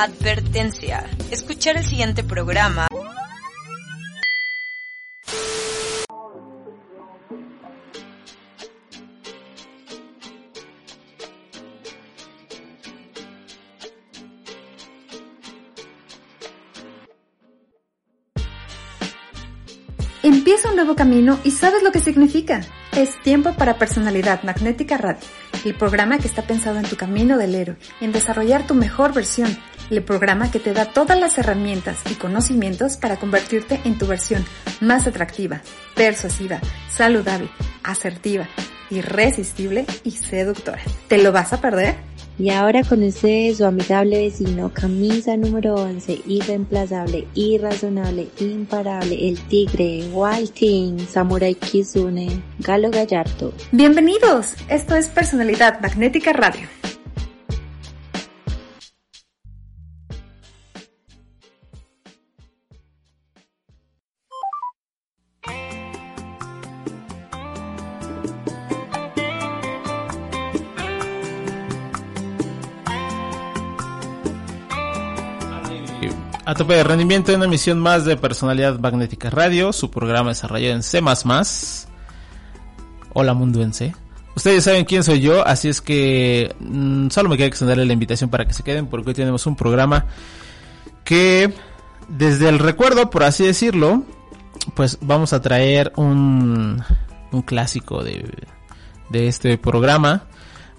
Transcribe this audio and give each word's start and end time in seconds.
Advertencia. 0.00 1.04
Escuchar 1.32 1.76
el 1.76 1.84
siguiente 1.84 2.22
programa 2.22 2.86
Empieza 20.22 20.68
un 20.68 20.76
nuevo 20.76 20.94
camino 20.94 21.40
y 21.42 21.50
sabes 21.50 21.82
lo 21.82 21.90
que 21.90 21.98
significa. 21.98 22.60
Es 22.96 23.20
tiempo 23.22 23.54
para 23.54 23.78
Personalidad 23.78 24.44
Magnética 24.44 24.96
Radio, 24.96 25.26
el 25.68 25.74
programa 25.74 26.18
que 26.18 26.26
está 26.26 26.42
pensado 26.42 26.78
en 26.78 26.86
tu 26.86 26.96
camino 26.96 27.36
del 27.36 27.54
héroe, 27.54 27.76
en 28.00 28.10
desarrollar 28.10 28.66
tu 28.66 28.74
mejor 28.74 29.12
versión, 29.12 29.54
el 29.90 30.02
programa 30.02 30.50
que 30.50 30.60
te 30.60 30.72
da 30.72 30.86
todas 30.86 31.20
las 31.20 31.36
herramientas 31.36 31.98
y 32.10 32.14
conocimientos 32.14 32.96
para 32.96 33.16
convertirte 33.16 33.78
en 33.84 33.98
tu 33.98 34.06
versión 34.06 34.46
más 34.80 35.06
atractiva, 35.06 35.60
persuasiva, 35.94 36.60
saludable, 36.88 37.50
asertiva, 37.82 38.48
irresistible 38.88 39.84
y 40.04 40.12
seductora. 40.12 40.80
¿Te 41.06 41.22
lo 41.22 41.32
vas 41.32 41.52
a 41.52 41.60
perder? 41.60 42.07
Y 42.38 42.50
ahora 42.50 42.84
con 42.84 43.02
ustedes 43.02 43.58
su 43.58 43.64
amigable 43.64 44.16
vecino, 44.16 44.70
camisa 44.72 45.36
número 45.36 45.74
11, 45.74 46.20
irreemplazable, 46.24 47.26
irrazonable, 47.34 48.28
imparable, 48.38 49.28
el 49.28 49.40
tigre, 49.48 50.08
Walting, 50.12 51.00
Samurai 51.08 51.56
Kizune, 51.56 52.40
Galo 52.60 52.92
Gallardo. 52.92 53.52
Bienvenidos, 53.72 54.54
esto 54.68 54.94
es 54.94 55.08
Personalidad 55.08 55.80
Magnética 55.80 56.32
Radio. 56.32 56.68
Tope 76.68 76.84
de 76.84 77.34
una 77.34 77.46
emisión 77.46 77.80
más 77.80 78.04
de 78.04 78.18
Personalidad 78.18 78.78
Magnética 78.78 79.30
Radio, 79.30 79.72
su 79.72 79.90
programa 79.90 80.30
desarrollado 80.30 80.74
en 80.74 80.82
C++. 80.82 81.00
Hola 83.14 83.32
mundo 83.32 83.62
en 83.62 83.72
C. 83.72 83.94
Ustedes 84.36 84.64
saben 84.64 84.84
quién 84.84 85.02
soy 85.02 85.20
yo, 85.20 85.46
así 85.46 85.70
es 85.70 85.80
que 85.80 86.54
mm, 86.60 87.08
solo 87.08 87.30
me 87.30 87.38
queda 87.38 87.46
extenderle 87.46 87.86
la 87.86 87.94
invitación 87.94 88.28
para 88.28 88.46
que 88.46 88.52
se 88.52 88.64
queden 88.64 88.86
porque 88.86 89.08
hoy 89.08 89.14
tenemos 89.14 89.46
un 89.46 89.56
programa 89.56 90.04
que 91.04 91.54
desde 92.08 92.50
el 92.50 92.58
recuerdo, 92.58 93.08
por 93.08 93.22
así 93.22 93.46
decirlo, 93.46 94.02
pues 94.74 94.98
vamos 95.00 95.32
a 95.32 95.40
traer 95.40 95.94
un, 95.96 96.84
un 97.32 97.42
clásico 97.42 98.04
de, 98.04 98.30
de 99.08 99.26
este 99.26 99.56
programa 99.56 100.24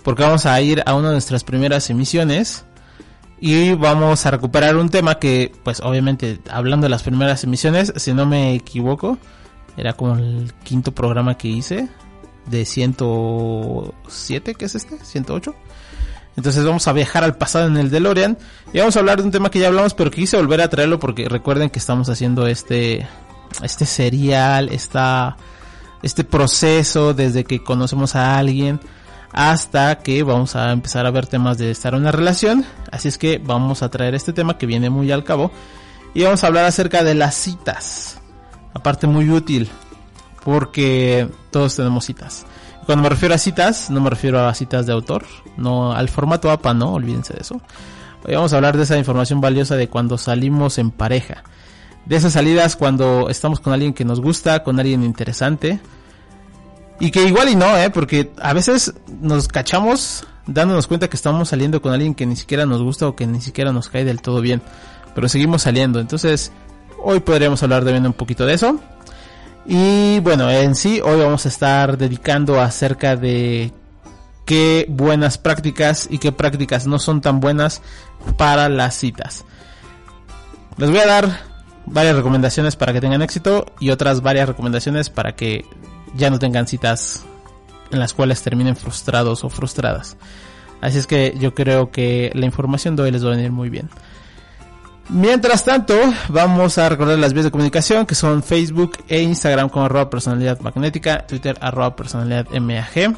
porque 0.03 0.21
vamos 0.21 0.45
a 0.45 0.61
ir 0.61 0.83
a 0.85 0.93
una 0.93 1.07
de 1.07 1.13
nuestras 1.15 1.43
primeras 1.43 1.89
emisiones 1.89 2.63
y 3.41 3.73
vamos 3.73 4.25
a 4.25 4.31
recuperar 4.31 4.75
un 4.75 4.89
tema 4.89 5.19
que, 5.19 5.51
pues 5.63 5.79
obviamente, 5.81 6.39
hablando 6.49 6.85
de 6.85 6.89
las 6.89 7.03
primeras 7.03 7.43
emisiones, 7.43 7.93
si 7.95 8.13
no 8.13 8.25
me 8.25 8.53
equivoco, 8.53 9.17
era 9.77 9.93
como 9.93 10.15
el 10.15 10.53
quinto 10.63 10.91
programa 10.93 11.37
que 11.37 11.47
hice 11.47 11.87
de 12.47 12.65
107, 12.65 14.55
¿qué 14.55 14.65
es 14.65 14.75
este? 14.75 15.03
108. 15.03 15.55
Entonces 16.35 16.63
vamos 16.65 16.87
a 16.87 16.93
viajar 16.93 17.23
al 17.23 17.35
pasado 17.35 17.67
en 17.67 17.77
el 17.77 17.89
DeLorean 17.89 18.37
y 18.73 18.79
vamos 18.79 18.95
a 18.95 18.99
hablar 18.99 19.17
de 19.19 19.23
un 19.23 19.31
tema 19.31 19.51
que 19.51 19.59
ya 19.59 19.67
hablamos, 19.67 19.93
pero 19.93 20.09
que 20.09 20.21
quise 20.21 20.37
volver 20.37 20.61
a 20.61 20.69
traerlo 20.69 20.99
porque 20.99 21.27
recuerden 21.27 21.69
que 21.69 21.79
estamos 21.79 22.07
haciendo 22.09 22.47
este 22.47 23.07
este 23.61 23.85
serial, 23.85 24.69
esta 24.69 25.35
este 26.01 26.23
proceso 26.23 27.13
desde 27.13 27.44
que 27.44 27.61
conocemos 27.61 28.16
a 28.16 28.38
alguien 28.38 28.79
hasta 29.31 30.00
que 30.00 30.23
vamos 30.23 30.56
a 30.56 30.72
empezar 30.72 31.06
a 31.06 31.12
ver 31.12 31.28
temas 31.28 31.57
de 31.57 31.72
estar 31.72 31.94
en 31.94 32.01
una 32.01 32.12
relación. 32.12 32.66
Así 32.91 33.07
es 33.07 33.17
que 33.17 33.38
vamos 33.38 33.84
a 33.84 33.90
traer 33.90 34.16
este 34.16 34.34
tema 34.34 34.57
que 34.57 34.66
viene 34.66 34.90
muy 34.90 35.12
al 35.12 35.23
cabo 35.23 35.51
y 36.13 36.23
vamos 36.23 36.44
a 36.44 36.47
hablar 36.47 36.66
acerca 36.66 37.03
de 37.03 37.16
las 37.16 37.35
citas. 37.35 38.19
Aparte 38.73 39.07
muy 39.07 39.29
útil 39.29 39.69
porque 40.44 41.28
todos 41.51 41.75
tenemos 41.75 42.06
citas. 42.06 42.45
Cuando 42.85 43.03
me 43.03 43.09
refiero 43.09 43.35
a 43.35 43.38
citas, 43.38 43.90
no 43.91 44.01
me 44.01 44.09
refiero 44.09 44.47
a 44.47 44.53
citas 44.56 44.88
de 44.88 44.94
autor, 44.94 45.25
no 45.57 45.94
al 45.94 46.09
formato 46.09 46.50
APA, 46.50 46.73
no, 46.73 46.94
olvídense 46.94 47.34
de 47.34 47.41
eso. 47.41 47.61
Hoy 48.25 48.34
vamos 48.34 48.51
a 48.51 48.56
hablar 48.56 48.75
de 48.75 48.84
esa 48.84 48.97
información 48.97 49.41
valiosa 49.41 49.75
de 49.75 49.90
cuando 49.90 50.17
salimos 50.17 50.78
en 50.79 50.90
pareja. 50.90 51.44
De 52.06 52.16
esas 52.16 52.34
salidas 52.34 52.75
cuando 52.75 53.29
estamos 53.29 53.59
con 53.59 53.73
alguien 53.73 53.94
que 53.94 54.06
nos 54.06 54.19
gusta, 54.19 54.63
con 54.63 54.79
alguien 54.79 55.03
interesante, 55.03 55.79
y 56.99 57.11
que 57.11 57.23
igual 57.23 57.49
y 57.49 57.55
no, 57.55 57.77
¿eh? 57.77 57.89
Porque 57.89 58.31
a 58.41 58.53
veces 58.53 58.93
nos 59.21 59.47
cachamos 59.47 60.25
dándonos 60.45 60.87
cuenta 60.87 61.09
que 61.09 61.15
estamos 61.15 61.49
saliendo 61.49 61.81
con 61.81 61.93
alguien 61.93 62.15
que 62.15 62.25
ni 62.25 62.35
siquiera 62.35 62.65
nos 62.65 62.81
gusta 62.81 63.07
o 63.07 63.15
que 63.15 63.27
ni 63.27 63.41
siquiera 63.41 63.71
nos 63.71 63.89
cae 63.89 64.03
del 64.03 64.21
todo 64.21 64.41
bien. 64.41 64.61
Pero 65.15 65.29
seguimos 65.29 65.61
saliendo. 65.61 65.99
Entonces, 65.99 66.51
hoy 67.01 67.19
podríamos 67.19 67.61
hablar 67.63 67.83
de 67.85 67.97
un 67.97 68.13
poquito 68.13 68.45
de 68.45 68.53
eso. 68.53 68.79
Y 69.65 70.19
bueno, 70.21 70.49
en 70.49 70.75
sí, 70.75 71.01
hoy 71.01 71.19
vamos 71.19 71.45
a 71.45 71.49
estar 71.49 71.97
dedicando 71.97 72.59
acerca 72.59 73.16
de 73.16 73.71
qué 74.45 74.85
buenas 74.89 75.37
prácticas 75.37 76.07
y 76.09 76.17
qué 76.17 76.31
prácticas 76.31 76.87
no 76.87 76.97
son 76.97 77.21
tan 77.21 77.39
buenas 77.39 77.81
para 78.37 78.67
las 78.67 78.95
citas. 78.95 79.45
Les 80.77 80.89
voy 80.89 80.99
a 80.99 81.05
dar 81.05 81.39
varias 81.85 82.16
recomendaciones 82.16 82.75
para 82.75 82.93
que 82.93 83.01
tengan 83.01 83.21
éxito 83.21 83.66
y 83.79 83.91
otras 83.91 84.21
varias 84.21 84.47
recomendaciones 84.47 85.09
para 85.09 85.35
que 85.35 85.66
ya 86.16 86.30
no 86.30 86.40
tengan 86.40 86.68
citas 86.68 87.25
en 87.92 88.00
las 88.00 88.14
cuales 88.14 88.42
terminen 88.42 88.75
frustrados 88.75 89.44
o 89.44 89.50
frustradas. 89.50 90.18
Así 90.81 90.97
es 90.97 91.08
que 91.08 91.36
yo 91.40 91.53
creo 91.53 91.92
que 91.92 92.31
la 92.34 92.46
información 92.46 92.96
de 92.96 93.03
hoy 93.03 93.12
les 93.12 93.24
va 93.24 93.30
a 93.30 93.36
venir 93.36 93.52
muy 93.52 93.70
bien. 93.70 93.90
Mientras 95.09 95.66
tanto, 95.66 95.96
vamos 96.30 96.78
a 96.78 96.88
recordar 96.88 97.18
las 97.18 97.34
vías 97.34 97.46
de 97.46 97.52
comunicación 97.52 98.06
que 98.06 98.14
son 98.14 98.44
Facebook 98.44 99.00
e 99.08 99.22
Instagram 99.22 99.70
como 99.70 99.86
arroba 99.86 100.09
personalidad 100.09 100.59
magnética, 100.59 101.25
Twitter 101.25 101.58
arroba 101.62 101.96
personalidad 101.96 102.47
MAG. 102.52 103.16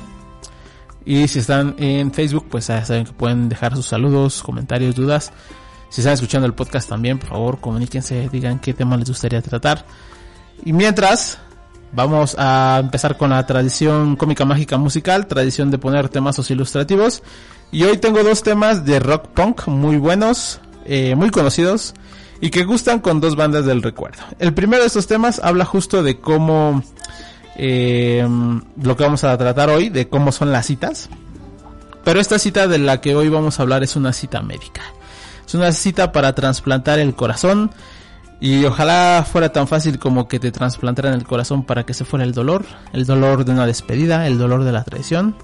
Y 1.04 1.28
si 1.28 1.40
están 1.40 1.76
en 1.80 2.14
Facebook, 2.14 2.48
pues 2.50 2.68
ya 2.68 2.86
saben 2.86 3.06
que 3.06 3.12
pueden 3.12 3.50
dejar 3.50 3.76
sus 3.76 3.88
saludos, 3.88 4.42
comentarios, 4.42 4.96
dudas. 4.96 5.34
Si 5.90 6.00
están 6.00 6.14
escuchando 6.14 6.48
el 6.48 6.54
podcast 6.54 6.88
también, 6.88 7.20
por 7.20 7.30
favor, 7.30 7.60
comuníquense, 7.60 8.30
digan 8.30 8.60
qué 8.60 8.74
tema 8.74 8.96
les 8.96 9.10
gustaría 9.10 9.42
tratar. 9.42 9.86
Y 10.64 10.72
mientras, 10.72 11.40
Vamos 11.94 12.36
a 12.40 12.80
empezar 12.82 13.18
con 13.18 13.32
la 13.32 13.46
tradición 13.46 14.16
cómica 14.16 14.46
mágica 14.46 14.78
musical, 14.78 15.28
tradición 15.28 15.72
de 15.72 15.78
poner 15.78 16.08
temas 16.08 16.50
ilustrativos. 16.50 17.22
Y 17.72 17.84
hoy 17.84 17.98
tengo 17.98 18.24
dos 18.24 18.44
temas 18.44 18.86
de 18.86 19.00
rock 19.00 19.28
punk 19.28 19.68
muy 19.68 19.98
buenos, 19.98 20.62
eh, 20.86 21.16
muy 21.16 21.30
conocidos 21.30 21.94
y 22.40 22.50
que 22.50 22.64
gustan 22.64 23.00
con 23.00 23.20
dos 23.20 23.36
bandas 23.36 23.66
del 23.66 23.84
recuerdo. 23.84 24.24
El 24.40 24.54
primero 24.54 24.82
de 24.82 24.88
estos 24.88 25.08
temas 25.08 25.40
habla 25.44 25.66
justo 25.66 26.02
de 26.02 26.20
cómo 26.20 26.82
eh, 27.56 28.28
lo 28.82 28.96
que 28.96 29.04
vamos 29.04 29.24
a 29.24 29.38
tratar 29.38 29.70
hoy, 29.70 29.90
de 29.90 30.08
cómo 30.08 30.32
son 30.32 30.52
las 30.52 30.66
citas. 30.66 31.10
Pero 32.04 32.20
esta 32.20 32.40
cita 32.40 32.68
de 32.68 32.80
la 32.80 33.02
que 33.02 33.16
hoy 33.16 33.30
vamos 33.30 33.60
a 33.60 33.64
hablar 33.64 33.84
es 33.84 33.96
una 33.96 34.14
cita 34.14 34.42
médica. 34.42 34.82
Es 35.46 35.54
una 35.54 35.72
cita 35.72 36.12
para 36.12 36.34
trasplantar 36.34 37.00
el 37.00 37.16
corazón 37.16 37.72
y 38.42 38.66
ojalá 38.66 39.24
fuera 39.32 39.52
tan 39.52 39.68
fácil 39.68 40.00
como 40.00 40.28
que 40.28 40.40
te 40.40 40.52
trasplantaran 40.52 41.14
el 41.14 41.24
corazón 41.26 41.64
para 41.64 41.86
que 41.86 41.94
se 41.94 42.06
fuera 42.06 42.26
el 42.26 42.34
dolor, 42.34 42.66
el 42.92 43.06
dolor 43.06 43.46
de 43.46 43.52
una 43.52 43.68
despedida, 43.68 44.26
el 44.26 44.40
dolor 44.40 44.64
de 44.64 44.72
la 44.72 44.84
traición. 44.84 45.36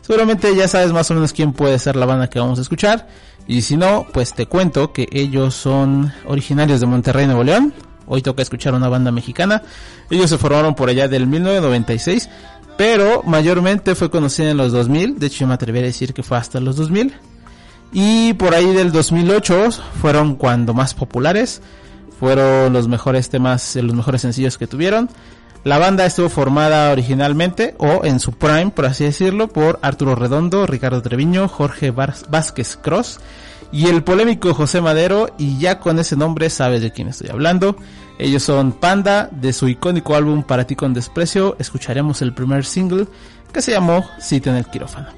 Seguramente 0.00 0.56
ya 0.56 0.66
sabes 0.66 0.90
más 0.90 1.10
o 1.10 1.14
menos 1.14 1.34
quién 1.34 1.52
puede 1.52 1.78
ser 1.78 1.94
la 1.94 2.06
banda 2.06 2.30
que 2.30 2.40
vamos 2.40 2.58
a 2.58 2.62
escuchar. 2.62 3.06
Y 3.46 3.60
si 3.60 3.76
no, 3.76 4.06
pues 4.14 4.32
te 4.32 4.46
cuento 4.46 4.94
que 4.94 5.06
ellos 5.12 5.54
son 5.54 6.10
originarios 6.24 6.80
de 6.80 6.86
Monterrey, 6.86 7.26
Nuevo 7.26 7.44
León. 7.44 7.74
Hoy 8.06 8.22
toca 8.22 8.40
escuchar 8.40 8.72
una 8.72 8.88
banda 8.88 9.12
mexicana. 9.12 9.62
Ellos 10.08 10.30
se 10.30 10.38
formaron 10.38 10.74
por 10.74 10.88
allá 10.88 11.06
del 11.06 11.26
1996, 11.26 12.30
pero 12.78 13.22
mayormente 13.24 13.94
fue 13.94 14.10
conocida 14.10 14.50
en 14.50 14.56
los 14.56 14.72
2000. 14.72 15.18
De 15.18 15.26
hecho, 15.26 15.46
me 15.46 15.52
atrevería 15.52 15.84
a 15.84 15.92
decir 15.92 16.14
que 16.14 16.22
fue 16.22 16.38
hasta 16.38 16.60
los 16.60 16.76
2000. 16.76 17.12
Y 17.92 18.32
por 18.34 18.54
ahí 18.54 18.72
del 18.72 18.90
2008 18.90 19.70
fueron 20.00 20.36
cuando 20.36 20.72
más 20.72 20.94
populares 20.94 21.60
fueron 22.18 22.72
los 22.72 22.88
mejores 22.88 23.30
temas, 23.30 23.76
los 23.76 23.94
mejores 23.94 24.22
sencillos 24.22 24.58
que 24.58 24.66
tuvieron. 24.66 25.08
La 25.64 25.78
banda 25.78 26.06
estuvo 26.06 26.28
formada 26.28 26.92
originalmente, 26.92 27.74
o 27.78 28.04
en 28.04 28.20
su 28.20 28.32
prime, 28.32 28.70
por 28.70 28.86
así 28.86 29.04
decirlo, 29.04 29.48
por 29.48 29.78
Arturo 29.82 30.14
Redondo, 30.14 30.66
Ricardo 30.66 31.02
Treviño, 31.02 31.48
Jorge 31.48 31.90
Vázquez 31.90 32.76
Cross 32.76 33.20
y 33.70 33.86
el 33.86 34.02
polémico 34.02 34.54
José 34.54 34.80
Madero, 34.80 35.28
y 35.36 35.58
ya 35.58 35.78
con 35.78 35.98
ese 35.98 36.16
nombre 36.16 36.48
sabes 36.48 36.80
de 36.80 36.92
quién 36.92 37.08
estoy 37.08 37.28
hablando. 37.28 37.76
Ellos 38.18 38.42
son 38.42 38.72
Panda, 38.72 39.28
de 39.30 39.52
su 39.52 39.68
icónico 39.68 40.16
álbum 40.16 40.42
Para 40.42 40.66
ti 40.66 40.74
con 40.74 40.94
desprecio, 40.94 41.54
escucharemos 41.58 42.22
el 42.22 42.32
primer 42.32 42.64
single 42.64 43.06
que 43.52 43.62
se 43.62 43.72
llamó 43.72 44.04
Cita 44.20 44.50
en 44.50 44.56
el 44.56 44.66
quirófano. 44.66 45.08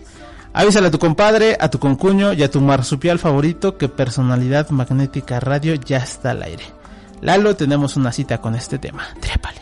Avísale 0.52 0.88
a 0.88 0.90
tu 0.90 0.98
compadre, 0.98 1.56
a 1.60 1.70
tu 1.70 1.78
concuño 1.78 2.32
y 2.32 2.42
a 2.42 2.50
tu 2.50 2.60
marsupial 2.60 3.18
favorito 3.18 3.78
que 3.78 3.88
Personalidad 3.88 4.70
Magnética 4.70 5.38
Radio 5.38 5.74
ya 5.74 5.98
está 5.98 6.32
al 6.32 6.42
aire. 6.42 6.79
Lalo, 7.22 7.54
tenemos 7.54 7.96
una 7.96 8.12
cita 8.12 8.38
con 8.38 8.54
este 8.54 8.78
tema. 8.78 9.06
Trépale. 9.20 9.60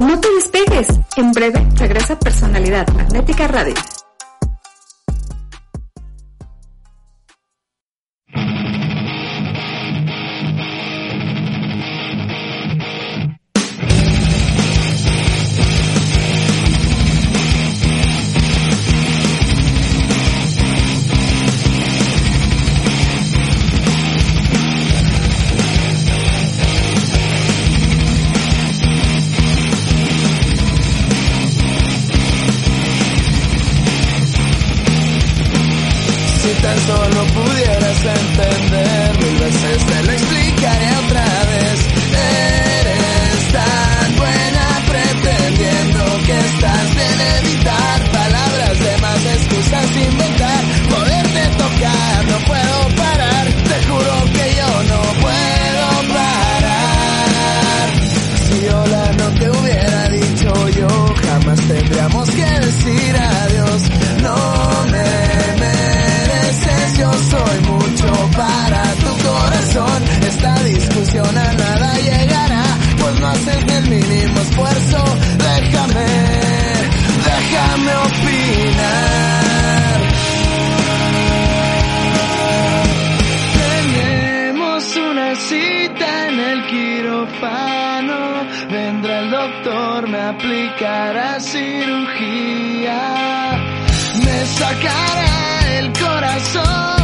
No 0.00 0.20
te 0.20 0.28
despegues. 0.34 0.88
En 1.16 1.30
breve 1.30 1.68
regresa 1.76 2.18
Personalidad 2.18 2.88
Magnética 2.94 3.46
Radio. 3.46 3.74
En 85.34 86.40
el 86.40 86.66
quirófano. 86.66 88.46
Vendrá 88.70 89.20
el 89.20 89.30
doctor, 89.30 90.08
me 90.08 90.20
aplicará 90.20 91.40
cirugía. 91.40 93.00
Me 94.24 94.46
sacará 94.46 95.78
el 95.78 95.92
corazón. 95.92 97.01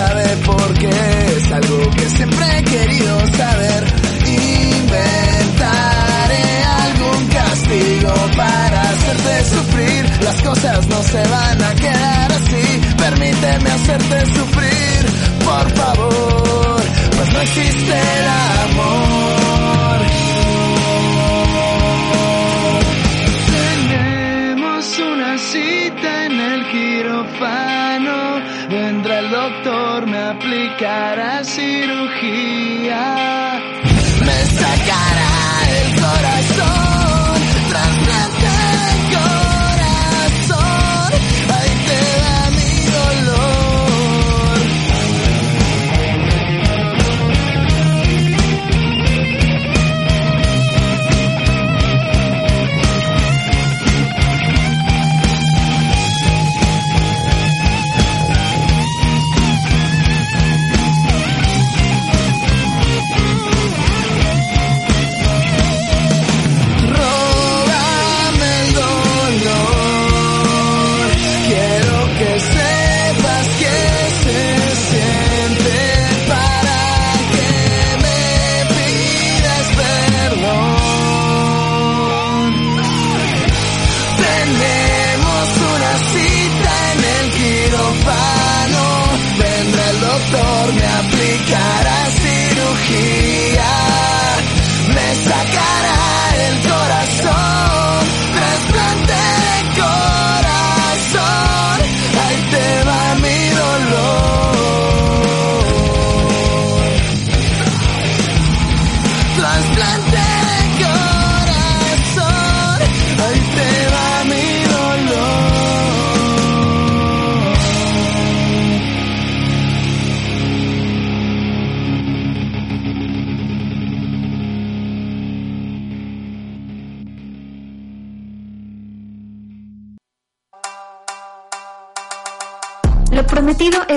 Sabe 0.00 0.26
por 0.46 0.68
qué 0.78 0.88
es 1.36 1.52
algo 1.52 1.90
que 1.90 2.08
siempre 2.08 2.44
he 2.56 2.62
querido 2.64 3.14
saber. 3.36 3.84
Inventaré 4.72 6.46
algún 6.84 7.26
castigo 7.28 8.14
para 8.36 8.80
hacerte 8.90 9.44
sufrir. 9.54 10.02
Las 10.22 10.42
cosas 10.42 10.86
no 10.86 11.02
se 11.02 11.22
van 11.28 11.62
a 11.62 11.74
quedar 11.74 12.32
así. 12.32 12.64
Permíteme 12.96 13.70
hacerte 13.70 14.18
sufrir, 14.36 15.00
por 15.44 15.66
favor. 15.80 16.80
Pues 17.16 17.32
no 17.34 17.40
existe 17.40 17.92
el 17.92 18.28
amor. 18.68 19.30
Aplicará 30.30 31.42
cirugía. 31.44 33.00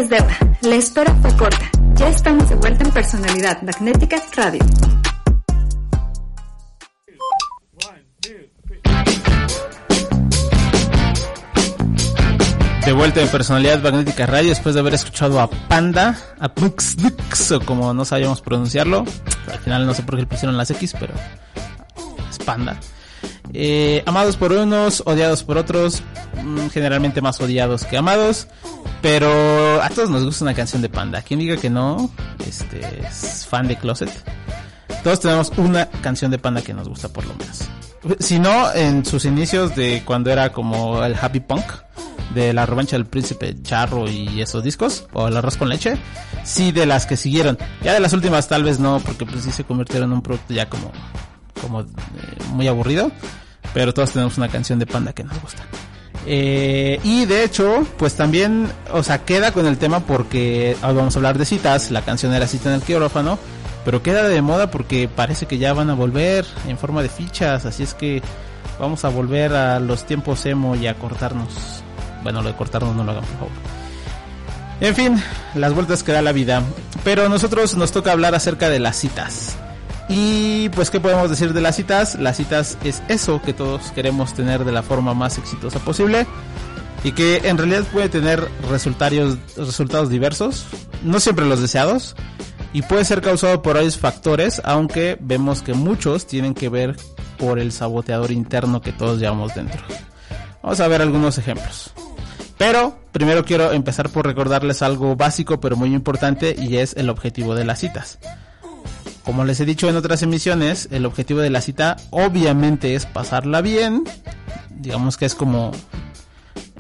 Es. 0.10 0.40
La 0.62 0.76
espera 0.76 1.14
fue 1.22 1.36
corta. 1.38 1.70
Ya 1.96 2.10
estamos 2.10 2.50
de 2.50 2.56
vuelta 2.56 2.84
en 2.84 2.92
Personalidad 2.92 3.62
Magnética 3.62 4.22
Radio. 4.36 4.60
De 12.86 12.92
vuelta 12.92 13.22
en 13.22 13.30
Personalidad 13.30 13.82
Magnética 13.82 14.26
Radio 14.26 14.50
después 14.50 14.76
de 14.76 14.82
haber 14.82 14.94
escuchado 14.94 15.40
a 15.40 15.50
Panda, 15.50 16.18
a 16.40 16.50
Pux 16.50 16.98
o 17.52 17.60
como 17.62 17.94
no 17.94 18.04
sabíamos 18.04 18.42
pronunciarlo. 18.42 19.06
Al 19.52 19.60
final 19.60 19.86
no 19.86 19.94
sé 19.94 20.04
por 20.04 20.16
qué 20.16 20.22
le 20.22 20.28
pusieron 20.28 20.58
las 20.58 20.70
X, 20.72 20.96
pero 21.00 21.14
es 22.30 22.40
Panda. 22.40 22.78
Eh, 23.54 24.04
amados 24.06 24.36
por 24.36 24.52
unos, 24.52 25.04
odiados 25.06 25.44
por 25.44 25.58
otros, 25.58 26.02
mm, 26.44 26.68
generalmente 26.70 27.22
más 27.22 27.40
odiados 27.40 27.86
que 27.86 27.98
amados, 27.98 28.48
pero 29.02 29.82
a 29.82 29.90
todos 29.90 30.10
nos 30.10 30.24
gusta 30.24 30.46
una 30.46 30.54
canción 30.54 30.82
de 30.82 30.90
Panda. 30.90 31.22
Quien 31.22 31.40
diga 31.40 31.58
que 31.58 31.70
no, 31.70 32.10
este 32.48 32.82
es 33.00 33.46
fan 33.48 33.68
de 33.68 33.76
Closet. 33.78 34.10
Todos 35.04 35.20
tenemos 35.20 35.52
una 35.58 35.88
canción 35.88 36.32
de 36.32 36.40
Panda 36.40 36.62
que 36.62 36.74
nos 36.74 36.90
gusta 36.90 37.10
por 37.10 37.26
lo 37.26 37.36
menos. 37.36 37.60
Si 38.20 38.40
no, 38.40 38.74
en 38.74 39.06
sus 39.06 39.26
inicios 39.26 39.76
de 39.76 40.04
cuando 40.06 40.30
era 40.32 40.52
como 40.52 41.04
el 41.04 41.16
happy 41.16 41.42
punk, 41.42 41.64
de 42.34 42.54
la 42.54 42.66
revancha 42.66 42.96
del 42.96 43.06
príncipe 43.06 43.56
charro 43.62 44.10
y 44.10 44.42
esos 44.42 44.64
discos, 44.64 45.08
o 45.14 45.28
el 45.28 45.38
arroz 45.38 45.58
con 45.58 45.70
leche, 45.70 45.98
sí 46.44 46.72
de 46.72 46.86
las 46.86 47.06
que 47.06 47.16
siguieron. 47.16 47.58
Ya 47.84 47.94
de 47.94 48.00
las 48.00 48.14
últimas 48.14 48.48
tal 48.48 48.64
vez 48.64 48.80
no, 48.80 49.00
porque 49.00 49.26
pues 49.26 49.44
sí 49.44 49.52
se 49.52 49.64
convirtieron 49.64 50.10
en 50.10 50.18
un 50.18 50.22
producto 50.22 50.54
ya 50.54 50.68
como, 50.70 50.92
como 51.62 51.82
eh, 51.82 51.86
muy 52.54 52.68
aburrido, 52.68 53.12
pero 53.74 53.94
todos 53.94 54.12
tenemos 54.12 54.38
una 54.38 54.50
canción 54.50 54.80
de 54.80 54.86
Panda 54.86 55.14
que 55.14 55.24
nos 55.24 55.40
gusta. 55.42 55.64
Eh, 56.26 57.00
y 57.04 57.26
de 57.26 57.44
hecho, 57.44 57.86
pues 57.98 58.16
también, 58.16 58.72
o 58.92 59.04
sea, 59.04 59.26
queda 59.26 59.52
con 59.52 59.66
el 59.66 59.78
tema 59.78 60.02
porque 60.02 60.78
hoy 60.82 60.96
vamos 60.96 61.16
a 61.16 61.20
hablar 61.20 61.38
de 61.38 61.46
citas, 61.46 61.92
la 61.92 62.02
canción 62.02 62.34
era 62.34 62.48
cita 62.48 62.70
en 62.70 62.76
el 62.76 62.82
quirófano, 62.82 63.38
pero 63.84 64.02
queda 64.02 64.28
de 64.28 64.42
moda 64.42 64.72
porque 64.72 65.10
parece 65.14 65.46
que 65.46 65.58
ya 65.58 65.74
van 65.74 65.90
a 65.90 65.96
volver 65.96 66.46
en 66.68 66.78
forma 66.78 67.02
de 67.02 67.10
fichas, 67.10 67.66
así 67.66 67.84
es 67.84 67.94
que 67.94 68.22
vamos 68.80 69.04
a 69.04 69.10
volver 69.10 69.54
a 69.54 69.80
los 69.80 70.06
tiempos 70.06 70.46
emo 70.46 70.76
y 70.76 70.88
a 70.88 70.96
cortarnos. 70.96 71.84
Bueno, 72.24 72.42
lo 72.42 72.50
de 72.50 72.56
cortarnos 72.56 72.96
no 72.96 73.04
lo 73.04 73.12
hagan, 73.12 73.26
por 73.26 73.34
favor. 73.34 73.52
En 74.80 74.96
fin, 74.96 75.24
las 75.56 75.74
vueltas 75.74 76.04
que 76.04 76.12
da 76.12 76.22
la 76.22 76.32
vida. 76.32 76.62
Pero 77.04 77.30
nosotros 77.30 77.76
nos 77.76 77.92
toca 77.92 78.12
hablar 78.12 78.34
acerca 78.34 78.70
de 78.70 78.80
las 78.80 78.98
citas. 78.98 79.58
Y 80.10 80.70
pues, 80.70 80.90
¿qué 80.90 81.00
podemos 81.00 81.30
decir 81.30 81.54
de 81.54 81.62
las 81.62 81.76
citas? 81.76 82.16
Las 82.16 82.38
citas 82.38 82.78
es 82.84 83.02
eso 83.08 83.42
que 83.42 83.54
todos 83.54 83.92
queremos 83.92 84.34
tener 84.34 84.66
de 84.66 84.72
la 84.72 84.84
forma 84.84 85.14
más 85.14 85.38
exitosa 85.38 85.80
posible. 85.80 86.28
Y 87.04 87.12
que 87.12 87.42
en 87.48 87.58
realidad 87.58 87.84
puede 87.92 88.10
tener 88.10 88.48
resultados, 88.70 89.38
resultados 89.58 90.10
diversos. 90.10 90.66
No 91.04 91.20
siempre 91.20 91.46
los 91.46 91.62
deseados. 91.62 92.16
Y 92.74 92.82
puede 92.82 93.06
ser 93.06 93.22
causado 93.22 93.62
por 93.62 93.76
varios 93.76 93.98
factores, 93.98 94.62
aunque 94.66 95.18
vemos 95.22 95.62
que 95.62 95.74
muchos 95.74 96.26
tienen 96.26 96.54
que 96.54 96.70
ver 96.70 96.96
por 97.38 97.60
el 97.60 97.72
saboteador 97.72 98.32
interno 98.32 98.82
que 98.82 98.92
todos 98.92 99.20
llevamos 99.20 99.54
dentro. 99.54 99.82
Vamos 100.64 100.80
a 100.80 100.88
ver 100.88 101.02
algunos 101.02 101.38
ejemplos. 101.38 101.94
Pero 102.58 102.98
primero 103.12 103.44
quiero 103.44 103.74
empezar 103.74 104.10
por 104.10 104.26
recordarles 104.26 104.82
algo 104.82 105.16
básico 105.16 105.60
pero 105.60 105.76
muy 105.76 105.94
importante 105.94 106.56
y 106.58 106.78
es 106.78 106.96
el 106.96 107.10
objetivo 107.10 107.56
de 107.56 107.66
las 107.66 107.80
citas. 107.80 108.20
Como 109.24 109.46
les 109.46 109.60
he 109.60 109.66
dicho 109.66 109.90
en 109.90 109.96
otras 109.96 110.22
emisiones, 110.22 110.90
el 110.92 111.06
objetivo 111.06 111.40
de 111.40 111.50
la 111.50 111.62
cita 111.62 111.96
obviamente 112.10 112.96
es 112.96 113.06
pasarla 113.06 113.62
bien. 113.62 114.04
Digamos 114.70 115.18
que 115.18 115.26
es 115.26 115.36
como 115.36 115.72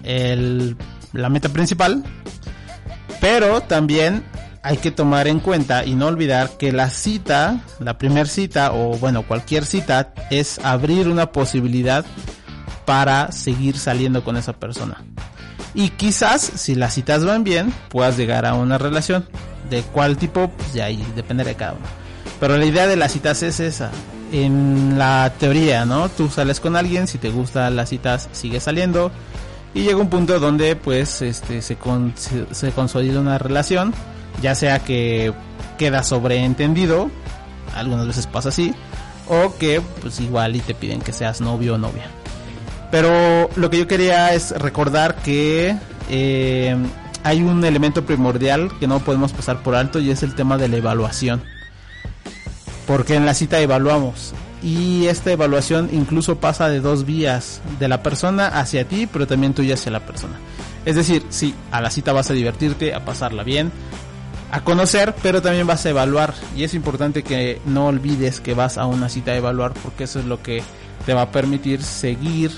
el, 0.04 0.76
la 1.14 1.30
meta 1.30 1.50
principal. 1.50 2.04
Pero 3.22 3.62
también 3.62 4.24
hay 4.62 4.78
que 4.78 4.92
tomar 4.92 5.28
en 5.28 5.40
cuenta 5.40 5.86
y 5.86 5.96
no 5.96 6.08
olvidar 6.08 6.58
que 6.58 6.72
la 6.72 6.90
cita, 6.90 7.62
la 7.80 7.98
primera 7.98 8.26
cita 8.26 8.74
o 8.74 8.98
bueno, 8.98 9.24
cualquier 9.24 9.66
cita 9.66 10.14
es 10.30 10.60
abrir 10.64 11.08
una 11.08 11.32
posibilidad 11.32 12.06
para 12.86 13.32
seguir 13.32 13.78
saliendo 13.78 14.24
con 14.24 14.36
esa 14.36 14.54
persona. 14.54 15.04
Y 15.74 15.90
quizás 15.90 16.42
si 16.42 16.76
las 16.76 16.94
citas 16.94 17.26
van 17.26 17.44
bien, 17.44 17.74
puedas 17.90 18.18
llegar 18.18 18.46
a 18.46 18.54
una 18.54 18.78
relación. 18.78 19.26
De 19.70 19.82
cuál 19.82 20.18
tipo, 20.18 20.50
pues 20.50 20.74
ya 20.74 20.86
ahí 20.86 21.04
depende 21.16 21.44
de 21.44 21.56
cada 21.56 21.74
uno. 21.74 21.86
Pero 22.44 22.58
la 22.58 22.66
idea 22.66 22.88
de 22.88 22.98
las 22.98 23.14
citas 23.14 23.42
es 23.42 23.62
esa. 23.62 23.90
En 24.34 24.98
la 24.98 25.32
teoría, 25.40 25.86
¿no? 25.86 26.10
Tú 26.10 26.28
sales 26.28 26.60
con 26.60 26.76
alguien, 26.76 27.08
si 27.08 27.18
te 27.18 27.30
gustan 27.30 27.78
las 27.78 27.88
citas, 27.88 28.28
sigues 28.34 28.64
saliendo. 28.64 29.14
Y 29.74 29.84
llega 29.84 29.96
un 29.96 30.10
punto 30.10 30.42
donde 30.42 30.76
pues 30.76 31.22
este 31.22 31.62
se 31.62 31.78
consolida 31.78 33.22
una 33.22 33.38
relación. 33.38 33.94
Ya 34.42 34.56
sea 34.56 34.80
que 34.80 35.32
queda 35.78 36.04
sobreentendido. 36.04 37.10
Algunas 37.76 38.08
veces 38.08 38.28
pasa 38.28 38.50
así. 38.50 38.76
O 39.30 39.56
que 39.58 39.82
pues 40.02 40.20
igual 40.20 40.58
y 40.58 40.60
te 40.60 40.76
piden 40.76 41.00
que 41.00 41.14
seas 41.14 41.40
novio 41.40 41.76
o 41.76 41.78
novia. 41.78 42.08
Pero 42.92 43.50
lo 43.56 43.70
que 43.70 43.78
yo 43.78 43.88
quería 43.88 44.34
es 44.34 44.52
recordar 44.52 45.16
que 45.16 45.78
eh, 46.10 46.76
hay 47.24 47.42
un 47.42 47.64
elemento 47.64 48.06
primordial 48.06 48.70
que 48.82 48.88
no 48.88 49.00
podemos 49.00 49.32
pasar 49.32 49.64
por 49.64 49.76
alto 49.76 50.02
y 50.02 50.12
es 50.12 50.24
el 50.24 50.36
tema 50.36 50.58
de 50.58 50.68
la 50.68 50.76
evaluación. 50.76 51.53
Porque 52.88 53.16
en 53.16 53.26
la 53.26 53.34
cita 53.34 53.60
evaluamos 53.60 54.34
y 54.62 55.08
esta 55.08 55.32
evaluación 55.32 55.90
incluso 55.92 56.38
pasa 56.38 56.70
de 56.70 56.80
dos 56.80 57.06
vías, 57.06 57.62
de 57.80 57.88
la 57.88 58.02
persona 58.02 58.48
hacia 58.48 58.88
ti, 58.88 59.08
pero 59.12 59.28
también 59.28 59.54
tuya 59.54 59.76
hacia 59.76 59.92
la 59.92 60.06
persona. 60.06 60.40
Es 60.86 60.96
decir, 60.96 61.24
sí, 61.30 61.54
a 61.72 61.82
la 61.82 61.90
cita 61.90 62.14
vas 62.14 62.30
a 62.30 62.34
divertirte, 62.34 62.94
a 62.94 63.06
pasarla 63.06 63.44
bien, 63.44 63.72
a 64.52 64.64
conocer, 64.64 65.16
pero 65.22 65.42
también 65.42 65.68
vas 65.68 65.86
a 65.86 65.90
evaluar. 65.90 66.34
Y 66.56 66.64
es 66.64 66.74
importante 66.74 67.24
que 67.24 67.62
no 67.66 67.88
olvides 67.88 68.40
que 68.40 68.54
vas 68.54 68.78
a 68.78 68.86
una 68.86 69.10
cita 69.10 69.32
a 69.32 69.36
evaluar 69.36 69.74
porque 69.74 70.06
eso 70.06 70.20
es 70.20 70.26
lo 70.26 70.42
que 70.42 70.62
te 71.06 71.14
va 71.14 71.24
a 71.24 71.32
permitir 71.32 71.84
seguir 71.84 72.52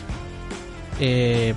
eh, 1.00 1.54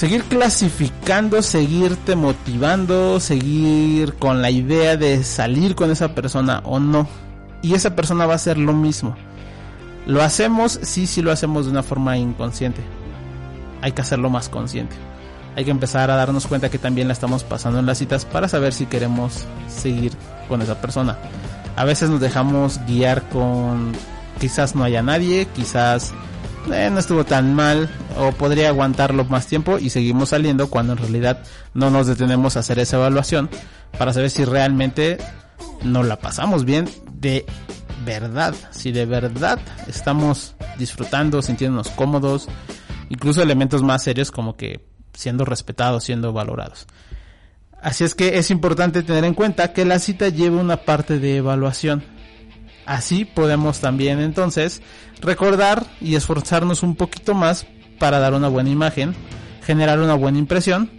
seguir 0.00 0.24
clasificando, 0.24 1.42
seguirte 1.42 2.16
motivando, 2.16 3.20
seguir 3.20 4.14
con 4.14 4.40
la 4.40 4.50
idea 4.50 4.96
de 4.96 5.22
salir 5.22 5.74
con 5.74 5.90
esa 5.90 6.14
persona 6.14 6.62
o 6.64 6.80
no. 6.80 7.06
Y 7.60 7.74
esa 7.74 7.94
persona 7.94 8.24
va 8.24 8.32
a 8.32 8.36
hacer 8.36 8.56
lo 8.56 8.72
mismo. 8.72 9.14
Lo 10.06 10.22
hacemos, 10.22 10.80
sí, 10.80 11.06
sí 11.06 11.20
lo 11.20 11.30
hacemos 11.30 11.66
de 11.66 11.72
una 11.72 11.82
forma 11.82 12.16
inconsciente. 12.16 12.80
Hay 13.82 13.92
que 13.92 14.00
hacerlo 14.00 14.30
más 14.30 14.48
consciente. 14.48 14.96
Hay 15.54 15.66
que 15.66 15.70
empezar 15.70 16.10
a 16.10 16.16
darnos 16.16 16.46
cuenta 16.46 16.70
que 16.70 16.78
también 16.78 17.06
la 17.06 17.12
estamos 17.12 17.44
pasando 17.44 17.78
en 17.78 17.84
las 17.84 17.98
citas 17.98 18.24
para 18.24 18.48
saber 18.48 18.72
si 18.72 18.86
queremos 18.86 19.44
seguir 19.68 20.12
con 20.48 20.62
esa 20.62 20.80
persona. 20.80 21.18
A 21.76 21.84
veces 21.84 22.08
nos 22.08 22.20
dejamos 22.20 22.80
guiar 22.86 23.28
con 23.28 23.92
quizás 24.40 24.74
no 24.74 24.82
haya 24.82 25.02
nadie, 25.02 25.46
quizás 25.54 26.14
eh, 26.72 26.90
no 26.90 26.98
estuvo 26.98 27.24
tan 27.24 27.54
mal 27.54 27.88
o 28.18 28.32
podría 28.32 28.68
aguantarlo 28.68 29.24
más 29.24 29.46
tiempo 29.46 29.78
y 29.78 29.90
seguimos 29.90 30.30
saliendo 30.30 30.68
cuando 30.68 30.92
en 30.92 30.98
realidad 30.98 31.42
no 31.74 31.90
nos 31.90 32.06
detenemos 32.06 32.56
a 32.56 32.60
hacer 32.60 32.78
esa 32.78 32.96
evaluación 32.96 33.48
para 33.98 34.12
saber 34.12 34.30
si 34.30 34.44
realmente 34.44 35.18
nos 35.82 36.06
la 36.06 36.16
pasamos 36.16 36.64
bien 36.64 36.88
de 37.14 37.46
verdad, 38.04 38.54
si 38.70 38.92
de 38.92 39.06
verdad 39.06 39.58
estamos 39.88 40.54
disfrutando, 40.78 41.42
sintiéndonos 41.42 41.88
cómodos, 41.90 42.48
incluso 43.08 43.42
elementos 43.42 43.82
más 43.82 44.02
serios 44.02 44.30
como 44.30 44.56
que 44.56 44.86
siendo 45.14 45.44
respetados, 45.44 46.04
siendo 46.04 46.32
valorados. 46.32 46.86
Así 47.82 48.04
es 48.04 48.14
que 48.14 48.38
es 48.38 48.50
importante 48.50 49.02
tener 49.02 49.24
en 49.24 49.34
cuenta 49.34 49.72
que 49.72 49.84
la 49.84 49.98
cita 49.98 50.28
lleva 50.28 50.60
una 50.60 50.78
parte 50.78 51.18
de 51.18 51.38
evaluación 51.38 52.04
Así 52.90 53.24
podemos 53.24 53.78
también 53.78 54.18
entonces 54.18 54.82
recordar 55.20 55.86
y 56.00 56.16
esforzarnos 56.16 56.82
un 56.82 56.96
poquito 56.96 57.34
más 57.34 57.64
para 58.00 58.18
dar 58.18 58.34
una 58.34 58.48
buena 58.48 58.68
imagen, 58.68 59.14
generar 59.64 60.00
una 60.00 60.14
buena 60.14 60.38
impresión, 60.38 60.90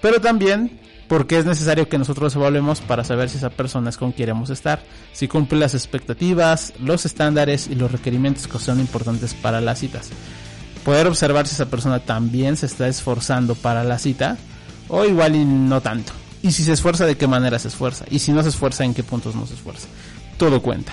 pero 0.00 0.20
también 0.20 0.78
porque 1.08 1.38
es 1.38 1.44
necesario 1.44 1.88
que 1.88 1.98
nosotros 1.98 2.36
evaluemos 2.36 2.80
para 2.80 3.02
saber 3.02 3.28
si 3.28 3.38
esa 3.38 3.50
persona 3.50 3.90
es 3.90 3.96
con 3.96 4.12
quien 4.12 4.28
queremos 4.28 4.50
estar, 4.50 4.84
si 5.12 5.26
cumple 5.26 5.58
las 5.58 5.74
expectativas, 5.74 6.74
los 6.78 7.06
estándares 7.06 7.66
y 7.66 7.74
los 7.74 7.90
requerimientos 7.90 8.46
que 8.46 8.60
son 8.60 8.78
importantes 8.78 9.34
para 9.34 9.60
las 9.60 9.80
citas. 9.80 10.10
Poder 10.84 11.08
observar 11.08 11.48
si 11.48 11.56
esa 11.56 11.66
persona 11.66 11.98
también 11.98 12.56
se 12.56 12.66
está 12.66 12.86
esforzando 12.86 13.56
para 13.56 13.82
la 13.82 13.98
cita 13.98 14.36
o 14.86 15.04
igual 15.04 15.34
y 15.34 15.44
no 15.44 15.80
tanto. 15.80 16.12
Y 16.40 16.52
si 16.52 16.62
se 16.62 16.70
esfuerza, 16.70 17.04
de 17.04 17.16
qué 17.16 17.26
manera 17.26 17.58
se 17.58 17.66
esfuerza. 17.66 18.04
Y 18.12 18.20
si 18.20 18.30
no 18.30 18.44
se 18.44 18.50
esfuerza, 18.50 18.84
en 18.84 18.94
qué 18.94 19.02
puntos 19.02 19.34
no 19.34 19.44
se 19.44 19.54
esfuerza. 19.54 19.88
Todo 20.38 20.62
cuenta. 20.62 20.92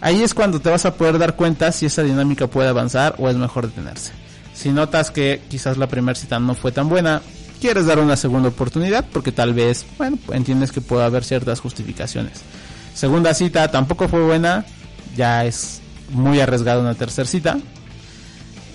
Ahí 0.00 0.22
es 0.22 0.32
cuando 0.32 0.60
te 0.60 0.70
vas 0.70 0.86
a 0.86 0.94
poder 0.94 1.18
dar 1.18 1.34
cuenta 1.34 1.72
si 1.72 1.86
esa 1.86 2.02
dinámica 2.02 2.46
puede 2.46 2.68
avanzar 2.68 3.16
o 3.18 3.28
es 3.28 3.36
mejor 3.36 3.66
detenerse. 3.66 4.12
Si 4.54 4.70
notas 4.70 5.10
que 5.10 5.42
quizás 5.48 5.76
la 5.76 5.88
primera 5.88 6.14
cita 6.14 6.38
no 6.38 6.54
fue 6.54 6.70
tan 6.70 6.88
buena, 6.88 7.20
quieres 7.60 7.86
dar 7.86 7.98
una 7.98 8.16
segunda 8.16 8.48
oportunidad 8.48 9.04
porque 9.12 9.32
tal 9.32 9.54
vez, 9.54 9.84
bueno, 9.96 10.18
entiendes 10.32 10.70
que 10.70 10.80
puede 10.80 11.04
haber 11.04 11.24
ciertas 11.24 11.60
justificaciones. 11.60 12.42
Segunda 12.94 13.34
cita 13.34 13.70
tampoco 13.70 14.08
fue 14.08 14.22
buena, 14.22 14.64
ya 15.16 15.44
es 15.44 15.80
muy 16.10 16.40
arriesgado 16.40 16.80
una 16.80 16.94
tercera 16.94 17.28
cita. 17.28 17.58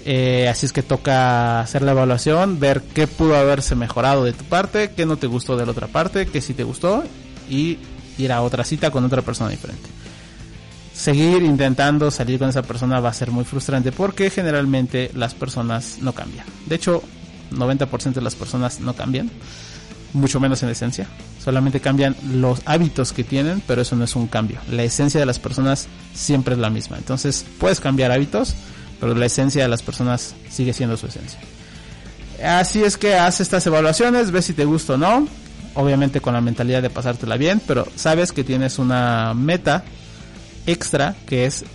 Eh, 0.06 0.50
así 0.50 0.65
es 0.65 0.74
que 0.74 0.84
toca 0.84 1.62
hacer 1.62 1.82
la 1.82 1.92
evaluación, 1.92 2.60
ver 2.60 2.82
qué 2.82 3.08
pudo 3.08 3.38
haberse 3.38 3.75
mejorado 3.75 4.25
de 4.25 4.34
tu 4.34 4.44
parte, 4.44 4.92
qué 4.92 5.06
no 5.06 5.15
te 5.15 5.27
gustó 5.27 5.56
de 5.56 5.65
la 5.65 5.72
otra 5.72 5.88
parte, 5.88 6.25
qué 6.25 6.42
sí 6.42 6.53
te 6.53 6.65
gustó 6.65 7.06
y 7.50 7.77
ir 8.18 8.32
a 8.34 8.42
otra 8.42 8.65
cita 8.65 8.92
con 8.92 9.06
otra 9.06 9.22
persona 9.22 9.50
diferente 9.50 10.02
seguir 10.94 11.42
intentando 11.44 12.12
salir 12.12 12.40
con 12.40 12.50
esa 12.50 12.62
persona 12.62 13.00
va 13.00 13.10
a 13.10 13.14
ser 13.14 13.32
muy 13.32 13.44
frustrante 13.46 13.92
porque 13.92 14.30
generalmente 14.30 15.12
las 15.16 15.34
personas 15.34 15.98
no 16.02 16.14
cambian. 16.14 16.46
De 16.68 16.76
hecho, 16.76 17.02
90% 17.52 18.14
de 18.14 18.22
las 18.22 18.36
personas 18.36 18.80
no 18.80 18.94
cambian. 18.96 19.30
mucho 20.14 20.40
menos 20.40 20.62
en 20.62 20.70
esencia. 20.70 21.08
Solamente 21.44 21.80
cambian 21.80 22.16
los 22.32 22.62
hábitos 22.66 23.14
que 23.14 23.24
tienen, 23.24 23.64
pero 23.66 23.82
eso 23.82 23.96
no 23.96 24.04
es 24.04 24.16
un 24.16 24.28
cambio. 24.28 24.60
La 24.72 24.84
esencia 24.84 25.20
de 25.20 25.26
las 25.26 25.40
personas 25.40 25.88
siempre 26.14 26.54
es 26.54 26.60
la 26.60 26.70
misma. 26.70 26.98
Entonces 26.98 27.44
puedes 27.60 27.80
cambiar 27.80 28.12
hábitos, 28.12 28.54
pero 29.00 29.16
la 29.16 29.26
esencia 29.26 29.64
de 29.64 29.70
las 29.70 29.82
personas 29.82 30.36
sigue 30.52 30.72
siendo 30.72 30.98
su 30.98 31.08
esencia. 31.08 31.40
Así 32.46 32.84
es 32.84 32.98
que 32.98 33.16
haz 33.16 33.42
estas 33.42 33.66
evaluaciones, 33.66 34.30
ves 34.30 34.46
si 34.46 34.54
te 34.54 34.66
gusta 34.66 34.94
o 34.94 34.98
no. 34.98 35.28
Obviamente 35.74 36.22
con 36.22 36.36
la 36.36 36.42
mentalidad 36.42 36.84
de 36.84 36.92
pasártela 36.92 37.36
bien, 37.36 37.60
pero 37.66 37.88
sabes 37.96 38.32
que 38.32 38.44
tienes 38.44 38.78
una 38.78 39.34
meta 39.34 39.84
extra 40.65 41.15
que 41.25 41.46
es 41.46 41.65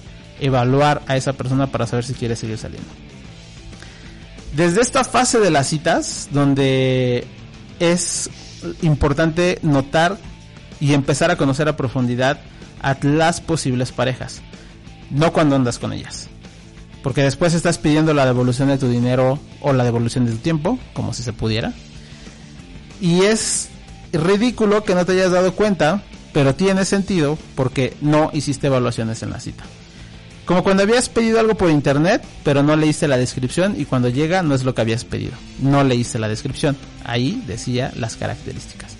evaluar 0.41 1.03
a 1.07 1.17
esa 1.17 1.33
persona 1.33 1.67
para 1.69 1.87
saber 1.87 2.05
si 2.05 2.15
quiere 2.15 2.37
seguir 2.37 2.59
saliendo. 2.59 2.89
Desde 4.55 4.81
esta 4.81 5.05
fase 5.05 5.41
de 5.41 5.51
las 5.51 5.69
citas, 5.69 6.29
donde 6.33 7.27
es 7.81 8.31
importante 8.83 9.59
notar 9.63 10.19
y 10.81 10.95
empezar 10.95 11.31
a 11.31 11.37
conocer 11.37 11.69
a 11.69 11.77
profundidad 11.77 12.41
a 12.81 12.97
las 13.03 13.41
posibles 13.41 13.93
parejas, 13.93 14.41
no 15.11 15.33
cuando 15.33 15.57
andas 15.57 15.79
con 15.79 15.93
ellas. 15.93 16.29
Porque 17.03 17.23
después 17.23 17.55
estás 17.55 17.79
pidiendo 17.79 18.15
la 18.15 18.27
devolución 18.27 18.69
de 18.69 18.79
tu 18.79 18.89
dinero 18.89 19.39
o 19.61 19.73
la 19.73 19.85
devolución 19.85 20.27
de 20.27 20.33
tu 20.33 20.39
tiempo, 20.39 20.79
como 20.93 21.13
si 21.13 21.23
se 21.23 21.33
pudiera. 21.33 21.73
Y 23.01 23.23
es 23.23 23.69
ridículo 24.13 24.83
que 24.83 24.95
no 24.95 25.05
te 25.05 25.13
hayas 25.13 25.31
dado 25.31 25.53
cuenta, 25.55 26.03
pero 26.33 26.55
tiene 26.55 26.85
sentido 26.85 27.39
porque 27.55 27.97
no 28.01 28.31
hiciste 28.33 28.67
evaluaciones 28.67 29.23
en 29.23 29.31
la 29.31 29.41
cita. 29.41 29.65
Como 30.45 30.65
cuando 30.65 30.83
habías 30.83 31.11
pedido 31.11 31.39
algo 31.41 31.57
por 31.57 31.71
internet, 31.71 32.25
pero 32.43 32.63
no 32.63 32.75
leíste 32.75 33.07
la 33.07 33.19
descripción 33.19 33.75
y 33.79 33.85
cuando 33.85 34.09
llega 34.09 34.43
no 34.43 34.55
es 34.55 34.65
lo 34.65 34.75
que 34.75 34.81
habías 34.81 35.05
pedido. 35.05 35.33
No 35.61 35.85
leíste 35.85 36.19
la 36.19 36.27
descripción. 36.27 36.75
Ahí 37.05 37.43
decía 37.47 37.93
las 37.97 38.17
características. 38.17 38.97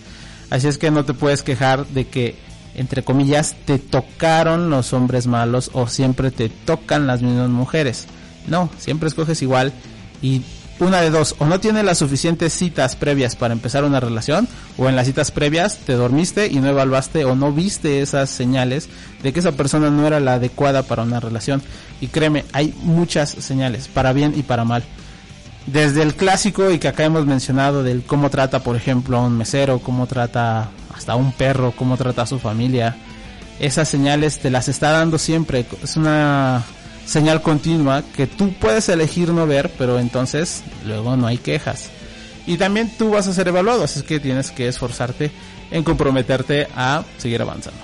Así 0.51 0.69
es 0.69 0.77
que 0.77 0.91
no 0.91 1.07
te 1.07 1.15
puedes 1.15 1.43
quejar 1.43 1.87
de 1.87 2.07
que, 2.07 2.37
entre 2.75 3.03
comillas, 3.03 3.57
te 3.65 3.79
tocaron 3.79 4.69
los 4.69 4.93
hombres 4.93 5.27
malos 5.27 5.71
o 5.73 5.87
siempre 5.89 6.31
te 6.31 6.51
tocan 6.51 7.07
las 7.07 7.23
mismas 7.23 7.49
mujeres. 7.49 8.07
No, 8.47 8.69
siempre 8.79 9.09
escoges 9.09 9.41
igual 9.41 9.73
y 10.21 10.43
una 10.81 11.01
de 11.01 11.11
dos, 11.11 11.35
o 11.39 11.47
no 11.47 11.61
tienes 11.61 11.85
las 11.85 11.99
suficientes 11.99 12.53
citas 12.53 12.97
previas 12.97 13.37
para 13.37 13.53
empezar 13.53 13.85
una 13.85 14.01
relación, 14.01 14.49
o 14.77 14.89
en 14.89 14.97
las 14.97 15.07
citas 15.07 15.31
previas 15.31 15.79
te 15.79 15.95
dormiste 15.95 16.47
y 16.47 16.61
no 16.61 16.69
evaluaste 16.69 17.25
o 17.25 17.35
no 17.35 17.53
viste 17.53 18.01
esas 18.01 18.31
señales 18.31 18.89
de 19.23 19.33
que 19.33 19.41
esa 19.41 19.53
persona 19.53 19.91
no 19.91 20.07
era 20.07 20.21
la 20.21 20.35
adecuada 20.35 20.83
para 20.83 21.03
una 21.03 21.21
relación. 21.21 21.63
Y 22.01 22.09
créeme, 22.09 22.45
hay 22.53 22.75
muchas 22.83 23.31
señales, 23.31 23.89
para 23.89 24.13
bien 24.13 24.35
y 24.37 24.43
para 24.43 24.65
mal. 24.65 24.85
Desde 25.67 26.03
el 26.03 26.15
clásico 26.15 26.71
y 26.71 26.79
que 26.79 26.89
acá 26.89 27.05
hemos 27.05 27.27
mencionado 27.27 27.83
del 27.83 28.03
cómo 28.03 28.31
trata, 28.31 28.61
por 28.61 28.77
ejemplo, 28.77 29.19
a 29.19 29.23
un 29.23 29.37
mesero, 29.37 29.81
cómo 29.81 30.07
trata 30.07 30.71
hasta 30.97 31.15
un 31.15 31.33
perro, 31.33 31.75
cómo 31.77 31.97
trata 31.97 32.23
a 32.23 32.27
su 32.27 32.39
familia. 32.39 32.97
Esas 33.61 33.89
señales 33.89 34.39
te 34.39 34.51
las 34.51 34.69
está 34.69 34.93
dando 34.93 35.19
siempre. 35.19 35.67
Es 35.83 35.97
una 35.97 36.63
señal 37.09 37.41
continua 37.41 38.03
que 38.15 38.27
tú 38.27 38.53
puedes 38.53 38.89
elegir 38.91 39.31
no 39.31 39.47
ver, 39.47 39.71
pero 39.79 39.99
entonces 39.99 40.63
luego 40.85 41.17
no 41.17 41.27
hay 41.27 41.39
quejas. 41.39 41.89
Y 42.47 42.59
también 42.59 42.91
tú 42.97 43.11
vas 43.11 43.27
a 43.27 43.33
ser 43.33 43.49
evaluado, 43.49 43.85
así 43.85 44.03
que 44.03 44.21
tienes 44.21 44.51
que 44.51 44.69
esforzarte 44.69 45.31
en 45.71 45.85
comprometerte 45.85 46.69
a 46.77 47.05
seguir 47.17 47.41
avanzando. 47.41 47.81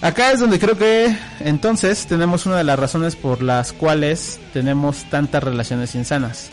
Acá 0.00 0.32
es 0.32 0.40
donde 0.40 0.58
creo 0.58 0.78
que 0.78 1.14
entonces 1.40 2.06
tenemos 2.06 2.46
una 2.46 2.56
de 2.56 2.64
las 2.64 2.78
razones 2.78 3.16
por 3.16 3.42
las 3.42 3.74
cuales 3.74 4.40
tenemos 4.54 5.04
tantas 5.10 5.44
relaciones 5.44 5.94
insanas. 5.94 6.48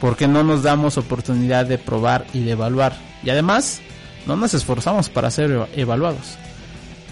Porque 0.00 0.28
no 0.28 0.42
nos 0.42 0.62
damos 0.62 0.98
oportunidad 0.98 1.64
de 1.64 1.78
probar 1.78 2.26
y 2.34 2.40
de 2.40 2.50
evaluar. 2.50 2.94
Y 3.22 3.30
además, 3.30 3.80
no 4.26 4.36
nos 4.36 4.52
esforzamos 4.52 5.08
para 5.08 5.30
ser 5.30 5.68
evaluados. 5.74 6.36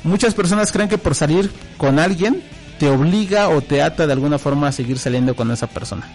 Muchas 0.04 0.35
personas 0.35 0.73
creen 0.73 0.88
que 0.88 0.99
por 0.99 1.14
salir 1.14 1.50
con 1.78 1.99
alguien 1.99 2.42
te 2.80 2.88
obliga 2.88 3.50
o 3.50 3.60
te 3.60 3.82
ata 3.82 4.06
de 4.06 4.14
alguna 4.14 4.38
forma 4.38 4.68
a 4.68 4.72
seguir 4.72 4.99
saliendo 4.99 5.37
con 5.37 5.50
esa 5.50 5.66
persona. 5.66 6.08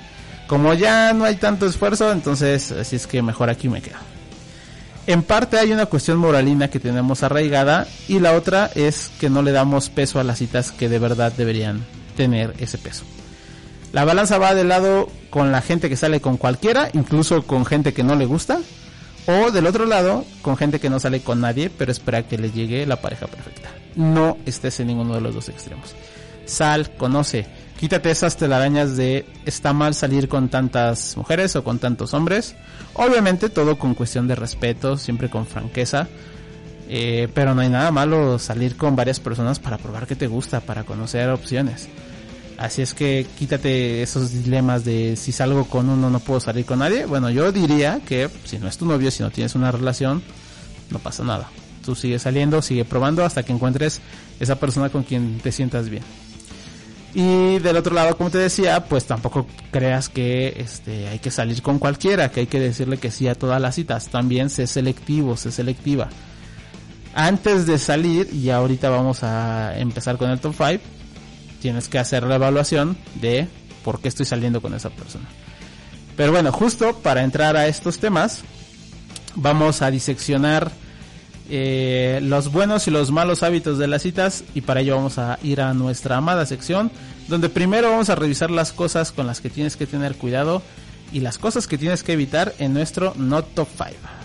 Como 0.47 0.73
ya 0.73 1.13
no 1.13 1.23
hay 1.23 1.35
tanto 1.35 1.67
esfuerzo, 1.67 2.11
entonces 2.11 2.71
así 2.71 2.95
es 2.95 3.05
que 3.05 3.21
mejor 3.21 3.51
aquí 3.51 3.69
me 3.69 3.83
quedo. 3.83 3.97
En 5.05 5.21
parte 5.21 5.59
hay 5.59 5.71
una 5.71 5.85
cuestión 5.85 6.17
moralina 6.17 6.71
que 6.71 6.79
tenemos 6.79 7.21
arraigada 7.21 7.85
y 8.07 8.19
la 8.19 8.33
otra 8.33 8.71
es 8.73 9.11
que 9.19 9.29
no 9.29 9.43
le 9.43 9.51
damos 9.51 9.91
peso 9.91 10.19
a 10.19 10.23
las 10.23 10.39
citas 10.39 10.71
que 10.71 10.89
de 10.89 10.97
verdad 10.97 11.31
deberían 11.33 11.85
tener 12.17 12.55
ese 12.57 12.79
peso. 12.79 13.05
La 13.93 14.03
balanza 14.03 14.39
va 14.39 14.55
del 14.55 14.69
lado 14.69 15.07
con 15.29 15.51
la 15.51 15.61
gente 15.61 15.87
que 15.87 15.95
sale 15.95 16.19
con 16.19 16.37
cualquiera, 16.37 16.89
incluso 16.93 17.43
con 17.43 17.67
gente 17.67 17.93
que 17.93 18.03
no 18.03 18.15
le 18.15 18.25
gusta, 18.25 18.59
o 19.27 19.51
del 19.51 19.67
otro 19.67 19.85
lado 19.85 20.25
con 20.41 20.57
gente 20.57 20.79
que 20.79 20.89
no 20.89 20.99
sale 20.99 21.21
con 21.21 21.41
nadie, 21.41 21.69
pero 21.69 21.91
espera 21.91 22.23
que 22.23 22.39
le 22.39 22.49
llegue 22.49 22.87
la 22.87 23.01
pareja 23.01 23.27
perfecta. 23.27 23.69
No 23.95 24.39
estés 24.47 24.79
en 24.79 24.87
ninguno 24.87 25.13
de 25.13 25.21
los 25.21 25.35
dos 25.35 25.47
extremos 25.49 25.93
sal, 26.45 26.91
conoce. 26.97 27.45
Quítate 27.79 28.09
esas 28.09 28.37
telarañas 28.37 28.95
de 28.95 29.25
está 29.45 29.73
mal 29.73 29.93
salir 29.93 30.29
con 30.29 30.49
tantas 30.49 31.17
mujeres 31.17 31.55
o 31.55 31.63
con 31.63 31.79
tantos 31.79 32.13
hombres. 32.13 32.55
Obviamente 32.93 33.49
todo 33.49 33.77
con 33.77 33.95
cuestión 33.95 34.27
de 34.27 34.35
respeto, 34.35 34.97
siempre 34.97 35.29
con 35.29 35.45
franqueza. 35.45 36.07
Eh, 36.87 37.27
pero 37.33 37.55
no 37.55 37.61
hay 37.61 37.69
nada 37.69 37.91
malo 37.91 38.37
salir 38.37 38.77
con 38.77 38.95
varias 38.95 39.19
personas 39.19 39.59
para 39.59 39.77
probar 39.77 40.07
que 40.07 40.15
te 40.15 40.27
gusta, 40.27 40.61
para 40.61 40.83
conocer 40.83 41.29
opciones. 41.29 41.89
Así 42.57 42.81
es 42.81 42.93
que 42.93 43.25
quítate 43.37 44.01
esos 44.01 44.31
dilemas 44.31 44.85
de 44.85 45.15
si 45.17 45.31
salgo 45.31 45.65
con 45.65 45.89
uno 45.89 46.09
no 46.09 46.19
puedo 46.19 46.39
salir 46.39 46.65
con 46.65 46.79
nadie. 46.79 47.05
Bueno, 47.05 47.29
yo 47.29 47.51
diría 47.51 47.99
que 48.07 48.29
si 48.45 48.59
no 48.59 48.67
es 48.67 48.77
tu 48.77 48.85
novio, 48.85 49.11
si 49.11 49.23
no 49.23 49.31
tienes 49.31 49.55
una 49.55 49.71
relación, 49.71 50.23
no 50.89 50.99
pasa 50.99 51.23
nada. 51.23 51.49
Tú 51.83 51.95
sigues 51.95 52.21
saliendo, 52.21 52.61
sigue 52.61 52.85
probando 52.85 53.25
hasta 53.25 53.43
que 53.43 53.51
encuentres 53.51 54.01
esa 54.39 54.55
persona 54.55 54.89
con 54.89 55.03
quien 55.03 55.39
te 55.39 55.51
sientas 55.51 55.89
bien. 55.89 56.03
Y 57.15 57.59
del 57.59 57.77
otro 57.77 57.95
lado, 57.95 58.17
como 58.17 58.29
te 58.29 58.39
decía, 58.39 58.83
pues 58.83 59.05
tampoco 59.05 59.47
creas 59.71 60.09
que 60.09 60.53
este 60.57 61.07
hay 61.07 61.19
que 61.19 61.31
salir 61.31 61.61
con 61.61 61.79
cualquiera, 61.79 62.29
que 62.29 62.41
hay 62.41 62.47
que 62.47 62.59
decirle 62.59 62.97
que 62.97 63.09
sí 63.09 63.29
a 63.29 63.35
todas 63.35 63.61
las 63.61 63.75
citas. 63.75 64.09
También 64.09 64.49
sé 64.49 64.67
selectivo, 64.67 65.37
sé 65.37 65.53
selectiva. 65.53 66.09
Antes 67.13 67.65
de 67.65 67.79
salir, 67.79 68.29
y 68.33 68.49
ahorita 68.49 68.89
vamos 68.89 69.23
a 69.23 69.77
empezar 69.77 70.17
con 70.17 70.29
el 70.29 70.41
top 70.41 70.55
5, 70.57 70.83
tienes 71.61 71.87
que 71.87 71.99
hacer 71.99 72.23
la 72.23 72.35
evaluación 72.35 72.97
de 73.21 73.47
por 73.85 74.01
qué 74.01 74.09
estoy 74.09 74.25
saliendo 74.25 74.61
con 74.61 74.73
esa 74.73 74.89
persona. 74.89 75.25
Pero 76.17 76.33
bueno, 76.33 76.51
justo 76.51 76.97
para 76.97 77.23
entrar 77.23 77.55
a 77.55 77.67
estos 77.67 77.97
temas, 77.97 78.41
vamos 79.35 79.81
a 79.81 79.89
diseccionar 79.89 80.69
eh, 81.49 82.19
los 82.23 82.51
buenos 82.51 82.87
y 82.87 82.91
los 82.91 83.11
malos 83.11 83.43
hábitos 83.43 83.77
de 83.77 83.87
las 83.87 84.01
citas 84.01 84.43
y 84.53 84.61
para 84.61 84.81
ello 84.81 84.95
vamos 84.95 85.17
a 85.17 85.37
ir 85.43 85.61
a 85.61 85.73
nuestra 85.73 86.17
amada 86.17 86.45
sección 86.45 86.91
donde 87.27 87.49
primero 87.49 87.91
vamos 87.91 88.09
a 88.09 88.15
revisar 88.15 88.51
las 88.51 88.71
cosas 88.71 89.11
con 89.11 89.27
las 89.27 89.41
que 89.41 89.49
tienes 89.49 89.77
que 89.77 89.85
tener 89.85 90.15
cuidado 90.15 90.61
y 91.11 91.19
las 91.19 91.37
cosas 91.37 91.67
que 91.67 91.77
tienes 91.77 92.03
que 92.03 92.13
evitar 92.13 92.53
en 92.59 92.73
nuestro 92.73 93.13
Not 93.15 93.53
Top 93.53 93.67
5. 93.77 94.15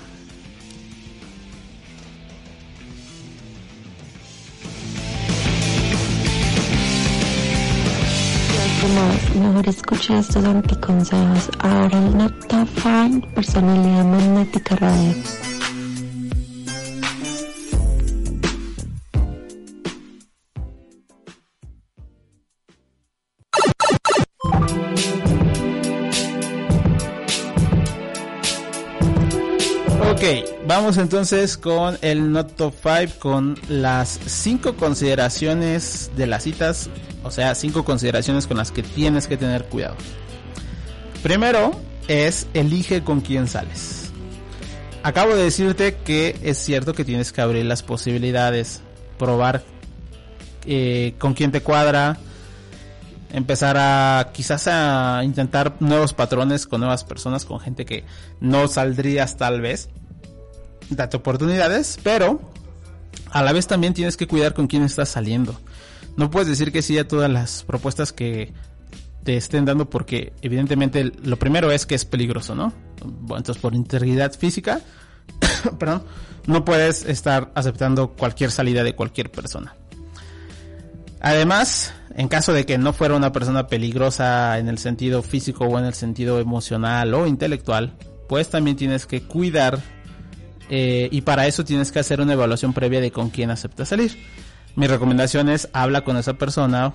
mejor 9.40 9.68
escucha 9.68 10.18
estos 10.18 10.44
anticonsejos. 10.44 11.50
Ahora 11.60 11.98
el 11.98 12.16
Not 12.16 12.46
Top 12.48 12.68
5, 12.82 13.28
personalidad 13.34 14.04
magnética 14.04 14.76
radio. 14.76 15.14
Vamos 30.70 30.98
entonces 30.98 31.56
con 31.56 31.98
el 32.00 32.30
Not 32.30 32.54
Top 32.54 32.72
5 32.80 33.18
con 33.18 33.56
las 33.68 34.20
5 34.24 34.76
consideraciones 34.76 36.12
de 36.16 36.28
las 36.28 36.44
citas, 36.44 36.88
o 37.24 37.32
sea, 37.32 37.56
5 37.56 37.84
consideraciones 37.84 38.46
con 38.46 38.56
las 38.56 38.70
que 38.70 38.84
tienes 38.84 39.26
que 39.26 39.36
tener 39.36 39.64
cuidado. 39.64 39.96
Primero 41.24 41.72
es 42.06 42.46
elige 42.54 43.02
con 43.02 43.20
quién 43.20 43.48
sales. 43.48 44.12
Acabo 45.02 45.34
de 45.34 45.42
decirte 45.42 45.96
que 46.04 46.38
es 46.40 46.58
cierto 46.58 46.92
que 46.92 47.04
tienes 47.04 47.32
que 47.32 47.40
abrir 47.40 47.64
las 47.64 47.82
posibilidades, 47.82 48.80
probar 49.18 49.64
eh, 50.66 51.14
con 51.18 51.34
quién 51.34 51.50
te 51.50 51.62
cuadra, 51.62 52.16
empezar 53.32 53.76
a 53.76 54.30
quizás 54.32 54.68
a 54.68 55.22
intentar 55.24 55.74
nuevos 55.80 56.14
patrones 56.14 56.68
con 56.68 56.78
nuevas 56.78 57.02
personas, 57.02 57.44
con 57.44 57.58
gente 57.58 57.84
que 57.84 58.04
no 58.38 58.68
saldrías 58.68 59.36
tal 59.36 59.60
vez 59.60 59.88
date 60.90 61.16
oportunidades, 61.16 61.98
pero 62.02 62.40
a 63.30 63.42
la 63.42 63.52
vez 63.52 63.66
también 63.66 63.94
tienes 63.94 64.16
que 64.16 64.26
cuidar 64.26 64.54
con 64.54 64.66
quién 64.66 64.82
estás 64.82 65.08
saliendo. 65.08 65.58
No 66.16 66.30
puedes 66.30 66.48
decir 66.48 66.72
que 66.72 66.82
sí 66.82 66.98
a 66.98 67.06
todas 67.06 67.30
las 67.30 67.62
propuestas 67.62 68.12
que 68.12 68.52
te 69.24 69.36
estén 69.36 69.64
dando 69.64 69.88
porque 69.88 70.32
evidentemente 70.42 71.12
lo 71.22 71.38
primero 71.38 71.70
es 71.72 71.86
que 71.86 71.94
es 71.94 72.04
peligroso, 72.04 72.54
¿no? 72.54 72.72
Entonces 73.02 73.58
por 73.58 73.74
integridad 73.74 74.32
física 74.32 74.80
perdón, 75.78 76.02
no 76.46 76.64
puedes 76.64 77.04
estar 77.04 77.50
aceptando 77.54 78.08
cualquier 78.08 78.50
salida 78.50 78.82
de 78.82 78.94
cualquier 78.94 79.30
persona. 79.30 79.74
Además, 81.20 81.92
en 82.14 82.28
caso 82.28 82.52
de 82.52 82.64
que 82.64 82.78
no 82.78 82.92
fuera 82.92 83.14
una 83.14 83.32
persona 83.32 83.66
peligrosa 83.66 84.58
en 84.58 84.68
el 84.68 84.78
sentido 84.78 85.22
físico 85.22 85.64
o 85.64 85.78
en 85.78 85.84
el 85.84 85.94
sentido 85.94 86.40
emocional 86.40 87.12
o 87.14 87.26
intelectual, 87.26 87.94
pues 88.28 88.48
también 88.48 88.76
tienes 88.76 89.06
que 89.06 89.22
cuidar 89.22 89.80
eh, 90.72 91.08
y 91.10 91.22
para 91.22 91.48
eso 91.48 91.64
tienes 91.64 91.90
que 91.90 91.98
hacer 91.98 92.20
una 92.20 92.34
evaluación 92.34 92.72
previa 92.72 93.00
de 93.00 93.10
con 93.10 93.28
quién 93.28 93.50
aceptas 93.50 93.88
salir. 93.88 94.16
Mi 94.76 94.86
recomendación 94.86 95.48
es 95.48 95.68
habla 95.72 96.04
con 96.04 96.16
esa 96.16 96.34
persona 96.34 96.94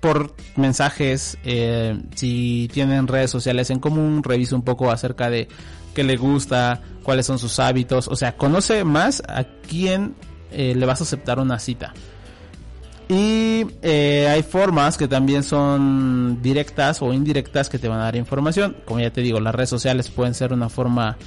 por 0.00 0.34
mensajes, 0.56 1.38
eh, 1.42 1.98
si 2.14 2.68
tienen 2.70 3.08
redes 3.08 3.30
sociales 3.30 3.70
en 3.70 3.80
común, 3.80 4.22
revisa 4.22 4.54
un 4.54 4.62
poco 4.62 4.90
acerca 4.90 5.30
de 5.30 5.48
qué 5.94 6.04
le 6.04 6.18
gusta, 6.18 6.82
cuáles 7.02 7.24
son 7.24 7.38
sus 7.38 7.58
hábitos, 7.58 8.08
o 8.08 8.16
sea, 8.16 8.36
conoce 8.36 8.84
más 8.84 9.22
a 9.26 9.44
quién 9.44 10.14
eh, 10.52 10.74
le 10.76 10.84
vas 10.84 11.00
a 11.00 11.04
aceptar 11.04 11.38
una 11.38 11.58
cita. 11.58 11.94
Y 13.08 13.66
hay 13.82 14.42
formas 14.42 14.98
que 14.98 15.08
también 15.08 15.42
son 15.42 16.42
directas 16.42 17.00
o 17.00 17.12
indirectas 17.12 17.68
que 17.68 17.78
te 17.78 17.86
van 17.86 18.00
a 18.00 18.04
dar 18.04 18.16
información. 18.16 18.76
Como 18.86 19.00
ya 19.00 19.10
te 19.10 19.20
digo, 19.20 19.40
las 19.40 19.54
redes 19.54 19.68
sociales 19.70 20.10
pueden 20.10 20.34
ser 20.34 20.54
una 20.54 20.70
forma 20.70 21.18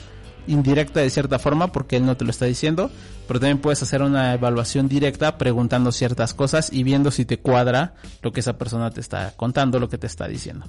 indirecta 0.47 0.99
de 0.99 1.10
cierta 1.10 1.39
forma 1.39 1.71
porque 1.71 1.97
él 1.97 2.05
no 2.05 2.17
te 2.17 2.25
lo 2.25 2.31
está 2.31 2.45
diciendo, 2.45 2.89
pero 3.27 3.39
también 3.39 3.60
puedes 3.60 3.81
hacer 3.83 4.01
una 4.01 4.33
evaluación 4.33 4.88
directa 4.88 5.38
preguntando 5.38 5.91
ciertas 5.91 6.33
cosas 6.33 6.71
y 6.71 6.83
viendo 6.83 7.12
si 7.12 7.25
te 7.25 7.39
cuadra 7.39 7.93
lo 8.21 8.31
que 8.31 8.39
esa 8.39 8.57
persona 8.57 8.91
te 8.91 9.01
está 9.01 9.33
contando, 9.36 9.79
lo 9.79 9.89
que 9.89 9.97
te 9.97 10.07
está 10.07 10.27
diciendo. 10.27 10.65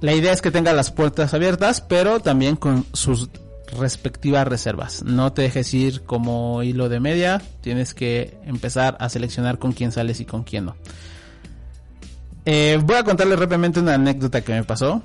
La 0.00 0.12
idea 0.12 0.32
es 0.32 0.42
que 0.42 0.50
tenga 0.50 0.72
las 0.72 0.90
puertas 0.90 1.32
abiertas, 1.32 1.80
pero 1.80 2.20
también 2.20 2.56
con 2.56 2.84
sus 2.92 3.30
respectivas 3.78 4.46
reservas. 4.46 5.02
No 5.04 5.32
te 5.32 5.42
dejes 5.42 5.72
ir 5.74 6.02
como 6.02 6.62
hilo 6.62 6.88
de 6.88 7.00
media, 7.00 7.42
tienes 7.62 7.94
que 7.94 8.38
empezar 8.44 8.96
a 9.00 9.08
seleccionar 9.08 9.58
con 9.58 9.72
quién 9.72 9.92
sales 9.92 10.20
y 10.20 10.24
con 10.24 10.44
quién 10.44 10.66
no. 10.66 10.76
Eh, 12.44 12.78
voy 12.82 12.96
a 12.96 13.02
contarles 13.02 13.38
rápidamente 13.38 13.80
una 13.80 13.94
anécdota 13.94 14.42
que 14.42 14.52
me 14.52 14.64
pasó. 14.64 15.02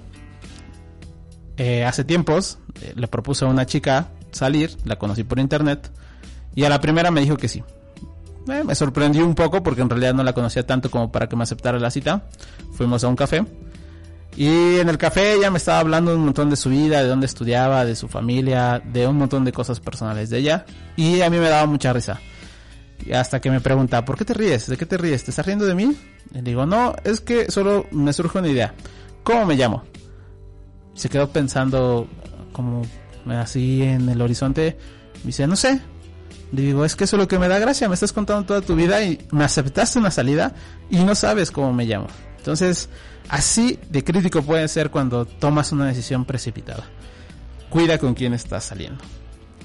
Eh, 1.64 1.86
hace 1.86 2.04
tiempos 2.04 2.58
eh, 2.82 2.94
le 2.96 3.08
propuse 3.08 3.46
a 3.46 3.48
una 3.48 3.68
chica 3.68 4.08
salir, 4.32 4.76
la 4.84 4.98
conocí 4.98 5.24
por 5.24 5.38
internet 5.38 5.92
y 6.56 6.64
a 6.64 6.70
la 6.70 6.82
primera 6.82 7.12
me 7.12 7.22
dijo 7.22 7.38
que 7.38 7.48
sí. 7.48 7.64
me 8.48 8.74
sorprendió 8.74 9.24
un 9.24 9.36
poco 9.36 9.62
porque 9.62 9.82
en 9.82 9.90
realidad 9.92 10.16
no 10.16 10.24
la 10.24 10.34
conocía 10.34 10.66
tanto 10.66 10.90
como 10.90 11.12
para 11.12 11.30
que 11.30 11.36
me 11.36 11.44
aceptara 11.44 11.78
la 11.78 11.92
cita. 11.92 12.24
Fuimos 12.74 13.04
a 13.04 13.10
un 13.10 13.16
café 13.16 13.46
y 14.36 14.80
en 14.80 14.90
el 14.90 14.98
café 14.98 15.36
ella 15.36 15.52
me 15.52 15.60
estaba 15.60 15.78
hablando 15.78 16.16
un 16.16 16.26
montón 16.26 16.50
de 16.50 16.56
su 16.56 16.70
vida, 16.70 17.04
de 17.04 17.08
dónde 17.08 17.28
estudiaba, 17.28 17.86
de 17.86 17.96
su 17.96 18.08
familia, 18.08 18.82
de 18.84 19.06
un 19.06 19.20
montón 19.20 19.46
de 19.46 19.52
cosas 19.52 19.80
personales 19.80 20.32
de 20.32 20.40
ella. 20.40 20.66
Y 20.96 21.22
a 21.22 21.30
mí 21.30 21.38
me 21.38 21.48
daba 21.48 21.68
mucha 21.68 21.94
risa. 21.94 22.20
Y 23.06 23.14
hasta 23.14 23.40
que 23.40 23.52
me 23.52 23.62
pregunta, 23.62 24.04
¿por 24.04 24.18
qué 24.18 24.26
te 24.26 24.34
ríes? 24.34 24.66
¿De 24.66 24.78
qué 24.78 24.88
te 24.88 24.98
ríes? 24.98 25.24
¿Te 25.26 25.30
estás 25.30 25.46
riendo 25.46 25.66
de 25.66 25.76
mí? 25.76 25.96
Y 26.34 26.42
digo, 26.42 26.66
no, 26.66 26.96
es 27.04 27.22
que 27.22 27.52
solo 27.52 27.86
me 27.92 28.14
surge 28.14 28.40
una 28.40 28.48
idea. 28.48 28.74
¿Cómo 29.22 29.46
me 29.46 29.54
llamo? 29.54 29.84
Se 30.94 31.10
quedó 31.10 31.30
pensando 31.30 32.08
como 32.54 32.84
así 33.28 33.84
en 33.84 34.10
el 34.10 34.22
horizonte. 34.22 34.78
Me 35.24 35.28
dice, 35.28 35.48
no 35.48 35.56
sé. 35.56 35.82
Digo, 36.52 36.84
es 36.84 36.96
que 36.96 37.06
eso 37.06 37.16
es 37.16 37.20
lo 37.22 37.28
que 37.28 37.40
me 37.40 37.48
da 37.48 37.60
gracia. 37.60 37.88
Me 37.88 37.94
estás 37.94 38.14
contando 38.14 38.46
toda 38.46 38.62
tu 38.62 38.76
vida 38.76 39.04
y 39.04 39.20
me 39.32 39.44
aceptaste 39.44 40.00
una 40.00 40.12
salida 40.12 40.54
y 40.90 40.98
no 40.98 41.16
sabes 41.16 41.52
cómo 41.52 41.72
me 41.72 41.86
llamo. 41.86 42.08
Entonces, 42.38 42.90
Así 43.32 43.80
de 43.90 44.04
crítico 44.04 44.42
puede 44.42 44.68
ser 44.68 44.90
cuando 44.90 45.26
tomas 45.26 45.72
una 45.72 45.86
decisión 45.86 46.26
precipitada. 46.26 46.84
Cuida 47.70 47.98
con 47.98 48.14
quién 48.14 48.34
estás 48.34 48.66
saliendo. 48.66 49.02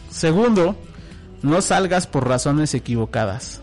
Segundo, 0.08 0.76
no 1.42 1.60
salgas 1.60 2.06
por 2.06 2.28
razones 2.28 2.74
equivocadas. 2.74 3.60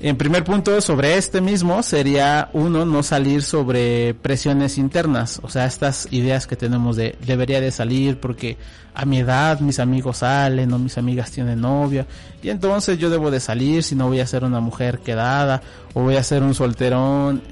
En 0.00 0.16
primer 0.16 0.44
punto, 0.44 0.80
sobre 0.80 1.16
este 1.16 1.40
mismo, 1.40 1.82
sería 1.82 2.50
uno, 2.52 2.84
no 2.84 3.02
salir 3.02 3.42
sobre 3.42 4.14
presiones 4.14 4.78
internas. 4.78 5.40
O 5.42 5.48
sea, 5.48 5.66
estas 5.66 6.06
ideas 6.12 6.46
que 6.46 6.54
tenemos 6.54 6.94
de 6.94 7.18
debería 7.26 7.60
de 7.60 7.72
salir 7.72 8.20
porque 8.20 8.56
a 8.94 9.04
mi 9.04 9.18
edad 9.18 9.58
mis 9.58 9.80
amigos 9.80 10.18
salen 10.18 10.72
o 10.72 10.78
mis 10.78 10.98
amigas 10.98 11.32
tienen 11.32 11.62
novia. 11.62 12.06
Y 12.44 12.50
entonces 12.50 12.96
yo 12.98 13.10
debo 13.10 13.32
de 13.32 13.40
salir 13.40 13.82
si 13.82 13.96
no 13.96 14.06
voy 14.06 14.20
a 14.20 14.26
ser 14.26 14.44
una 14.44 14.60
mujer 14.60 15.00
quedada 15.00 15.62
o 15.94 16.02
voy 16.02 16.14
a 16.14 16.22
ser 16.22 16.44
un 16.44 16.54
solterón. 16.54 17.42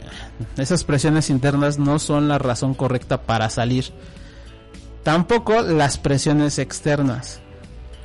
Esas 0.56 0.84
presiones 0.84 1.30
internas 1.30 1.80
no 1.80 1.98
son 1.98 2.28
la 2.28 2.38
razón 2.38 2.74
correcta 2.74 3.22
para 3.22 3.50
salir. 3.50 3.86
Tampoco 5.02 5.62
las 5.62 5.98
presiones 5.98 6.60
externas 6.60 7.40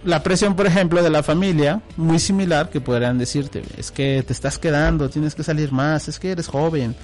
la 0.03 0.23
presión, 0.23 0.55
por 0.55 0.65
ejemplo, 0.65 1.03
de 1.03 1.09
la 1.09 1.23
familia, 1.23 1.81
muy 1.97 2.19
similar, 2.19 2.69
que 2.69 2.81
podrían 2.81 3.17
decirte, 3.17 3.63
es 3.77 3.91
que 3.91 4.23
te 4.25 4.33
estás 4.33 4.57
quedando, 4.57 5.09
tienes 5.09 5.35
que 5.35 5.43
salir 5.43 5.71
más, 5.71 6.07
es 6.07 6.19
que 6.19 6.31
eres 6.31 6.47
joven, 6.47 6.95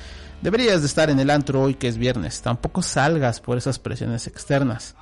deberías 0.41 0.81
de 0.81 0.87
estar 0.87 1.09
en 1.09 1.19
el 1.19 1.29
antro 1.29 1.61
hoy 1.61 1.75
que 1.75 1.87
es 1.87 1.97
viernes, 1.97 2.41
tampoco 2.41 2.81
salgas 2.81 3.39
por 3.39 3.57
esas 3.57 3.77
presiones 3.79 4.25
externas. 4.27 4.95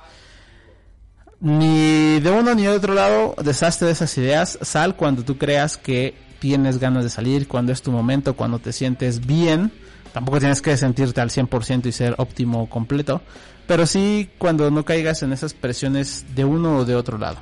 Ni 1.40 2.18
de 2.20 2.30
uno 2.30 2.54
ni 2.54 2.62
de 2.62 2.70
otro 2.70 2.94
lado 2.94 3.34
deshazte 3.42 3.84
de 3.84 3.92
esas 3.92 4.16
ideas, 4.18 4.58
sal 4.62 4.96
cuando 4.96 5.22
tú 5.22 5.36
creas 5.36 5.76
que 5.76 6.14
tienes 6.38 6.78
ganas 6.78 7.04
de 7.04 7.10
salir, 7.10 7.48
cuando 7.48 7.72
es 7.72 7.82
tu 7.82 7.92
momento, 7.92 8.36
cuando 8.36 8.58
te 8.58 8.72
sientes 8.72 9.26
bien, 9.26 9.72
tampoco 10.12 10.38
tienes 10.38 10.62
que 10.62 10.76
sentirte 10.76 11.20
al 11.20 11.30
100% 11.30 11.86
y 11.86 11.92
ser 11.92 12.14
óptimo 12.18 12.68
completo, 12.68 13.22
pero 13.66 13.86
sí 13.86 14.30
cuando 14.38 14.70
no 14.70 14.84
caigas 14.84 15.22
en 15.22 15.32
esas 15.32 15.54
presiones 15.54 16.24
de 16.34 16.44
uno 16.44 16.78
o 16.78 16.84
de 16.84 16.94
otro 16.94 17.18
lado. 17.18 17.38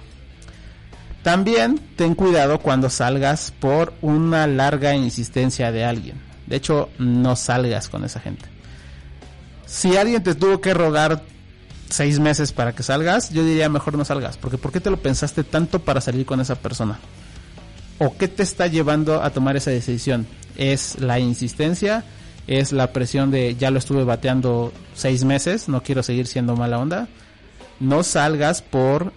También 1.25 1.81
ten 1.97 2.15
cuidado 2.15 2.59
cuando 2.59 2.91
salgas 2.91 3.51
por 3.59 3.95
una 4.03 4.47
larga 4.47 4.95
insistencia 4.95 5.73
de 5.73 5.83
alguien. 5.83 6.21
De 6.47 6.57
hecho, 6.57 6.91
no 6.99 7.35
salgas 7.35 7.89
con 7.89 8.05
esa 8.05 8.21
gente. 8.21 8.45
Si 9.65 9.97
alguien 9.97 10.23
te 10.23 10.35
tuvo 10.35 10.61
que 10.61 10.75
rogar 10.75 11.23
seis 11.89 12.21
meses 12.21 12.53
para 12.53 12.75
que 12.75 12.83
salgas, 12.83 13.31
yo 13.31 13.43
diría 13.43 13.71
mejor 13.71 13.97
no 13.97 14.05
salgas. 14.05 14.37
Porque 14.37 14.59
¿por 14.59 14.71
qué 14.71 14.81
te 14.81 14.91
lo 14.91 14.99
pensaste 14.99 15.45
tanto 15.45 15.79
para 15.79 16.03
salir 16.03 16.27
con 16.27 16.43
esa 16.43 16.57
persona? 16.57 16.99
¿O 17.99 18.15
qué 18.19 18.29
te 18.29 18.43
está 18.43 18.67
llevando 18.67 19.23
a 19.23 19.31
tomar 19.31 19.57
esa 19.57 19.71
decisión? 19.71 20.27
¿Es 20.59 21.01
la 21.01 21.21
insistencia? 21.21 22.05
¿Es 22.47 22.71
la 22.71 22.93
presión 22.93 23.31
de 23.31 23.57
ya 23.57 23.71
lo 23.71 23.79
estuve 23.79 24.05
bateando 24.05 24.75
seis 24.95 25.25
meses, 25.25 25.71
no 25.71 25.83
quiero 25.83 26.03
seguir 26.03 26.27
siendo 26.27 26.55
mala 26.55 26.79
onda? 26.79 27.09
No 27.81 28.03
salgas 28.03 28.61
por 28.61 29.15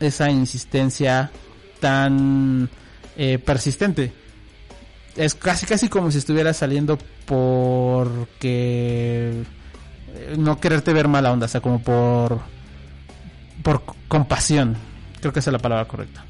esa 0.00 0.30
insistencia 0.30 1.30
tan 1.80 2.68
eh, 3.16 3.38
persistente. 3.38 4.12
Es 5.16 5.34
casi 5.34 5.66
casi 5.66 5.88
como 5.88 6.10
si 6.10 6.18
estuviera 6.18 6.54
saliendo 6.54 6.98
porque 7.26 9.42
eh, 10.14 10.36
no 10.38 10.60
quererte 10.60 10.92
ver 10.92 11.08
mala 11.08 11.32
onda, 11.32 11.46
o 11.46 11.48
sea, 11.48 11.60
como 11.60 11.82
por 11.82 12.40
por 13.62 13.82
compasión. 14.08 14.76
Creo 15.20 15.32
que 15.32 15.40
esa 15.40 15.50
es 15.50 15.52
la 15.52 15.58
palabra 15.58 15.86
correcta. 15.86 16.24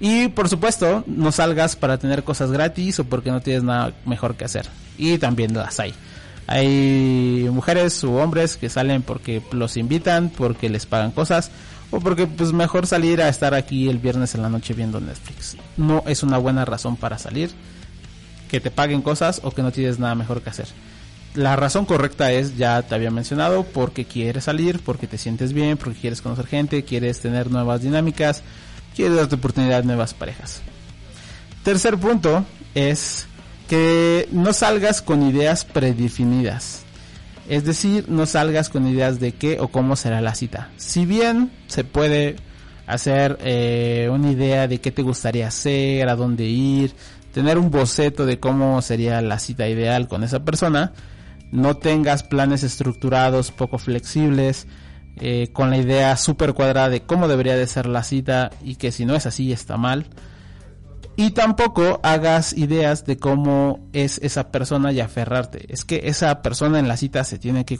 Y 0.00 0.28
por 0.28 0.48
supuesto, 0.48 1.04
no 1.06 1.30
salgas 1.30 1.76
para 1.76 1.98
tener 1.98 2.24
cosas 2.24 2.50
gratis 2.50 2.98
o 2.98 3.04
porque 3.04 3.30
no 3.30 3.40
tienes 3.40 3.62
nada 3.62 3.92
mejor 4.04 4.34
que 4.34 4.44
hacer. 4.44 4.66
Y 4.98 5.18
también 5.18 5.54
las 5.54 5.78
hay. 5.78 5.94
Hay 6.52 7.48
mujeres 7.50 8.04
u 8.04 8.12
hombres 8.16 8.58
que 8.58 8.68
salen 8.68 9.00
porque 9.00 9.40
los 9.52 9.78
invitan, 9.78 10.28
porque 10.28 10.68
les 10.68 10.84
pagan 10.84 11.10
cosas 11.10 11.50
o 11.90 11.98
porque 11.98 12.26
pues 12.26 12.52
mejor 12.52 12.86
salir 12.86 13.22
a 13.22 13.30
estar 13.30 13.54
aquí 13.54 13.88
el 13.88 13.96
viernes 13.96 14.34
en 14.34 14.42
la 14.42 14.50
noche 14.50 14.74
viendo 14.74 15.00
Netflix. 15.00 15.56
No 15.78 16.04
es 16.06 16.22
una 16.22 16.36
buena 16.36 16.66
razón 16.66 16.98
para 16.98 17.16
salir, 17.16 17.52
que 18.50 18.60
te 18.60 18.70
paguen 18.70 19.00
cosas 19.00 19.40
o 19.42 19.50
que 19.52 19.62
no 19.62 19.72
tienes 19.72 19.98
nada 19.98 20.14
mejor 20.14 20.42
que 20.42 20.50
hacer. 20.50 20.66
La 21.34 21.56
razón 21.56 21.86
correcta 21.86 22.30
es, 22.32 22.58
ya 22.58 22.82
te 22.82 22.94
había 22.94 23.10
mencionado, 23.10 23.64
porque 23.64 24.04
quieres 24.04 24.44
salir, 24.44 24.80
porque 24.80 25.06
te 25.06 25.16
sientes 25.16 25.54
bien, 25.54 25.78
porque 25.78 26.00
quieres 26.00 26.20
conocer 26.20 26.46
gente, 26.48 26.84
quieres 26.84 27.20
tener 27.20 27.50
nuevas 27.50 27.80
dinámicas, 27.80 28.42
quieres 28.94 29.16
darte 29.16 29.36
oportunidad 29.36 29.78
a 29.78 29.82
nuevas 29.84 30.12
parejas. 30.12 30.60
Tercer 31.64 31.96
punto 31.96 32.44
es 32.74 33.26
que 33.72 34.28
no 34.32 34.52
salgas 34.52 35.00
con 35.00 35.22
ideas 35.22 35.64
predefinidas. 35.64 36.82
Es 37.48 37.64
decir, 37.64 38.04
no 38.06 38.26
salgas 38.26 38.68
con 38.68 38.86
ideas 38.86 39.18
de 39.18 39.32
qué 39.32 39.60
o 39.60 39.68
cómo 39.68 39.96
será 39.96 40.20
la 40.20 40.34
cita. 40.34 40.68
Si 40.76 41.06
bien 41.06 41.50
se 41.68 41.82
puede 41.82 42.36
hacer 42.86 43.38
eh, 43.40 44.10
una 44.12 44.30
idea 44.30 44.68
de 44.68 44.78
qué 44.78 44.90
te 44.90 45.00
gustaría 45.00 45.48
hacer, 45.48 46.06
a 46.10 46.16
dónde 46.16 46.44
ir, 46.44 46.92
tener 47.32 47.56
un 47.56 47.70
boceto 47.70 48.26
de 48.26 48.38
cómo 48.38 48.82
sería 48.82 49.22
la 49.22 49.38
cita 49.38 49.66
ideal 49.66 50.06
con 50.06 50.22
esa 50.22 50.44
persona, 50.44 50.92
no 51.50 51.78
tengas 51.78 52.24
planes 52.24 52.64
estructurados, 52.64 53.52
poco 53.52 53.78
flexibles, 53.78 54.66
eh, 55.16 55.48
con 55.50 55.70
la 55.70 55.78
idea 55.78 56.14
súper 56.18 56.52
cuadrada 56.52 56.90
de 56.90 57.00
cómo 57.00 57.26
debería 57.26 57.56
de 57.56 57.66
ser 57.66 57.86
la 57.86 58.02
cita 58.02 58.50
y 58.62 58.74
que 58.74 58.92
si 58.92 59.06
no 59.06 59.14
es 59.14 59.24
así 59.24 59.50
está 59.50 59.78
mal. 59.78 60.08
Y 61.16 61.32
tampoco 61.32 62.00
hagas 62.02 62.54
ideas 62.54 63.04
de 63.04 63.18
cómo 63.18 63.80
es 63.92 64.18
esa 64.22 64.50
persona 64.50 64.92
y 64.92 65.00
aferrarte. 65.00 65.72
Es 65.72 65.84
que 65.84 66.02
esa 66.04 66.40
persona 66.42 66.78
en 66.78 66.88
la 66.88 66.96
cita 66.96 67.22
se 67.24 67.38
tiene 67.38 67.64
que, 67.64 67.78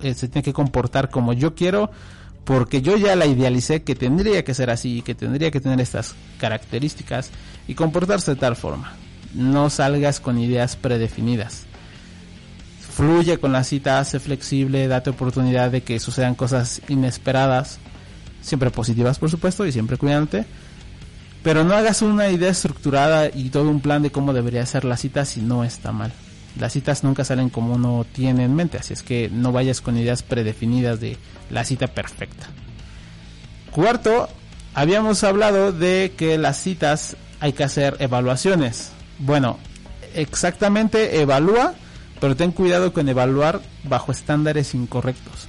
eh, 0.00 0.14
se 0.14 0.28
tiene 0.28 0.42
que 0.42 0.52
comportar 0.52 1.10
como 1.10 1.34
yo 1.34 1.54
quiero 1.54 1.90
porque 2.44 2.82
yo 2.82 2.96
ya 2.96 3.16
la 3.16 3.26
idealicé 3.26 3.82
que 3.82 3.94
tendría 3.94 4.44
que 4.44 4.54
ser 4.54 4.70
así, 4.70 5.02
que 5.02 5.14
tendría 5.14 5.50
que 5.50 5.60
tener 5.60 5.80
estas 5.80 6.14
características 6.38 7.30
y 7.66 7.74
comportarse 7.74 8.32
de 8.32 8.40
tal 8.40 8.56
forma. 8.56 8.92
No 9.32 9.70
salgas 9.70 10.20
con 10.20 10.38
ideas 10.38 10.76
predefinidas. 10.76 11.64
Fluye 12.94 13.38
con 13.38 13.52
la 13.52 13.64
cita, 13.64 14.04
sé 14.04 14.20
flexible, 14.20 14.86
date 14.86 15.10
oportunidad 15.10 15.70
de 15.70 15.82
que 15.82 15.98
sucedan 15.98 16.34
cosas 16.34 16.80
inesperadas, 16.88 17.78
siempre 18.40 18.70
positivas 18.70 19.18
por 19.18 19.30
supuesto 19.30 19.66
y 19.66 19.72
siempre 19.72 19.96
cuidante. 19.96 20.44
Pero 21.44 21.62
no 21.62 21.74
hagas 21.74 22.00
una 22.00 22.30
idea 22.30 22.50
estructurada 22.50 23.28
y 23.28 23.50
todo 23.50 23.68
un 23.68 23.80
plan 23.80 24.02
de 24.02 24.10
cómo 24.10 24.32
debería 24.32 24.64
ser 24.64 24.86
la 24.86 24.96
cita 24.96 25.26
si 25.26 25.42
no 25.42 25.62
está 25.62 25.92
mal. 25.92 26.10
Las 26.58 26.72
citas 26.72 27.04
nunca 27.04 27.22
salen 27.22 27.50
como 27.50 27.74
uno 27.74 28.06
tiene 28.10 28.44
en 28.44 28.54
mente, 28.54 28.78
así 28.78 28.94
es 28.94 29.02
que 29.02 29.28
no 29.28 29.52
vayas 29.52 29.82
con 29.82 29.98
ideas 29.98 30.22
predefinidas 30.22 31.00
de 31.00 31.18
la 31.50 31.64
cita 31.64 31.88
perfecta. 31.88 32.46
Cuarto, 33.72 34.28
habíamos 34.72 35.22
hablado 35.22 35.70
de 35.70 36.14
que 36.16 36.38
las 36.38 36.56
citas 36.56 37.14
hay 37.40 37.52
que 37.52 37.64
hacer 37.64 37.96
evaluaciones. 37.98 38.92
Bueno, 39.18 39.58
exactamente 40.14 41.20
evalúa, 41.20 41.74
pero 42.20 42.36
ten 42.36 42.52
cuidado 42.52 42.94
con 42.94 43.06
evaluar 43.06 43.60
bajo 43.82 44.12
estándares 44.12 44.74
incorrectos. 44.74 45.48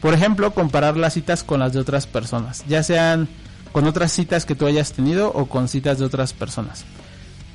Por 0.00 0.14
ejemplo, 0.14 0.54
comparar 0.54 0.96
las 0.96 1.12
citas 1.12 1.44
con 1.44 1.60
las 1.60 1.74
de 1.74 1.80
otras 1.80 2.06
personas, 2.06 2.64
ya 2.66 2.82
sean 2.82 3.28
con 3.72 3.86
otras 3.86 4.12
citas 4.12 4.44
que 4.44 4.54
tú 4.54 4.66
hayas 4.66 4.92
tenido 4.92 5.32
o 5.32 5.46
con 5.46 5.68
citas 5.68 5.98
de 5.98 6.04
otras 6.04 6.32
personas. 6.32 6.84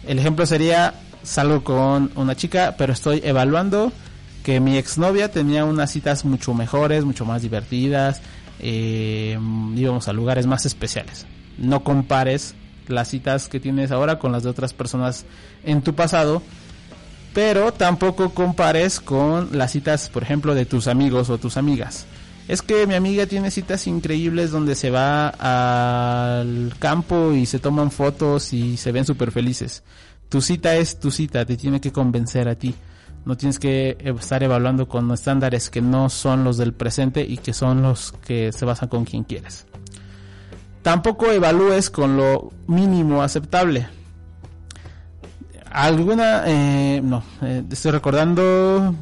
El 0.05 0.19
ejemplo 0.19 0.45
sería 0.45 0.93
salgo 1.23 1.63
con 1.63 2.11
una 2.15 2.35
chica, 2.35 2.75
pero 2.77 2.93
estoy 2.93 3.21
evaluando 3.23 3.91
que 4.43 4.59
mi 4.59 4.77
exnovia 4.77 5.29
tenía 5.29 5.65
unas 5.65 5.91
citas 5.91 6.23
mucho 6.23 6.53
mejores, 6.53 7.03
mucho 7.03 7.25
más 7.25 7.41
divertidas, 7.41 8.21
eh, 8.59 9.37
íbamos 9.75 10.07
a 10.07 10.13
lugares 10.13 10.47
más 10.47 10.65
especiales. 10.65 11.25
No 11.57 11.83
compares 11.83 12.55
las 12.87 13.09
citas 13.09 13.49
que 13.49 13.59
tienes 13.59 13.91
ahora 13.91 14.19
con 14.19 14.31
las 14.31 14.43
de 14.43 14.49
otras 14.49 14.73
personas 14.73 15.25
en 15.65 15.81
tu 15.81 15.95
pasado, 15.95 16.41
pero 17.33 17.73
tampoco 17.73 18.29
compares 18.29 18.99
con 18.99 19.49
las 19.51 19.71
citas, 19.71 20.09
por 20.09 20.23
ejemplo, 20.23 20.55
de 20.55 20.65
tus 20.65 20.87
amigos 20.87 21.29
o 21.29 21.37
tus 21.37 21.57
amigas. 21.57 22.05
Es 22.47 22.61
que 22.61 22.87
mi 22.87 22.93
amiga 22.93 23.25
tiene 23.25 23.51
citas 23.51 23.87
increíbles 23.87 24.51
donde 24.51 24.75
se 24.75 24.89
va 24.89 25.27
al 25.27 26.73
campo 26.79 27.33
y 27.33 27.45
se 27.45 27.59
toman 27.59 27.91
fotos 27.91 28.53
y 28.53 28.77
se 28.77 28.93
ven 28.93 29.05
súper 29.05 29.31
felices. 29.31 29.83
Tu 30.29 30.41
cita 30.41 30.75
es 30.75 30.99
tu 30.99 31.11
cita, 31.11 31.45
te 31.45 31.57
tiene 31.57 31.81
que 31.81 31.91
convencer 31.91 32.47
a 32.47 32.55
ti. 32.55 32.73
No 33.25 33.35
tienes 33.35 33.59
que 33.59 33.97
estar 33.99 34.41
evaluando 34.43 34.87
con 34.87 35.11
estándares 35.11 35.69
que 35.69 35.81
no 35.81 36.09
son 36.09 36.45
los 36.45 36.57
del 36.57 36.73
presente 36.73 37.25
y 37.27 37.37
que 37.37 37.51
son 37.51 37.81
los 37.81 38.13
que 38.25 38.53
se 38.53 38.63
basan 38.63 38.87
con 38.87 39.03
quien 39.03 39.25
quieres. 39.25 39.65
Tampoco 40.81 41.29
evalúes 41.29 41.89
con 41.89 42.15
lo 42.15 42.53
mínimo 42.67 43.21
aceptable. 43.21 43.89
Alguna, 45.77 46.41
eh, 46.47 47.01
no, 47.03 47.21
eh, 47.43 47.63
estoy 47.71 47.91
recordando, 47.91 48.95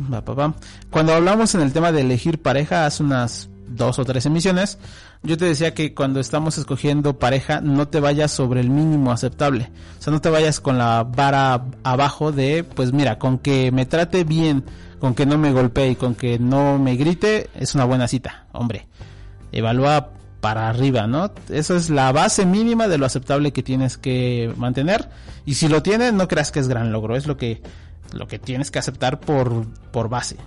cuando 0.89 1.13
hablamos 1.13 1.55
en 1.55 1.61
el 1.61 1.71
tema 1.71 1.93
de 1.93 2.01
elegir 2.01 2.41
pareja 2.41 2.85
hace 2.85 3.01
unas 3.01 3.49
dos 3.69 3.97
o 3.97 4.03
tres 4.03 4.25
emisiones, 4.25 4.77
yo 5.23 5.37
te 5.37 5.45
decía 5.45 5.73
que 5.73 5.93
cuando 5.95 6.19
estamos 6.19 6.57
escogiendo 6.57 7.17
pareja 7.17 7.61
no 7.61 7.87
te 7.87 8.01
vayas 8.01 8.31
sobre 8.31 8.59
el 8.59 8.69
mínimo 8.69 9.13
aceptable. 9.13 9.71
O 9.97 10.03
sea, 10.03 10.11
no 10.11 10.19
te 10.19 10.29
vayas 10.29 10.59
con 10.59 10.77
la 10.77 11.05
vara 11.05 11.63
abajo 11.83 12.33
de, 12.33 12.65
pues 12.65 12.91
mira, 12.91 13.19
con 13.19 13.37
que 13.37 13.71
me 13.71 13.85
trate 13.85 14.25
bien, 14.25 14.65
con 14.99 15.15
que 15.15 15.25
no 15.25 15.37
me 15.37 15.53
golpee 15.53 15.91
y 15.91 15.95
con 15.95 16.13
que 16.13 16.39
no 16.39 16.77
me 16.77 16.97
grite, 16.97 17.49
es 17.55 17.73
una 17.73 17.85
buena 17.85 18.09
cita, 18.09 18.47
hombre. 18.51 18.89
Evalúa 19.53 20.09
para 20.45 20.69
arriba, 20.69 21.07
¿no? 21.07 21.31
Esa 21.49 21.75
es 21.75 21.89
la 21.89 22.11
base 22.11 22.45
mínima 22.45 22.87
de 22.87 22.99
lo 22.99 23.07
aceptable 23.07 23.51
que 23.51 23.63
tienes 23.63 23.97
que 23.97 24.53
mantener. 24.57 25.09
Y 25.43 25.55
si 25.55 25.67
lo 25.67 25.81
tienes, 25.81 26.13
no 26.13 26.27
creas 26.27 26.51
que 26.51 26.59
es 26.59 26.67
gran 26.67 26.91
logro, 26.91 27.15
es 27.15 27.25
lo 27.25 27.35
que, 27.35 27.63
lo 28.13 28.27
que 28.27 28.37
tienes 28.37 28.69
que 28.69 28.77
aceptar 28.77 29.19
por, 29.19 29.65
por 29.89 30.07
base. 30.07 30.37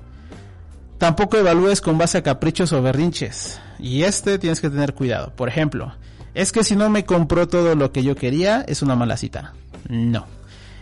Tampoco 0.98 1.36
evalúes 1.36 1.80
con 1.80 1.98
base 1.98 2.18
a 2.18 2.22
caprichos 2.22 2.72
o 2.72 2.80
berrinches. 2.80 3.60
Y 3.80 4.04
este 4.04 4.38
tienes 4.38 4.60
que 4.60 4.70
tener 4.70 4.94
cuidado. 4.94 5.32
Por 5.34 5.48
ejemplo, 5.48 5.92
es 6.32 6.52
que 6.52 6.62
si 6.62 6.76
no 6.76 6.90
me 6.90 7.04
compró 7.04 7.48
todo 7.48 7.74
lo 7.74 7.90
que 7.90 8.04
yo 8.04 8.14
quería, 8.14 8.64
es 8.68 8.82
una 8.82 8.94
mala 8.94 9.16
cita. 9.16 9.54
No. 9.88 10.26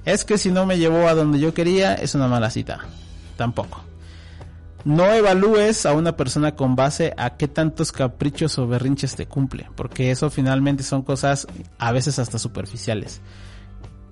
Es 0.05 0.27
que 0.27 0.37
si 0.37 0.51
no 0.51 0.67
me 0.67 0.77
llevó 0.77 1.09
a 1.09 1.15
donde 1.15 1.39
yo 1.39 1.55
quería, 1.55 1.95
es 1.95 2.15
una 2.15 2.29
mala 2.29 2.51
cita. 2.51 2.81
Tampoco. 3.39 3.81
No 4.87 5.13
evalúes 5.13 5.85
a 5.85 5.95
una 5.95 6.17
persona 6.17 6.55
con 6.55 6.77
base 6.77 7.13
a 7.17 7.31
qué 7.31 7.49
tantos 7.49 7.91
caprichos 7.91 8.57
o 8.57 8.69
berrinches 8.69 9.17
te 9.17 9.27
cumple, 9.27 9.69
porque 9.75 10.13
eso 10.13 10.31
finalmente 10.31 10.85
son 10.85 11.03
cosas 11.03 11.49
a 11.77 11.91
veces 11.91 12.21
hasta 12.21 12.39
superficiales. 12.39 13.21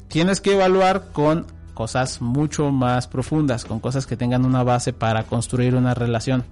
Tienes 0.09 0.41
que 0.41 0.55
evaluar 0.55 1.13
con 1.13 1.47
cosas 1.75 2.21
mucho 2.21 2.73
más 2.73 3.07
profundas, 3.07 3.65
con 3.65 3.79
cosas 3.79 4.05
que 4.05 4.17
tengan 4.17 4.45
una 4.45 4.65
base 4.65 4.93
para 4.93 5.23
construir 5.23 5.77
una 5.77 5.95
relación. 5.95 6.43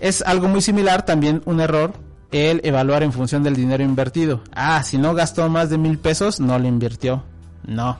Es 0.00 0.22
algo 0.22 0.48
muy 0.48 0.62
similar, 0.62 1.04
también 1.04 1.42
un 1.44 1.60
error, 1.60 1.92
el 2.30 2.62
evaluar 2.64 3.02
en 3.02 3.12
función 3.12 3.42
del 3.42 3.56
dinero 3.56 3.84
invertido. 3.84 4.40
Ah, 4.54 4.82
si 4.84 4.96
no 4.96 5.12
gastó 5.12 5.50
más 5.50 5.68
de 5.68 5.76
mil 5.76 5.98
pesos, 5.98 6.40
no 6.40 6.58
le 6.58 6.66
invirtió. 6.66 7.24
No. 7.66 7.98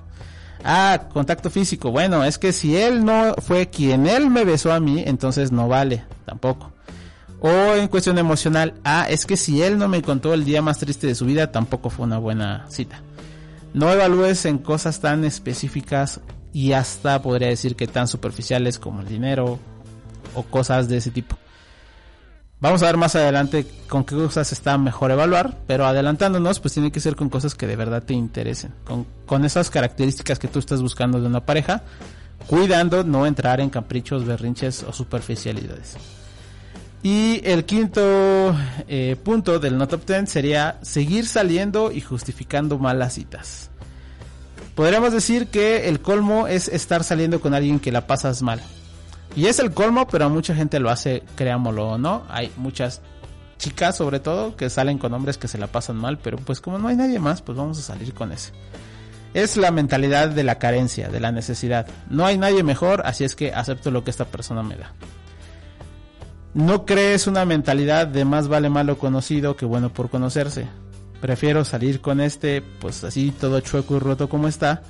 Ah, 0.65 1.09
contacto 1.13 1.51
físico. 1.51 1.91
Bueno, 1.91 2.23
es 2.25 2.39
que 2.39 2.53
si 2.53 2.77
él 2.77 3.05
no 3.05 3.35
fue 3.39 3.69
quien 3.69 4.07
él 4.07 4.31
me 4.31 4.45
besó 4.45 4.73
a 4.73 4.81
mí, 4.81 5.03
entonces 5.07 5.53
no 5.53 5.69
vale, 5.69 6.05
tampoco. 6.25 6.73
O 7.41 7.75
en 7.75 7.89
cuestión 7.89 8.19
emocional, 8.19 8.75
ah, 8.85 9.07
es 9.09 9.27
que 9.27 9.37
si 9.37 9.63
él 9.63 9.77
no 9.77 9.89
me 9.89 10.03
contó 10.03 10.33
el 10.33 10.45
día 10.45 10.63
más 10.63 10.79
triste 10.79 11.09
de 11.09 11.17
su 11.17 11.25
vida, 11.25 11.51
tampoco 11.51 11.91
fue 11.91 12.07
una 12.07 12.19
buena 12.19 12.67
cita. 12.69 13.03
No 13.75 13.91
evalúes 13.91 14.45
en 14.45 14.59
cosas 14.59 15.01
tan 15.01 15.25
específicas 15.25 16.21
y 16.53 16.73
hasta 16.73 17.21
podría 17.21 17.49
decir 17.49 17.75
que 17.75 17.89
tan 17.89 18.07
superficiales 18.07 18.79
como 18.79 19.01
el 19.01 19.09
dinero 19.09 19.59
o 20.35 20.43
cosas 20.45 20.89
de 20.89 20.99
ese 20.99 21.11
tipo. 21.11 21.37
Vamos 22.63 22.81
a 22.85 22.87
ver 22.87 22.97
más 22.97 23.17
adelante 23.17 23.67
con 23.89 24.05
qué 24.05 24.15
cosas 24.15 24.53
está 24.53 24.79
mejor 24.79 25.11
evaluar, 25.11 25.59
pero 25.67 25.85
adelantándonos, 25.85 26.61
pues 26.61 26.73
tiene 26.73 26.93
que 26.93 27.01
ser 27.01 27.17
con 27.17 27.29
cosas 27.29 27.57
que 27.57 27.67
de 27.67 27.75
verdad 27.75 28.05
te 28.05 28.15
interesen, 28.15 28.73
con, 28.85 29.05
con 29.27 29.45
esas 29.45 29.69
características 29.69 30.39
que 30.39 30.47
tú 30.47 30.61
estás 30.61 30.81
buscando 30.81 31.21
de 31.21 31.27
una 31.27 31.45
pareja, 31.45 31.83
cuidando 32.47 33.03
no 33.03 33.27
entrar 33.27 33.61
en 33.61 33.69
caprichos, 33.69 34.25
berrinches 34.25 34.85
o 34.85 34.93
superficialidades. 34.93 35.97
Y 37.03 37.41
el 37.43 37.65
quinto 37.65 38.55
eh, 38.87 39.17
punto 39.25 39.59
del 39.59 39.77
no 39.77 39.89
top 39.89 40.07
10 40.07 40.31
sería 40.31 40.79
seguir 40.83 41.27
saliendo 41.27 41.91
y 41.91 42.01
justificando 42.01 42.79
malas 42.79 43.15
citas. 43.15 43.71
Podríamos 44.77 45.13
decir 45.13 45.49
que 45.49 45.89
el 45.89 46.01
colmo 46.01 46.47
es 46.47 46.69
estar 46.69 47.03
saliendo 47.03 47.41
con 47.41 47.55
alguien 47.55 47.81
que 47.81 47.91
la 47.91 48.07
pasas 48.07 48.41
mal. 48.41 48.63
Y 49.35 49.47
es 49.47 49.59
el 49.59 49.73
colmo, 49.73 50.07
pero 50.07 50.29
mucha 50.29 50.55
gente 50.55 50.79
lo 50.79 50.91
hace, 50.91 51.23
creámoslo 51.37 51.89
o 51.89 51.99
no. 51.99 52.25
Hay 52.29 52.53
muchas 52.57 53.01
chicas, 53.59 53.97
sobre 53.97 54.21
todo, 54.21 54.57
que 54.57 54.69
salen 54.69 54.99
con 54.99 55.15
hombres 55.15 55.39
que 55.39 55.49
se 55.49 55.59
la 55.59 55.69
pasan 55.69 55.97
mal, 55.97 56.19
pero 56.19 56.37
pues 56.37 56.61
como 56.61 56.79
no 56.79 56.89
hay 56.89 56.97
nadie 56.97 57.19
más, 57.19 57.41
pues 57.43 57.57
vamos 57.57 57.79
a 57.79 57.83
salir 57.83 58.13
con 58.13 58.33
ese. 58.33 58.53
Es 59.35 59.57
la 59.57 59.71
mentalidad 59.71 60.29
de 60.29 60.45
la 60.45 60.59
carencia, 60.59 61.09
de 61.09 61.21
la 61.21 61.33
necesidad. 61.33 61.87
No 62.11 62.27
hay 62.27 62.37
nadie 62.37 62.63
mejor, 62.63 63.03
así 63.07 63.25
es 63.25 63.35
que 63.35 63.55
acepto 63.55 63.91
lo 63.91 64.05
que 64.05 64.11
esta 64.11 64.27
persona 64.27 64.63
me 64.63 64.77
da. 64.77 64.93
No 66.53 66.85
crees 66.85 67.27
una 67.27 67.47
mentalidad 67.47 68.07
de 68.07 68.27
más 68.27 68.49
vale 68.49 68.69
malo 68.69 68.99
conocido 68.99 69.57
que 69.57 69.65
bueno 69.65 69.91
por 69.91 70.11
conocerse. 70.11 70.67
Prefiero 71.23 71.65
salir 71.65 72.03
con 72.03 72.21
este, 72.21 72.61
pues 72.61 73.05
así 73.05 73.31
todo 73.31 73.61
chueco 73.61 73.97
y 73.97 74.01
roto 74.01 74.29
como 74.29 74.49
está, 74.49 74.83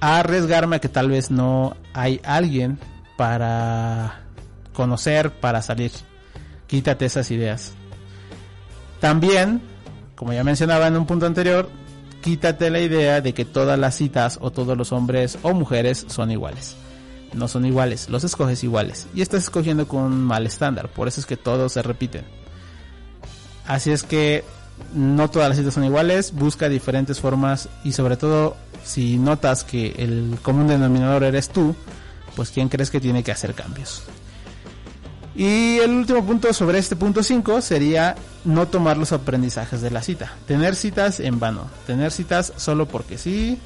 a 0.00 0.20
arriesgarme 0.20 0.76
a 0.76 0.78
que 0.78 0.88
tal 0.88 1.10
vez 1.10 1.30
no 1.30 1.76
hay 1.92 2.20
alguien 2.24 2.78
para 3.16 4.22
conocer, 4.72 5.30
para 5.30 5.62
salir. 5.62 5.92
Quítate 6.66 7.06
esas 7.06 7.30
ideas. 7.30 7.72
También, 9.00 9.62
como 10.14 10.32
ya 10.32 10.44
mencionaba 10.44 10.86
en 10.86 10.96
un 10.96 11.06
punto 11.06 11.26
anterior, 11.26 11.68
quítate 12.22 12.70
la 12.70 12.80
idea 12.80 13.20
de 13.20 13.34
que 13.34 13.44
todas 13.44 13.78
las 13.78 13.94
citas 13.94 14.38
o 14.40 14.50
todos 14.50 14.76
los 14.76 14.92
hombres 14.92 15.38
o 15.42 15.52
mujeres 15.52 16.06
son 16.08 16.30
iguales 16.30 16.76
no 17.36 17.48
son 17.48 17.64
iguales, 17.66 18.08
los 18.08 18.24
escoges 18.24 18.64
iguales 18.64 19.06
y 19.14 19.20
estás 19.20 19.44
escogiendo 19.44 19.86
con 19.86 20.02
un 20.02 20.24
mal 20.24 20.46
estándar, 20.46 20.88
por 20.88 21.08
eso 21.08 21.20
es 21.20 21.26
que 21.26 21.36
todos 21.36 21.72
se 21.72 21.82
repiten. 21.82 22.24
Así 23.66 23.90
es 23.90 24.02
que 24.02 24.44
no 24.94 25.30
todas 25.30 25.48
las 25.48 25.58
citas 25.58 25.74
son 25.74 25.84
iguales, 25.84 26.32
busca 26.32 26.68
diferentes 26.68 27.20
formas 27.20 27.68
y 27.84 27.92
sobre 27.92 28.16
todo 28.16 28.56
si 28.84 29.18
notas 29.18 29.64
que 29.64 29.94
el 29.98 30.38
común 30.42 30.68
denominador 30.68 31.24
eres 31.24 31.48
tú, 31.48 31.74
pues 32.36 32.50
quién 32.50 32.68
crees 32.68 32.90
que 32.90 33.00
tiene 33.00 33.24
que 33.24 33.32
hacer 33.32 33.54
cambios. 33.54 34.04
Y 35.34 35.78
el 35.78 35.90
último 35.90 36.24
punto 36.24 36.50
sobre 36.54 36.78
este 36.78 36.96
punto 36.96 37.22
5 37.22 37.60
sería 37.60 38.14
no 38.44 38.68
tomar 38.68 38.96
los 38.96 39.12
aprendizajes 39.12 39.82
de 39.82 39.90
la 39.90 40.00
cita. 40.02 40.32
Tener 40.46 40.74
citas 40.74 41.20
en 41.20 41.38
vano. 41.38 41.68
Tener 41.86 42.10
citas 42.10 42.54
solo 42.56 42.86
porque 42.86 43.18
sí, 43.18 43.58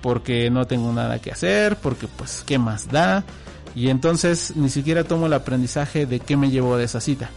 porque 0.00 0.50
no 0.50 0.66
tengo 0.66 0.92
nada 0.92 1.20
que 1.20 1.30
hacer, 1.30 1.76
porque 1.76 2.08
pues 2.08 2.42
qué 2.44 2.58
más 2.58 2.88
da. 2.88 3.22
Y 3.76 3.88
entonces 3.88 4.54
ni 4.56 4.68
siquiera 4.68 5.04
tomo 5.04 5.26
el 5.26 5.32
aprendizaje 5.32 6.06
de 6.06 6.18
qué 6.18 6.36
me 6.36 6.50
llevó 6.50 6.76
de 6.76 6.84
esa 6.84 7.00
cita. 7.00 7.30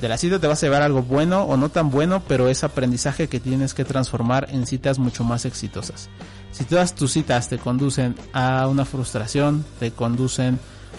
De 0.00 0.08
la 0.08 0.18
cita 0.18 0.40
te 0.40 0.48
vas 0.48 0.62
a 0.62 0.66
llevar 0.66 0.82
algo 0.82 1.02
bueno 1.02 1.42
o 1.42 1.56
no 1.56 1.68
tan 1.70 1.90
bueno, 1.90 2.22
pero 2.26 2.48
es 2.48 2.64
aprendizaje 2.64 3.28
que 3.28 3.38
tienes 3.38 3.74
que 3.74 3.84
transformar 3.84 4.48
en 4.50 4.66
citas 4.66 4.98
mucho 4.98 5.22
más 5.22 5.44
exitosas. 5.44 6.08
Si 6.52 6.64
todas 6.64 6.94
tus 6.94 7.12
citas 7.12 7.48
te 7.48 7.58
conducen 7.58 8.14
a 8.32 8.66
una 8.66 8.84
frustración, 8.84 9.64
te 9.78 9.92
conducen 9.92 10.58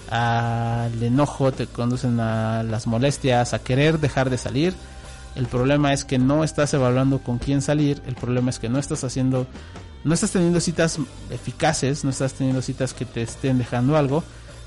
al 0.10 1.02
enojo, 1.02 1.52
te 1.52 1.68
conducen 1.68 2.20
a 2.20 2.64
las 2.64 2.88
molestias, 2.88 3.54
a 3.54 3.60
querer 3.60 4.00
dejar 4.00 4.30
de 4.30 4.38
salir, 4.38 4.74
el 5.36 5.46
problema 5.46 5.94
es 5.94 6.06
que 6.06 6.18
no 6.18 6.44
estás 6.44 6.74
evaluando 6.74 7.20
con 7.20 7.38
quién 7.38 7.62
salir, 7.62 8.02
el 8.06 8.16
problema 8.16 8.50
es 8.50 8.60
que 8.60 8.70
no 8.70 8.80
estás 8.80 9.04
haciendo, 9.04 9.48
no 10.04 10.14
estás 10.14 10.32
teniendo 10.32 10.60
citas 10.60 11.00
eficaces, 11.30 12.04
no 12.04 12.10
estás 12.10 12.34
teniendo 12.34 12.62
citas 12.62 12.94
que 12.94 13.06
te 13.06 13.22
estén 13.22 13.58
dejando 13.58 13.96
algo, 13.96 14.24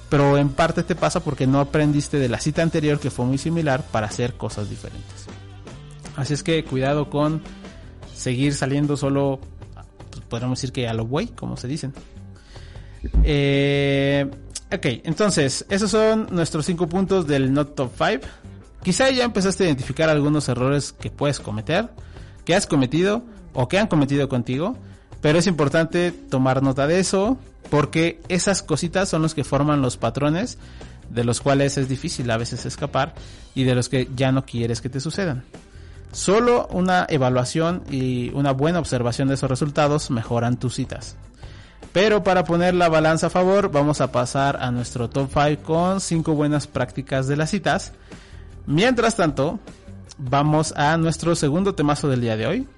pero 0.09 0.39
en 0.39 0.51
parte 0.51 0.83
te 0.83 0.95
pasa 0.95 1.21
porque 1.21 1.47
no 1.47 1.61
aprendiste 1.61 2.19
de 2.19 2.29
la 2.29 2.39
cita 2.39 2.63
anterior 2.63 3.01
que 3.01 3.11
fue 3.11 3.27
muy 3.27 3.39
similar 3.39 3.83
para 3.91 4.07
hacer 4.07 4.35
cosas 4.35 4.71
diferentes. 4.71 5.27
Así 6.17 6.35
es 6.35 6.43
que 6.43 6.65
cuidado 6.65 7.11
con 7.11 7.43
seguir 8.15 8.55
saliendo 8.55 8.97
solo, 8.97 9.41
pues, 10.13 10.25
podríamos 10.29 10.59
decir 10.59 10.73
que 10.73 10.89
a 10.89 10.95
lo 10.95 11.07
güey, 11.07 11.29
como 11.29 11.57
se 11.57 11.69
dicen. 11.69 11.93
Eh, 13.25 14.31
ok, 14.73 14.87
entonces, 15.05 15.67
esos 15.69 15.91
son 15.91 16.29
nuestros 16.31 16.67
cinco 16.67 16.89
puntos 16.89 17.27
del 17.27 17.53
Not 17.53 17.75
Top 17.75 17.93
5. 17.97 18.27
Quizá 18.83 19.11
ya 19.11 19.25
empezaste 19.25 19.65
a 19.65 19.67
identificar 19.67 20.09
algunos 20.09 20.49
errores 20.49 20.93
que 20.93 21.11
puedes 21.11 21.41
cometer, 21.41 21.91
que 22.45 22.55
has 22.55 22.67
cometido 22.67 23.25
o 23.55 23.69
que 23.69 23.79
han 23.79 23.87
cometido 23.87 24.29
contigo, 24.29 24.77
pero 25.21 25.39
es 25.39 25.47
importante 25.47 26.11
tomar 26.13 26.63
nota 26.63 26.87
de 26.87 26.99
eso 26.99 27.39
porque 27.71 28.21
esas 28.29 28.63
cositas 28.63 29.09
son 29.09 29.23
los 29.23 29.35
que 29.35 29.45
forman 29.45 29.83
los 29.83 29.97
patrones 29.97 30.59
de 31.11 31.25
los 31.25 31.41
cuales 31.41 31.79
es 31.79 31.89
difícil 31.89 32.31
a 32.31 32.37
veces 32.37 32.67
escapar 32.67 33.15
y 33.55 33.65
de 33.65 33.75
los 33.75 33.89
que 33.89 34.09
ya 34.17 34.33
no 34.33 34.45
quieres 34.45 34.81
que 34.81 34.89
te 34.89 35.01
sucedan. 35.01 35.45
Solo 36.13 36.69
una 36.71 37.07
evaluación 37.09 37.83
y 37.91 38.31
una 38.31 38.53
buena 38.53 38.79
observación 38.79 39.29
de 39.29 39.35
esos 39.35 39.51
resultados 39.51 40.11
mejoran 40.11 40.59
tus 40.59 40.75
citas. 40.75 41.17
Pero 41.93 42.23
para 42.23 42.45
poner 42.45 42.75
la 42.75 42.89
balanza 42.89 43.27
a 43.27 43.31
favor, 43.31 43.71
vamos 43.71 44.01
a 44.01 44.13
pasar 44.13 44.59
a 44.63 44.71
nuestro 44.71 45.11
top 45.11 45.31
5 45.33 45.63
con 45.63 46.01
5 46.01 46.35
buenas 46.35 46.67
prácticas 46.67 47.27
de 47.27 47.37
las 47.37 47.51
citas 47.51 47.93
Mientras 48.67 49.17
tanto, 49.17 49.59
vamos 50.19 50.73
a 50.77 50.97
nuestro 50.97 51.35
segundo 51.35 51.75
temazo 51.75 52.09
del 52.09 52.21
día 52.21 52.37
de 52.37 52.47
hoy. 52.47 52.69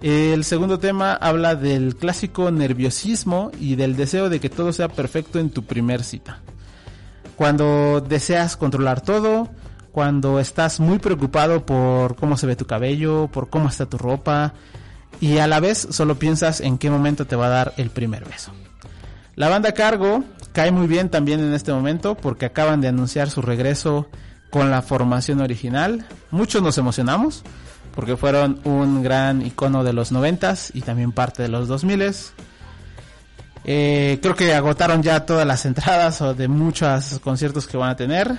El 0.00 0.42
segundo 0.42 0.80
tema 0.80 1.12
habla 1.14 1.54
del 1.54 1.94
clásico 1.94 2.50
nerviosismo 2.50 3.52
y 3.60 3.76
del 3.76 3.94
deseo 3.94 4.28
de 4.28 4.40
que 4.40 4.50
todo 4.50 4.72
sea 4.72 4.88
perfecto 4.88 5.38
en 5.38 5.50
tu 5.50 5.64
primer 5.64 6.02
cita. 6.02 6.40
Cuando 7.36 8.00
deseas 8.00 8.56
controlar 8.56 9.00
todo, 9.00 9.48
cuando 9.92 10.40
estás 10.40 10.80
muy 10.80 10.98
preocupado 10.98 11.64
por 11.64 12.16
cómo 12.16 12.36
se 12.36 12.46
ve 12.46 12.56
tu 12.56 12.66
cabello, 12.66 13.28
por 13.28 13.50
cómo 13.50 13.68
está 13.68 13.86
tu 13.86 13.98
ropa, 13.98 14.54
y 15.20 15.38
a 15.38 15.46
la 15.46 15.60
vez 15.60 15.86
solo 15.90 16.18
piensas 16.18 16.60
en 16.60 16.78
qué 16.78 16.90
momento 16.90 17.26
te 17.26 17.36
va 17.36 17.46
a 17.46 17.50
dar 17.50 17.74
el 17.76 17.90
primer 17.90 18.24
beso. 18.24 18.52
La 19.36 19.48
banda 19.48 19.72
Cargo 19.72 20.24
cae 20.52 20.72
muy 20.72 20.86
bien 20.86 21.08
también 21.08 21.40
en 21.40 21.54
este 21.54 21.72
momento 21.72 22.16
porque 22.16 22.46
acaban 22.46 22.80
de 22.80 22.88
anunciar 22.88 23.30
su 23.30 23.40
regreso 23.40 24.08
con 24.50 24.70
la 24.70 24.82
formación 24.82 25.40
original. 25.40 26.06
Muchos 26.30 26.62
nos 26.62 26.76
emocionamos 26.76 27.42
porque 27.94 28.16
fueron 28.16 28.60
un 28.64 29.02
gran 29.02 29.44
icono 29.44 29.84
de 29.84 29.92
los 29.92 30.12
noventas 30.12 30.70
y 30.74 30.80
también 30.80 31.12
parte 31.12 31.42
de 31.42 31.48
los 31.48 31.68
2000 31.68 32.14
eh, 33.64 34.18
creo 34.20 34.34
que 34.34 34.52
agotaron 34.54 35.02
ya 35.02 35.24
todas 35.24 35.46
las 35.46 35.64
entradas 35.66 36.20
o 36.20 36.34
de 36.34 36.48
muchos 36.48 37.20
conciertos 37.20 37.66
que 37.66 37.76
van 37.76 37.90
a 37.90 37.96
tener. 37.96 38.36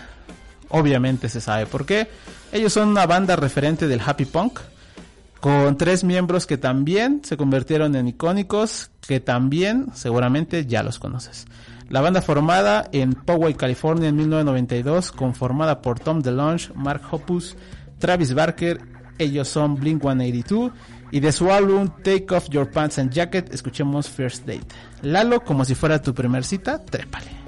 Obviamente 0.76 1.30
se 1.30 1.40
sabe 1.40 1.68
por 1.68 1.86
qué. 1.86 2.08
Ellos 2.52 2.74
son 2.74 2.90
una 2.90 3.06
banda 3.06 3.36
referente 3.36 3.88
del 3.88 4.02
happy 4.04 4.26
punk 4.26 4.60
con 5.40 5.78
tres 5.78 6.04
miembros 6.04 6.48
que 6.48 6.58
también 6.58 7.22
se 7.24 7.38
convirtieron 7.38 7.96
en 7.96 8.08
icónicos, 8.08 8.90
que 9.06 9.20
también 9.20 9.88
seguramente 9.94 10.66
ya 10.66 10.82
los 10.82 10.98
conoces. 10.98 11.46
La 11.90 12.02
banda 12.02 12.24
formada 12.24 12.90
en 12.92 13.14
Poway, 13.14 13.54
California 13.54 14.10
en 14.10 14.16
1992, 14.16 15.12
conformada 15.12 15.80
por 15.80 16.00
Tom 16.00 16.22
DeLonge, 16.22 16.72
Mark 16.74 17.04
Hoppus, 17.12 17.56
Travis 18.00 18.34
Barker, 18.34 18.82
ellos 19.20 19.48
son 19.48 19.76
Blink 19.76 20.02
182 20.02 20.72
y 21.12 21.20
de 21.20 21.32
su 21.32 21.52
álbum 21.52 21.88
Take 22.04 22.26
Off 22.32 22.50
Your 22.50 22.72
Pants 22.72 22.98
and 22.98 23.12
Jacket 23.12 23.54
escuchemos 23.54 24.10
First 24.10 24.48
Date. 24.48 24.66
Lalo, 25.04 25.44
como 25.44 25.66
si 25.66 25.76
fuera 25.76 26.02
tu 26.02 26.16
primer 26.16 26.44
cita, 26.44 26.84
trépale. 26.84 27.43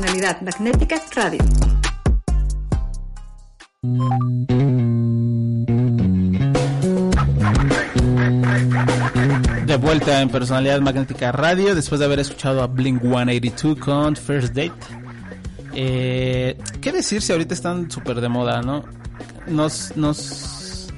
Personalidad 0.00 0.40
Magnética 0.42 1.02
Radio. 1.16 1.38
De 9.66 9.76
vuelta 9.76 10.20
en 10.20 10.28
Personalidad 10.28 10.80
Magnética 10.80 11.32
Radio, 11.32 11.74
después 11.74 11.98
de 11.98 12.04
haber 12.04 12.20
escuchado 12.20 12.62
a 12.62 12.68
Blink 12.68 13.02
182 13.02 13.78
con 13.78 14.14
First 14.14 14.54
Date. 14.54 14.72
Eh, 15.74 16.56
¿Qué 16.80 16.92
decir 16.92 17.20
si 17.20 17.32
ahorita 17.32 17.54
están 17.54 17.90
súper 17.90 18.20
de 18.20 18.28
moda, 18.28 18.62
no? 18.62 18.84
Nos, 19.48 19.96
nos, 19.96 20.92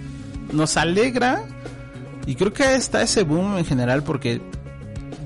nos 0.52 0.76
alegra 0.76 1.42
y 2.26 2.34
creo 2.34 2.52
que 2.52 2.74
está 2.74 3.00
ese 3.00 3.22
boom 3.22 3.56
en 3.56 3.64
general 3.64 4.02
porque 4.02 4.42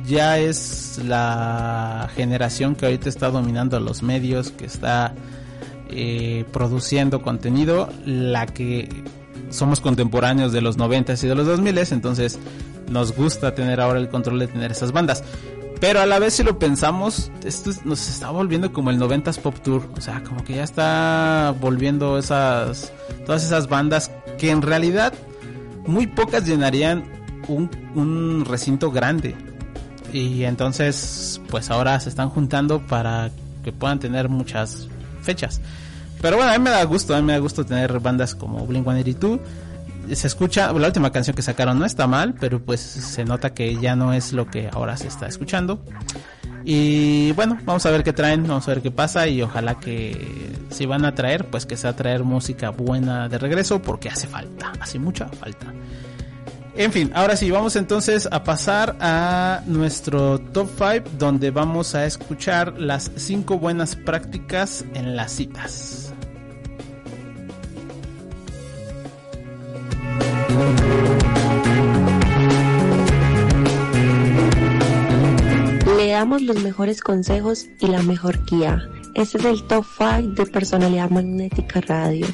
ya 0.07 0.39
es 0.39 1.01
la 1.05 2.09
generación 2.15 2.75
que 2.75 2.87
ahorita 2.87 3.09
está 3.09 3.31
dominando 3.31 3.81
los 3.81 4.03
medios, 4.03 4.51
que 4.51 4.67
está 4.67 5.15
eh, 5.89 6.45
produciendo 6.53 7.23
contenido, 7.23 7.89
la 8.05 8.47
que 8.47 8.89
somos 9.51 9.81
contemporáneos 9.81 10.53
de 10.53 10.61
los 10.61 10.77
90 10.77 11.15
y 11.15 11.27
de 11.27 11.35
los 11.35 11.47
2000, 11.47 11.79
entonces 11.93 12.39
nos 12.91 13.15
gusta 13.15 13.55
tener 13.55 13.81
ahora 13.81 13.99
el 13.99 14.09
control 14.09 14.39
de 14.41 14.49
tener 14.49 14.73
esas 14.73 14.93
bandas. 14.93 15.25
Pero 15.81 16.01
a 16.01 16.07
la 16.07 16.19
vez 16.19 16.35
si 16.35 16.43
lo 16.43 16.59
pensamos, 16.59 17.31
esto 17.45 17.71
nos 17.85 18.09
está 18.09 18.31
volviendo 18.31 18.73
como 18.73 18.91
el 18.91 18.99
90s 18.99 19.39
Pop 19.39 19.57
Tour, 19.63 19.87
o 19.97 20.01
sea, 20.01 20.23
como 20.23 20.45
que 20.45 20.55
ya 20.55 20.65
está 20.65 21.55
volviendo 21.61 22.19
esas 22.19 22.93
todas 23.27 23.45
esas 23.45 23.69
bandas 23.69 24.11
que 24.39 24.51
en 24.51 24.63
realidad 24.63 25.13
muy 25.87 26.07
pocas 26.07 26.47
llenarían 26.47 27.05
un 27.49 28.45
recinto 28.47 28.91
grande. 28.91 29.35
Y 30.15 30.45
entonces, 30.45 31.41
pues 31.49 31.73
ahora 31.73 31.99
se 31.99 32.09
están 32.09 32.31
juntando 32.31 32.79
para 32.87 33.31
que 33.65 33.73
puedan 33.73 33.99
tener 33.99 34.29
muchas 34.29 34.87
fechas. 35.23 35.61
Pero 36.23 36.37
bueno, 36.37 36.53
a 36.53 36.57
mí 36.57 36.63
me 36.63 36.71
da 36.71 36.85
gusto, 36.85 37.17
a 37.17 37.21
mí 37.21 37.27
me 37.27 37.33
da 37.33 37.41
gusto 37.41 37.67
tener 37.67 37.99
bandas 37.99 38.37
como 38.37 38.65
Blink-182. 38.65 39.41
Se 40.13 40.29
escucha, 40.29 40.73
la 40.73 40.87
última 40.87 41.11
canción 41.11 41.35
que 41.35 41.43
sacaron 41.43 41.81
no 41.81 41.85
está 41.85 42.07
mal, 42.07 42.35
pero 42.39 42.61
pues 42.61 42.81
se 42.81 43.25
nota 43.25 43.55
que 43.55 43.75
ya 43.81 43.97
no 43.97 44.13
es 44.13 44.33
lo 44.33 44.47
que 44.47 44.71
ahora 44.73 44.97
se 44.97 45.09
está 45.09 45.27
escuchando. 45.27 45.83
Y 46.65 47.33
bueno, 47.33 47.59
vamos 47.65 47.85
a 47.85 47.91
ver 47.91 48.05
qué 48.05 48.13
traen, 48.13 48.47
vamos 48.47 48.69
a 48.69 48.71
ver 48.71 48.83
qué 48.83 48.93
pasa 48.93 49.27
y 49.27 49.43
ojalá 49.43 49.81
que 49.81 50.53
si 50.71 50.87
van 50.87 51.05
a 51.05 51.17
traer, 51.17 51.51
pues 51.51 51.67
que 51.67 51.77
sea 51.77 51.97
traer 51.97 52.23
música 52.23 52.71
buena 52.71 53.29
de 53.29 53.37
regreso 53.37 53.83
porque 53.83 54.11
hace 54.11 54.29
falta, 54.29 54.73
hace 54.81 55.01
mucha 55.01 55.27
falta. 55.27 55.75
En 56.77 56.91
fin, 56.91 57.13
ahora 57.15 57.37
sí, 57.37 57.53
vamos 57.53 57.77
entonces 57.77 58.29
a 58.33 58.43
pasar 58.43 58.97
a 58.99 59.63
nuestro 59.67 60.41
top 60.41 60.69
5 60.77 61.11
donde 61.19 61.53
vamos 61.53 61.95
a 61.95 62.05
escuchar 62.05 62.81
las 62.81 63.13
5 63.15 63.59
buenas 63.61 63.95
prácticas 63.95 64.85
en 64.93 65.15
las 65.15 65.31
citas. 65.31 66.13
Le 75.97 76.09
damos 76.09 76.43
los 76.43 76.61
mejores 76.61 77.01
consejos 77.01 77.67
y 77.79 77.87
la 77.87 78.03
mejor 78.03 78.45
guía. 78.47 78.83
Este 79.15 79.39
es 79.39 79.45
el 79.45 79.63
top 79.69 79.85
5 79.97 80.43
de 80.43 80.47
Personalidad 80.51 81.09
Magnética 81.09 81.81
Radio. 81.83 82.27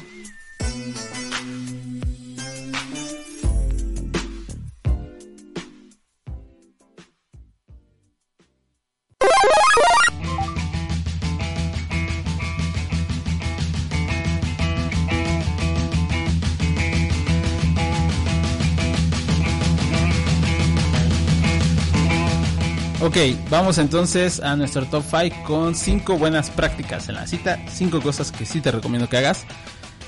Ok, 23.11 23.17
vamos 23.49 23.77
entonces 23.77 24.39
a 24.39 24.55
nuestro 24.55 24.85
top 24.85 25.03
5 25.03 25.43
con 25.43 25.75
5 25.75 26.17
buenas 26.17 26.49
prácticas 26.49 27.09
en 27.09 27.15
la 27.15 27.27
cita, 27.27 27.59
5 27.67 27.99
cosas 27.99 28.31
que 28.31 28.45
sí 28.45 28.61
te 28.61 28.71
recomiendo 28.71 29.09
que 29.09 29.17
hagas. 29.17 29.45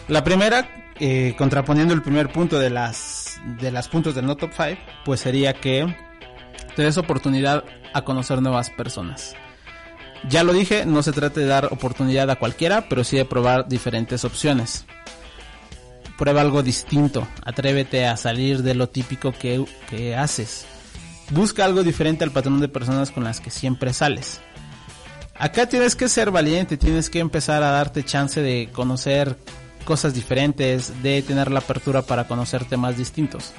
La 0.08 0.24
primera, 0.24 0.70
eh, 1.01 1.36
contraponiendo 1.38 1.93
el 1.93 2.01
primer 2.01 2.32
punto 2.32 2.60
de 2.60 2.70
las, 2.70 3.41
de 3.60 3.72
las 3.72 3.89
puntos 3.89 4.16
del 4.16 4.26
no 4.26 4.38
top 4.38 4.51
5, 4.56 4.82
pues 5.04 5.20
sería 5.20 5.54
que 5.54 5.93
te 6.78 6.82
des 6.82 6.97
oportunidad 6.97 7.66
a 7.93 8.06
conocer 8.06 8.41
nuevas 8.41 8.70
personas. 8.70 9.36
Ya 10.30 10.45
lo 10.45 10.54
dije, 10.54 10.86
no 10.86 11.04
se 11.04 11.12
trata 11.12 11.41
de 11.41 11.45
dar 11.45 11.66
oportunidad 11.74 12.30
a 12.30 12.38
cualquiera, 12.38 12.88
pero 12.88 13.04
sí 13.04 13.18
de 13.18 13.26
probar 13.26 13.68
diferentes 13.68 14.24
opciones. 14.24 14.86
Prueba 16.18 16.39
algo 16.39 16.64
distinto, 16.64 17.28
atrévete 17.43 18.06
a 18.06 18.16
salir 18.16 18.64
de 18.64 18.76
lo 18.76 18.88
típico 18.88 19.34
que, 19.34 19.66
que 19.89 20.16
haces 20.16 20.68
busca 21.32 21.66
algo 21.66 21.84
diferente 21.84 22.24
al 22.24 22.32
patrón 22.32 22.60
de 22.60 22.68
personas 22.68 23.12
con 23.12 23.24
las 23.24 23.40
que 23.40 23.50
siempre 23.50 23.94
sales. 23.94 24.42
Acá 25.36 25.68
tienes 25.68 25.96
que 25.96 26.08
ser 26.08 26.32
valiente, 26.32 26.78
tienes 26.78 27.10
que 27.10 27.20
empezar 27.20 27.64
a 27.64 27.72
darte 27.72 28.04
chance 28.04 28.42
de 28.42 28.70
conocer 28.72 29.38
cosas 29.84 30.14
diferentes, 30.14 31.04
de 31.04 31.22
tener 31.22 31.52
la 31.52 31.60
apertura 31.60 32.02
para 32.02 32.28
conocer 32.28 32.66
temas 32.66 32.98
distintos. 32.98 33.52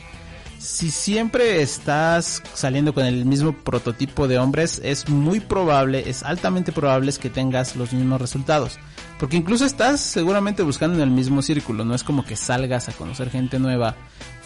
Si 0.59 0.91
siempre 0.91 1.61
estás 1.61 2.43
saliendo 2.55 2.95
con 2.95 3.05
el 3.05 3.27
mismo 3.27 3.53
prototipo 3.53 4.29
de 4.29 4.39
hombres, 4.39 4.81
es 4.83 5.09
muy 5.11 5.41
probable, 5.41 6.09
es 6.09 6.23
altamente 6.23 6.73
probable 6.73 7.13
que 7.21 7.29
tengas 7.29 7.77
los 7.77 7.93
mismos 7.93 8.21
resultados. 8.21 8.79
Porque 9.19 9.37
incluso 9.37 9.65
estás 9.65 10.01
seguramente 10.01 10.63
buscando 10.63 10.97
en 10.97 11.03
el 11.03 11.11
mismo 11.11 11.43
círculo, 11.43 11.85
no 11.85 11.95
es 11.95 12.03
como 12.03 12.25
que 12.25 12.37
salgas 12.37 12.89
a 12.89 12.93
conocer 12.93 13.31
gente 13.31 13.59
nueva 13.59 13.95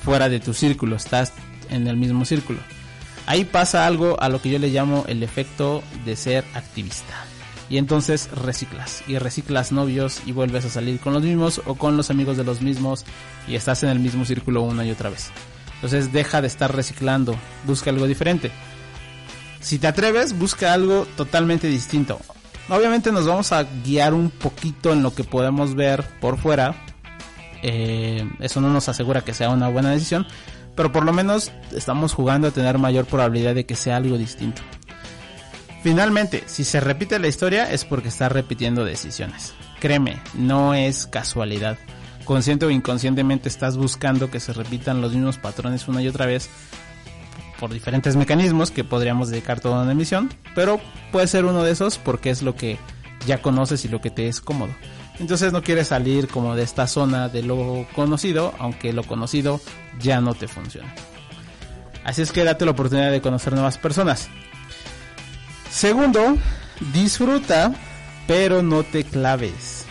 fuera 0.02 0.28
de 0.28 0.40
tu 0.40 0.54
círculo, 0.54 0.96
estás 0.96 1.32
en 1.70 1.86
el 1.86 1.96
mismo 1.96 2.24
círculo. 2.24 2.58
Ahí 3.28 3.44
pasa 3.44 3.86
algo 3.86 4.18
a 4.22 4.30
lo 4.30 4.40
que 4.40 4.48
yo 4.48 4.58
le 4.58 4.70
llamo 4.70 5.04
el 5.06 5.22
efecto 5.22 5.82
de 6.06 6.16
ser 6.16 6.46
activista. 6.54 7.26
Y 7.68 7.76
entonces 7.76 8.30
reciclas. 8.30 9.04
Y 9.06 9.18
reciclas 9.18 9.70
novios 9.70 10.22
y 10.24 10.32
vuelves 10.32 10.64
a 10.64 10.70
salir 10.70 10.98
con 10.98 11.12
los 11.12 11.22
mismos 11.22 11.60
o 11.66 11.74
con 11.74 11.98
los 11.98 12.08
amigos 12.08 12.38
de 12.38 12.44
los 12.44 12.62
mismos 12.62 13.04
y 13.46 13.54
estás 13.54 13.82
en 13.82 13.90
el 13.90 14.00
mismo 14.00 14.24
círculo 14.24 14.62
una 14.62 14.86
y 14.86 14.90
otra 14.90 15.10
vez. 15.10 15.30
Entonces 15.74 16.10
deja 16.10 16.40
de 16.40 16.46
estar 16.46 16.74
reciclando, 16.74 17.36
busca 17.66 17.90
algo 17.90 18.06
diferente. 18.06 18.50
Si 19.60 19.78
te 19.78 19.88
atreves, 19.88 20.38
busca 20.38 20.72
algo 20.72 21.06
totalmente 21.14 21.68
distinto. 21.68 22.18
Obviamente 22.70 23.12
nos 23.12 23.26
vamos 23.26 23.52
a 23.52 23.64
guiar 23.84 24.14
un 24.14 24.30
poquito 24.30 24.90
en 24.90 25.02
lo 25.02 25.14
que 25.14 25.24
podemos 25.24 25.74
ver 25.74 26.02
por 26.22 26.38
fuera. 26.38 26.82
Eh, 27.62 28.26
eso 28.40 28.62
no 28.62 28.70
nos 28.70 28.88
asegura 28.88 29.20
que 29.20 29.34
sea 29.34 29.50
una 29.50 29.68
buena 29.68 29.90
decisión, 29.90 30.26
pero 30.78 30.92
por 30.92 31.04
lo 31.04 31.12
menos 31.12 31.50
estamos 31.74 32.14
jugando 32.14 32.46
a 32.46 32.50
tener 32.52 32.78
mayor 32.78 33.04
probabilidad 33.04 33.52
de 33.56 33.66
que 33.66 33.74
sea 33.74 33.96
algo 33.96 34.16
distinto. 34.16 34.62
Finalmente, 35.82 36.44
si 36.46 36.62
se 36.62 36.78
repite 36.78 37.18
la 37.18 37.26
historia 37.26 37.68
es 37.68 37.84
porque 37.84 38.06
está 38.06 38.28
repitiendo 38.28 38.84
decisiones. 38.84 39.54
Créeme, 39.80 40.20
no 40.34 40.74
es 40.74 41.08
casualidad. 41.08 41.78
Consciente 42.24 42.64
o 42.64 42.70
inconscientemente 42.70 43.48
estás 43.48 43.76
buscando 43.76 44.30
que 44.30 44.38
se 44.38 44.52
repitan 44.52 45.00
los 45.00 45.14
mismos 45.14 45.36
patrones 45.36 45.88
una 45.88 46.00
y 46.00 46.06
otra 46.06 46.26
vez 46.26 46.48
por 47.58 47.72
diferentes 47.72 48.14
mecanismos 48.14 48.70
que 48.70 48.84
podríamos 48.84 49.30
dedicar 49.30 49.58
toda 49.58 49.82
una 49.82 49.90
emisión, 49.90 50.32
pero 50.54 50.80
puede 51.10 51.26
ser 51.26 51.44
uno 51.44 51.64
de 51.64 51.72
esos 51.72 51.98
porque 51.98 52.30
es 52.30 52.40
lo 52.40 52.54
que 52.54 52.78
ya 53.26 53.42
conoces 53.42 53.84
y 53.84 53.88
lo 53.88 54.00
que 54.00 54.10
te 54.10 54.28
es 54.28 54.40
cómodo. 54.40 54.70
Entonces 55.20 55.52
no 55.52 55.62
quieres 55.62 55.88
salir 55.88 56.28
como 56.28 56.54
de 56.54 56.62
esta 56.62 56.86
zona 56.86 57.28
de 57.28 57.42
lo 57.42 57.86
conocido, 57.94 58.54
aunque 58.58 58.92
lo 58.92 59.02
conocido 59.02 59.60
ya 60.00 60.20
no 60.20 60.34
te 60.34 60.46
funciona. 60.46 60.94
Así 62.04 62.22
es 62.22 62.32
que 62.32 62.44
date 62.44 62.64
la 62.64 62.70
oportunidad 62.70 63.10
de 63.10 63.20
conocer 63.20 63.52
nuevas 63.52 63.78
personas. 63.78 64.28
Segundo, 65.70 66.36
disfruta, 66.92 67.74
pero 68.26 68.62
no 68.62 68.82
te 68.84 69.04
claves. 69.04 69.84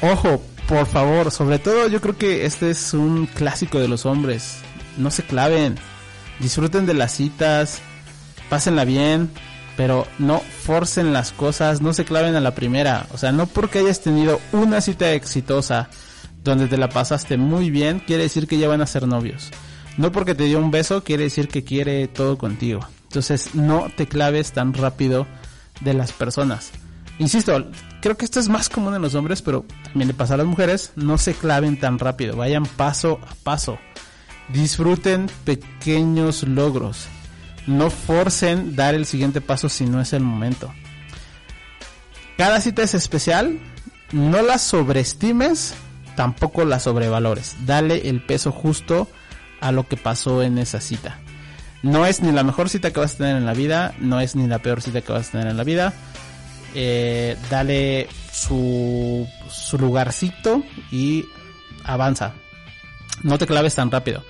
Ojo, 0.00 0.42
por 0.68 0.86
favor, 0.86 1.30
sobre 1.30 1.58
todo 1.58 1.88
yo 1.88 2.00
creo 2.00 2.16
que 2.16 2.44
este 2.44 2.70
es 2.70 2.94
un 2.94 3.26
clásico 3.26 3.78
de 3.78 3.88
los 3.88 4.06
hombres. 4.06 4.58
No 4.96 5.10
se 5.10 5.22
claven, 5.22 5.76
disfruten 6.40 6.86
de 6.86 6.94
las 6.94 7.12
citas, 7.12 7.80
pásenla 8.48 8.84
bien, 8.84 9.30
pero 9.76 10.06
no 10.18 10.40
forcen 10.40 11.12
las 11.12 11.32
cosas, 11.32 11.82
no 11.82 11.92
se 11.92 12.04
claven 12.04 12.34
a 12.34 12.40
la 12.40 12.54
primera. 12.54 13.06
O 13.12 13.18
sea, 13.18 13.32
no 13.32 13.46
porque 13.46 13.80
hayas 13.80 14.00
tenido 14.00 14.40
una 14.52 14.80
cita 14.80 15.12
exitosa 15.12 15.88
donde 16.42 16.68
te 16.68 16.78
la 16.78 16.88
pasaste 16.88 17.36
muy 17.36 17.70
bien, 17.70 18.00
quiere 18.00 18.22
decir 18.22 18.46
que 18.46 18.58
ya 18.58 18.68
van 18.68 18.80
a 18.80 18.86
ser 18.86 19.06
novios. 19.06 19.50
No 19.98 20.12
porque 20.12 20.34
te 20.34 20.44
dio 20.44 20.58
un 20.58 20.70
beso, 20.70 21.04
quiere 21.04 21.24
decir 21.24 21.48
que 21.48 21.64
quiere 21.64 22.08
todo 22.08 22.38
contigo. 22.38 22.80
Entonces, 23.04 23.54
no 23.54 23.88
te 23.96 24.06
claves 24.06 24.52
tan 24.52 24.72
rápido 24.72 25.26
de 25.80 25.94
las 25.94 26.12
personas. 26.12 26.70
Insisto, 27.18 27.70
creo 28.02 28.16
que 28.16 28.26
esto 28.26 28.40
es 28.40 28.48
más 28.48 28.68
común 28.68 28.94
en 28.94 29.02
los 29.02 29.14
hombres, 29.14 29.40
pero 29.42 29.64
también 29.84 30.08
le 30.08 30.14
pasa 30.14 30.34
a 30.34 30.36
las 30.36 30.46
mujeres. 30.46 30.92
No 30.96 31.18
se 31.18 31.34
claven 31.34 31.78
tan 31.80 31.98
rápido, 31.98 32.36
vayan 32.36 32.66
paso 32.66 33.18
a 33.26 33.34
paso. 33.42 33.78
Disfruten 34.52 35.28
pequeños 35.44 36.42
logros 36.44 37.08
No 37.66 37.90
forcen 37.90 38.76
dar 38.76 38.94
el 38.94 39.06
siguiente 39.06 39.40
paso 39.40 39.68
si 39.68 39.86
no 39.86 40.00
es 40.00 40.12
el 40.12 40.22
momento. 40.22 40.72
Cada 42.36 42.60
cita 42.60 42.82
es 42.82 42.94
especial, 42.94 43.58
no 44.12 44.42
la 44.42 44.58
sobreestimes, 44.58 45.74
tampoco 46.16 46.64
la 46.64 46.80
sobrevalores. 46.80 47.56
Dale 47.64 48.08
el 48.08 48.22
peso 48.22 48.52
justo 48.52 49.08
a 49.60 49.72
lo 49.72 49.88
que 49.88 49.96
pasó 49.96 50.42
en 50.42 50.58
esa 50.58 50.80
cita. 50.80 51.18
No 51.82 52.06
es 52.06 52.20
ni 52.20 52.32
la 52.32 52.42
mejor 52.42 52.68
cita 52.68 52.92
que 52.92 53.00
vas 53.00 53.14
a 53.14 53.18
tener 53.18 53.36
en 53.36 53.46
la 53.46 53.54
vida, 53.54 53.94
no 53.98 54.20
es 54.20 54.36
ni 54.36 54.46
la 54.46 54.58
peor 54.58 54.82
cita 54.82 55.00
que 55.00 55.12
vas 55.12 55.28
a 55.28 55.32
tener 55.32 55.48
en 55.48 55.56
la 55.56 55.64
vida. 55.64 55.94
Eh, 56.74 57.36
dale 57.48 58.08
su, 58.32 59.26
su 59.48 59.78
lugarcito 59.78 60.62
y 60.90 61.24
avanza. 61.84 62.34
No 63.22 63.38
te 63.38 63.46
claves 63.46 63.74
tan 63.74 63.90
rápido. 63.90 64.24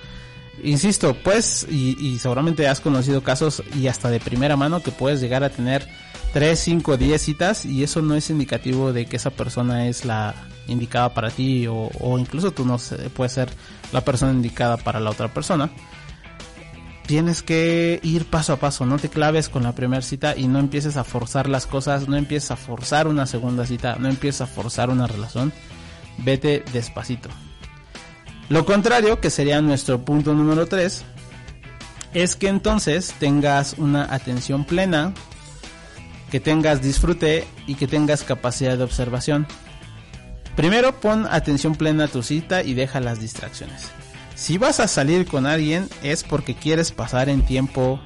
Insisto, 0.63 1.15
pues, 1.23 1.67
y, 1.69 2.17
seguramente 2.19 2.67
has 2.67 2.79
conocido 2.79 3.21
casos 3.21 3.63
y 3.75 3.87
hasta 3.87 4.09
de 4.09 4.19
primera 4.19 4.57
mano 4.57 4.81
que 4.81 4.91
puedes 4.91 5.21
llegar 5.21 5.43
a 5.43 5.49
tener 5.49 5.87
3, 6.33 6.59
5, 6.59 6.97
10 6.97 7.21
citas 7.21 7.65
y 7.65 7.83
eso 7.83 8.01
no 8.01 8.15
es 8.15 8.29
indicativo 8.29 8.91
de 8.91 9.05
que 9.05 9.17
esa 9.17 9.29
persona 9.29 9.87
es 9.87 10.03
la 10.03 10.33
indicada 10.67 11.13
para 11.13 11.29
ti 11.29 11.67
o, 11.67 11.89
o 11.99 12.19
incluso 12.19 12.51
tú 12.51 12.65
no 12.65 12.79
sé, 12.79 12.97
puedes 13.11 13.33
ser 13.33 13.49
la 13.91 14.01
persona 14.01 14.33
indicada 14.33 14.77
para 14.77 14.99
la 14.99 15.11
otra 15.11 15.33
persona. 15.33 15.69
Tienes 17.05 17.41
que 17.41 18.01
ir 18.03 18.25
paso 18.25 18.51
a 18.51 18.57
paso, 18.57 18.85
no 18.85 18.97
te 18.97 19.09
claves 19.09 19.47
con 19.47 19.63
la 19.63 19.73
primera 19.73 20.01
cita 20.01 20.35
y 20.35 20.47
no 20.47 20.59
empieces 20.59 20.97
a 20.97 21.05
forzar 21.05 21.47
las 21.47 21.65
cosas, 21.65 22.09
no 22.09 22.17
empieces 22.17 22.51
a 22.51 22.57
forzar 22.57 23.07
una 23.07 23.25
segunda 23.25 23.65
cita, 23.65 23.95
no 23.97 24.09
empieces 24.09 24.41
a 24.41 24.47
forzar 24.47 24.89
una 24.89 25.07
relación. 25.07 25.53
Vete 26.17 26.65
despacito. 26.73 27.29
Lo 28.49 28.65
contrario, 28.65 29.19
que 29.19 29.29
sería 29.29 29.61
nuestro 29.61 30.05
punto 30.05 30.33
número 30.33 30.67
3, 30.67 31.03
es 32.13 32.35
que 32.35 32.47
entonces 32.47 33.13
tengas 33.19 33.75
una 33.77 34.13
atención 34.13 34.63
plena, 34.63 35.13
que 36.31 36.39
tengas 36.39 36.81
disfrute 36.81 37.45
y 37.67 37.75
que 37.75 37.87
tengas 37.87 38.23
capacidad 38.23 38.77
de 38.77 38.83
observación. 38.83 39.47
Primero 40.55 40.99
pon 40.99 41.27
atención 41.29 41.75
plena 41.75 42.05
a 42.05 42.07
tu 42.07 42.23
cita 42.23 42.63
y 42.63 42.73
deja 42.73 42.99
las 42.99 43.19
distracciones. 43.19 43.89
Si 44.35 44.57
vas 44.57 44.79
a 44.79 44.87
salir 44.87 45.27
con 45.27 45.45
alguien 45.45 45.89
es 46.01 46.23
porque 46.23 46.55
quieres 46.55 46.91
pasar 46.91 47.27
en 47.27 47.45
tiempo, 47.45 47.99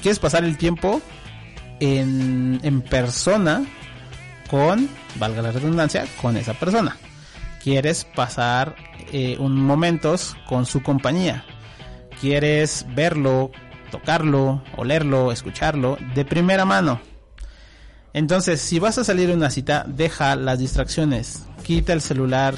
quieres 0.00 0.18
pasar 0.18 0.44
el 0.44 0.58
tiempo 0.58 1.00
en, 1.80 2.60
en 2.62 2.82
persona 2.82 3.64
con, 4.50 4.88
valga 5.16 5.42
la 5.42 5.52
redundancia, 5.52 6.06
con 6.20 6.36
esa 6.36 6.54
persona. 6.54 6.96
Quieres 7.64 8.04
pasar 8.04 8.76
eh, 9.10 9.38
un 9.38 9.56
momentos 9.56 10.36
con 10.46 10.66
su 10.66 10.82
compañía. 10.82 11.46
Quieres 12.20 12.84
verlo, 12.94 13.52
tocarlo, 13.90 14.62
olerlo, 14.76 15.32
escucharlo 15.32 15.96
de 16.14 16.26
primera 16.26 16.66
mano. 16.66 17.00
Entonces, 18.12 18.60
si 18.60 18.78
vas 18.78 18.98
a 18.98 19.04
salir 19.04 19.30
a 19.30 19.34
una 19.34 19.48
cita, 19.48 19.86
deja 19.88 20.36
las 20.36 20.58
distracciones, 20.58 21.46
quita 21.62 21.94
el 21.94 22.02
celular, 22.02 22.54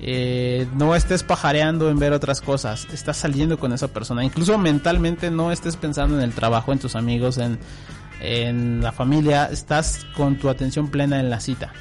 eh, 0.00 0.66
no 0.74 0.96
estés 0.96 1.22
pajareando 1.22 1.88
en 1.88 2.00
ver 2.00 2.12
otras 2.12 2.40
cosas, 2.40 2.88
estás 2.92 3.16
saliendo 3.18 3.56
con 3.56 3.72
esa 3.72 3.86
persona, 3.86 4.24
incluso 4.24 4.58
mentalmente 4.58 5.30
no 5.30 5.52
estés 5.52 5.76
pensando 5.76 6.18
en 6.18 6.24
el 6.24 6.34
trabajo, 6.34 6.72
en 6.72 6.80
tus 6.80 6.96
amigos, 6.96 7.38
en, 7.38 7.60
en 8.20 8.82
la 8.82 8.90
familia, 8.90 9.46
estás 9.46 10.04
con 10.16 10.38
tu 10.38 10.48
atención 10.48 10.88
plena 10.88 11.20
en 11.20 11.30
la 11.30 11.38
cita. 11.38 11.72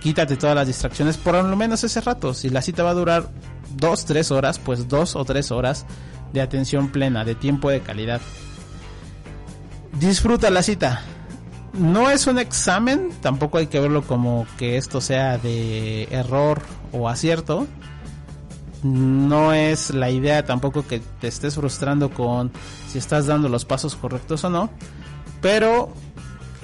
Quítate 0.00 0.36
todas 0.36 0.54
las 0.54 0.66
distracciones 0.66 1.16
por 1.16 1.34
lo 1.34 1.56
menos 1.56 1.82
ese 1.84 2.00
rato. 2.00 2.34
Si 2.34 2.48
la 2.50 2.62
cita 2.62 2.82
va 2.82 2.90
a 2.90 2.94
durar 2.94 3.30
dos, 3.76 4.04
tres 4.04 4.30
horas, 4.30 4.58
pues 4.58 4.88
dos 4.88 5.16
o 5.16 5.24
tres 5.24 5.50
horas 5.50 5.86
de 6.32 6.40
atención 6.40 6.88
plena, 6.88 7.24
de 7.24 7.34
tiempo 7.34 7.70
de 7.70 7.80
calidad. 7.80 8.20
Disfruta 9.98 10.50
la 10.50 10.62
cita. 10.62 11.02
No 11.72 12.10
es 12.10 12.26
un 12.26 12.38
examen, 12.38 13.10
tampoco 13.20 13.58
hay 13.58 13.66
que 13.66 13.80
verlo 13.80 14.02
como 14.02 14.46
que 14.56 14.76
esto 14.76 15.00
sea 15.00 15.38
de 15.38 16.04
error 16.04 16.62
o 16.92 17.08
acierto. 17.08 17.66
No 18.82 19.52
es 19.52 19.90
la 19.90 20.10
idea 20.10 20.44
tampoco 20.44 20.86
que 20.86 21.00
te 21.20 21.28
estés 21.28 21.54
frustrando 21.54 22.10
con 22.10 22.52
si 22.88 22.98
estás 22.98 23.26
dando 23.26 23.48
los 23.48 23.64
pasos 23.64 23.94
correctos 23.94 24.44
o 24.44 24.50
no. 24.50 24.70
Pero 25.40 25.92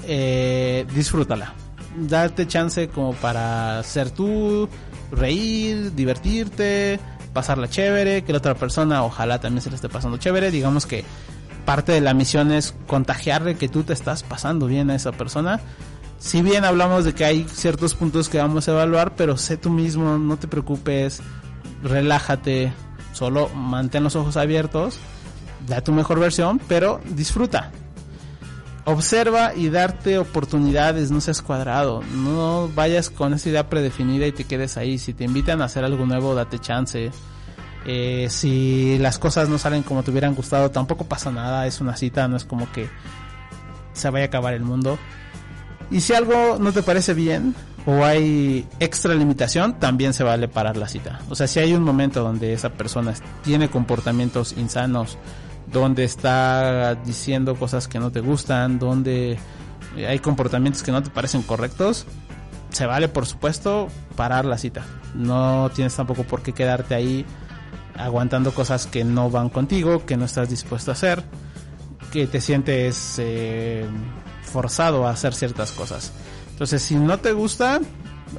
eh, 0.04 0.86
disfrútala. 0.94 1.54
Date 1.96 2.46
chance 2.46 2.88
como 2.88 3.12
para 3.12 3.82
ser 3.82 4.10
tú, 4.10 4.68
reír, 5.10 5.94
divertirte, 5.94 6.98
pasarla 7.32 7.68
chévere, 7.68 8.24
que 8.24 8.32
la 8.32 8.38
otra 8.38 8.54
persona 8.54 9.04
ojalá 9.04 9.40
también 9.40 9.62
se 9.62 9.70
le 9.70 9.76
esté 9.76 9.88
pasando 9.88 10.16
chévere. 10.16 10.50
Digamos 10.50 10.86
que 10.86 11.04
parte 11.64 11.92
de 11.92 12.00
la 12.00 12.14
misión 12.14 12.52
es 12.52 12.74
contagiarle 12.86 13.56
que 13.56 13.68
tú 13.68 13.82
te 13.82 13.92
estás 13.92 14.22
pasando 14.22 14.66
bien 14.66 14.90
a 14.90 14.94
esa 14.94 15.12
persona. 15.12 15.60
Si 16.18 16.40
bien 16.40 16.64
hablamos 16.64 17.04
de 17.04 17.14
que 17.14 17.24
hay 17.24 17.46
ciertos 17.48 17.94
puntos 17.94 18.28
que 18.28 18.38
vamos 18.38 18.68
a 18.68 18.72
evaluar, 18.72 19.14
pero 19.16 19.36
sé 19.36 19.56
tú 19.56 19.70
mismo, 19.70 20.18
no 20.18 20.36
te 20.36 20.46
preocupes, 20.46 21.20
relájate, 21.82 22.72
solo 23.12 23.48
mantén 23.48 24.04
los 24.04 24.14
ojos 24.14 24.36
abiertos, 24.36 24.98
da 25.66 25.80
tu 25.80 25.92
mejor 25.92 26.20
versión, 26.20 26.60
pero 26.68 27.00
disfruta. 27.10 27.72
Observa 28.84 29.54
y 29.54 29.68
darte 29.68 30.18
oportunidades, 30.18 31.12
no 31.12 31.20
seas 31.20 31.40
cuadrado, 31.40 32.02
no 32.16 32.68
vayas 32.74 33.10
con 33.10 33.32
esa 33.32 33.48
idea 33.48 33.68
predefinida 33.68 34.26
y 34.26 34.32
te 34.32 34.44
quedes 34.44 34.76
ahí. 34.76 34.98
Si 34.98 35.14
te 35.14 35.22
invitan 35.22 35.62
a 35.62 35.66
hacer 35.66 35.84
algo 35.84 36.04
nuevo, 36.04 36.34
date 36.34 36.58
chance. 36.58 37.12
Eh, 37.84 38.26
si 38.28 38.98
las 38.98 39.18
cosas 39.18 39.48
no 39.48 39.58
salen 39.58 39.82
como 39.82 40.02
te 40.02 40.10
hubieran 40.10 40.34
gustado, 40.34 40.70
tampoco 40.70 41.04
pasa 41.04 41.30
nada, 41.30 41.66
es 41.66 41.80
una 41.80 41.96
cita, 41.96 42.26
no 42.26 42.36
es 42.36 42.44
como 42.44 42.70
que 42.72 42.88
se 43.92 44.10
vaya 44.10 44.24
a 44.24 44.28
acabar 44.28 44.54
el 44.54 44.62
mundo. 44.62 44.98
Y 45.90 46.00
si 46.00 46.14
algo 46.14 46.56
no 46.58 46.72
te 46.72 46.82
parece 46.82 47.14
bien 47.14 47.54
o 47.86 48.04
hay 48.04 48.66
extra 48.80 49.14
limitación, 49.14 49.78
también 49.78 50.14
se 50.14 50.24
vale 50.24 50.48
parar 50.48 50.76
la 50.76 50.88
cita. 50.88 51.20
O 51.28 51.34
sea, 51.34 51.46
si 51.46 51.60
hay 51.60 51.74
un 51.74 51.82
momento 51.82 52.22
donde 52.22 52.52
esa 52.52 52.70
persona 52.70 53.14
tiene 53.42 53.68
comportamientos 53.68 54.54
insanos, 54.56 55.18
donde 55.72 56.04
está 56.04 56.94
diciendo 56.94 57.56
cosas 57.56 57.88
que 57.88 57.98
no 57.98 58.10
te 58.10 58.20
gustan, 58.20 58.78
donde 58.78 59.38
hay 59.96 60.18
comportamientos 60.18 60.82
que 60.82 60.92
no 60.92 61.02
te 61.02 61.10
parecen 61.10 61.42
correctos, 61.42 62.06
se 62.70 62.86
vale 62.86 63.08
por 63.08 63.26
supuesto 63.26 63.88
parar 64.16 64.44
la 64.44 64.58
cita. 64.58 64.84
No 65.14 65.70
tienes 65.74 65.94
tampoco 65.94 66.24
por 66.24 66.42
qué 66.42 66.52
quedarte 66.52 66.94
ahí 66.94 67.26
aguantando 67.96 68.54
cosas 68.54 68.86
que 68.86 69.04
no 69.04 69.30
van 69.30 69.48
contigo, 69.48 70.04
que 70.06 70.16
no 70.16 70.24
estás 70.24 70.48
dispuesto 70.48 70.90
a 70.90 70.94
hacer, 70.94 71.22
que 72.10 72.26
te 72.26 72.40
sientes 72.40 73.16
eh, 73.18 73.86
forzado 74.42 75.06
a 75.06 75.10
hacer 75.10 75.34
ciertas 75.34 75.72
cosas. 75.72 76.12
Entonces, 76.50 76.82
si 76.82 76.94
no 76.94 77.18
te 77.18 77.32
gusta, 77.32 77.80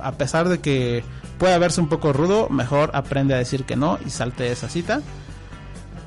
a 0.02 0.12
pesar 0.14 0.50
de 0.50 0.60
que 0.60 1.04
pueda 1.38 1.58
verse 1.58 1.82
un 1.82 1.90
poco 1.90 2.14
rudo, 2.14 2.50
mejor 2.50 2.92
aprende 2.94 3.34
a 3.34 3.38
decir 3.38 3.66
que 3.66 3.76
no 3.76 4.00
y 4.06 4.10
salte 4.10 4.44
de 4.44 4.52
esa 4.52 4.70
cita. 4.70 5.02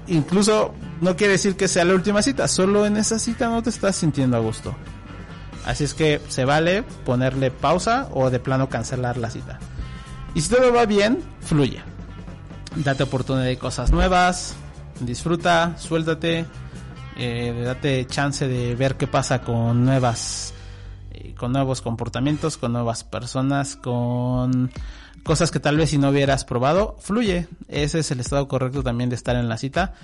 Incluso 0.08 0.72
no 1.00 1.16
quiere 1.16 1.32
decir 1.32 1.56
que 1.56 1.68
sea 1.68 1.84
la 1.84 1.94
última 1.94 2.22
cita, 2.22 2.48
solo 2.48 2.86
en 2.86 2.96
esa 2.96 3.18
cita 3.18 3.48
no 3.48 3.62
te 3.62 3.70
estás 3.70 3.96
sintiendo 3.96 4.36
a 4.36 4.40
gusto. 4.40 4.74
Así 5.64 5.84
es 5.84 5.94
que 5.94 6.20
se 6.28 6.44
vale 6.44 6.84
ponerle 7.04 7.50
pausa 7.50 8.08
o 8.12 8.30
de 8.30 8.38
plano 8.38 8.68
cancelar 8.68 9.16
la 9.16 9.30
cita. 9.30 9.58
Y 10.34 10.40
si 10.40 10.48
todo 10.48 10.72
va 10.72 10.86
bien, 10.86 11.18
fluye. 11.40 11.80
Date 12.76 13.02
oportunidad 13.02 13.46
de 13.46 13.58
cosas 13.58 13.90
nuevas, 13.90 14.54
disfruta, 15.00 15.74
suéltate, 15.78 16.44
eh, 17.16 17.62
date 17.64 18.06
chance 18.06 18.46
de 18.46 18.74
ver 18.74 18.96
qué 18.96 19.06
pasa 19.06 19.40
con 19.40 19.84
nuevas, 19.84 20.52
con 21.36 21.52
nuevos 21.52 21.82
comportamientos, 21.82 22.56
con 22.56 22.72
nuevas 22.72 23.04
personas, 23.04 23.76
con 23.76 24.70
cosas 25.22 25.50
que 25.50 25.60
tal 25.60 25.76
vez 25.76 25.90
si 25.90 25.98
no 25.98 26.10
hubieras 26.10 26.44
probado, 26.44 26.96
fluye. 27.00 27.48
Ese 27.68 28.00
es 28.00 28.10
el 28.10 28.20
estado 28.20 28.48
correcto 28.48 28.82
también 28.82 29.10
de 29.10 29.16
estar 29.16 29.36
en 29.36 29.48
la 29.48 29.58
cita. 29.58 29.94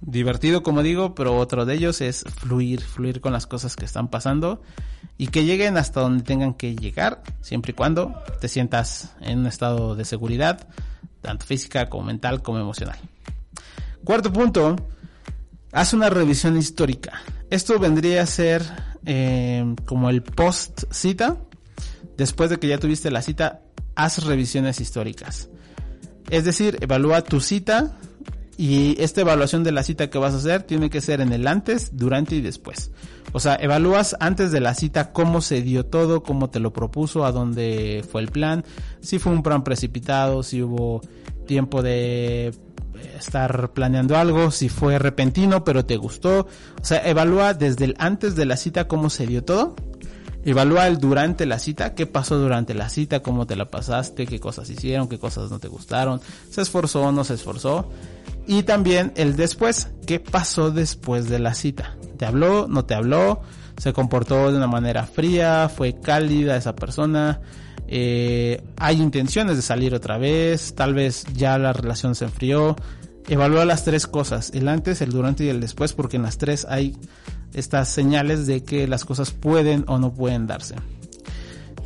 Divertido, 0.00 0.62
como 0.62 0.82
digo, 0.82 1.14
pero 1.14 1.36
otro 1.36 1.66
de 1.66 1.74
ellos 1.74 2.00
es 2.00 2.22
fluir, 2.22 2.80
fluir 2.80 3.20
con 3.20 3.32
las 3.32 3.46
cosas 3.46 3.74
que 3.74 3.84
están 3.84 4.08
pasando 4.08 4.62
y 5.16 5.26
que 5.28 5.44
lleguen 5.44 5.76
hasta 5.76 6.00
donde 6.00 6.22
tengan 6.22 6.54
que 6.54 6.76
llegar, 6.76 7.22
siempre 7.40 7.72
y 7.72 7.74
cuando 7.74 8.14
te 8.40 8.46
sientas 8.46 9.16
en 9.20 9.40
un 9.40 9.46
estado 9.46 9.96
de 9.96 10.04
seguridad, 10.04 10.68
tanto 11.20 11.44
física 11.44 11.88
como 11.88 12.04
mental 12.04 12.42
como 12.42 12.60
emocional. 12.60 12.98
Cuarto 14.04 14.32
punto, 14.32 14.76
haz 15.72 15.92
una 15.92 16.08
revisión 16.08 16.56
histórica. 16.56 17.20
Esto 17.50 17.78
vendría 17.78 18.22
a 18.22 18.26
ser 18.26 18.62
eh, 19.06 19.74
como 19.84 20.10
el 20.10 20.22
post 20.22 20.84
cita. 20.90 21.36
Después 22.16 22.50
de 22.50 22.58
que 22.58 22.68
ya 22.68 22.78
tuviste 22.78 23.10
la 23.10 23.22
cita, 23.22 23.62
haz 23.94 24.24
revisiones 24.24 24.80
históricas. 24.80 25.48
Es 26.30 26.44
decir, 26.44 26.78
evalúa 26.80 27.22
tu 27.22 27.40
cita 27.40 27.96
Y 28.60 29.00
esta 29.00 29.20
evaluación 29.20 29.62
de 29.62 29.70
la 29.70 29.84
cita 29.84 30.10
que 30.10 30.18
vas 30.18 30.34
a 30.34 30.38
hacer 30.38 30.64
tiene 30.64 30.90
que 30.90 31.00
ser 31.00 31.20
en 31.20 31.32
el 31.32 31.46
antes, 31.46 31.96
durante 31.96 32.34
y 32.34 32.40
después. 32.40 32.90
O 33.32 33.38
sea, 33.38 33.54
evalúas 33.54 34.16
antes 34.18 34.50
de 34.50 34.60
la 34.60 34.74
cita 34.74 35.12
cómo 35.12 35.40
se 35.40 35.62
dio 35.62 35.86
todo, 35.86 36.24
cómo 36.24 36.50
te 36.50 36.58
lo 36.58 36.72
propuso, 36.72 37.24
a 37.24 37.30
dónde 37.30 38.04
fue 38.10 38.20
el 38.20 38.28
plan, 38.28 38.64
si 39.00 39.20
fue 39.20 39.32
un 39.32 39.44
plan 39.44 39.62
precipitado, 39.62 40.42
si 40.42 40.60
hubo 40.60 41.02
tiempo 41.46 41.82
de 41.82 42.52
estar 43.18 43.72
planeando 43.72 44.16
algo, 44.16 44.50
si 44.50 44.68
fue 44.68 44.98
repentino 44.98 45.64
pero 45.64 45.84
te 45.84 45.96
gustó. 45.96 46.48
O 46.80 46.84
sea, 46.84 47.06
evalúa 47.08 47.54
desde 47.54 47.84
el 47.86 47.94
antes 47.98 48.36
de 48.36 48.46
la 48.46 48.56
cita 48.56 48.88
cómo 48.88 49.10
se 49.10 49.26
dio 49.26 49.44
todo. 49.44 49.76
Evalúa 50.44 50.86
el 50.86 50.98
durante 50.98 51.46
la 51.46 51.58
cita, 51.58 51.94
qué 51.94 52.06
pasó 52.06 52.38
durante 52.38 52.72
la 52.72 52.88
cita, 52.88 53.20
cómo 53.20 53.46
te 53.46 53.56
la 53.56 53.66
pasaste, 53.70 54.26
qué 54.26 54.40
cosas 54.40 54.70
hicieron, 54.70 55.08
qué 55.08 55.18
cosas 55.18 55.50
no 55.50 55.58
te 55.58 55.68
gustaron, 55.68 56.20
se 56.50 56.62
esforzó 56.62 57.02
o 57.02 57.12
no 57.12 57.24
se 57.24 57.34
esforzó. 57.34 57.90
Y 58.46 58.62
también 58.62 59.12
el 59.16 59.36
después, 59.36 59.88
qué 60.06 60.20
pasó 60.20 60.70
después 60.70 61.28
de 61.28 61.38
la 61.38 61.54
cita. 61.54 61.96
¿Te 62.16 62.24
habló? 62.24 62.66
¿No 62.66 62.86
te 62.86 62.94
habló? 62.94 63.42
¿Se 63.76 63.92
comportó 63.92 64.50
de 64.50 64.56
una 64.56 64.66
manera 64.66 65.04
fría? 65.04 65.68
¿Fue 65.68 66.00
cálida 66.00 66.56
esa 66.56 66.74
persona? 66.74 67.40
Eh, 67.90 68.62
hay 68.76 69.00
intenciones 69.00 69.56
de 69.56 69.62
salir 69.62 69.94
otra 69.94 70.18
vez, 70.18 70.74
tal 70.74 70.92
vez 70.92 71.24
ya 71.34 71.58
la 71.58 71.72
relación 71.72 72.14
se 72.14 72.26
enfrió. 72.26 72.76
Evalúa 73.26 73.64
las 73.64 73.84
tres 73.84 74.06
cosas, 74.06 74.50
el 74.54 74.68
antes, 74.68 75.00
el 75.00 75.10
durante 75.10 75.44
y 75.44 75.48
el 75.48 75.60
después, 75.60 75.94
porque 75.94 76.16
en 76.16 76.22
las 76.22 76.38
tres 76.38 76.66
hay 76.68 76.96
estas 77.54 77.88
señales 77.88 78.46
de 78.46 78.62
que 78.62 78.86
las 78.86 79.04
cosas 79.04 79.32
pueden 79.32 79.84
o 79.88 79.98
no 79.98 80.12
pueden 80.12 80.46
darse. 80.46 80.76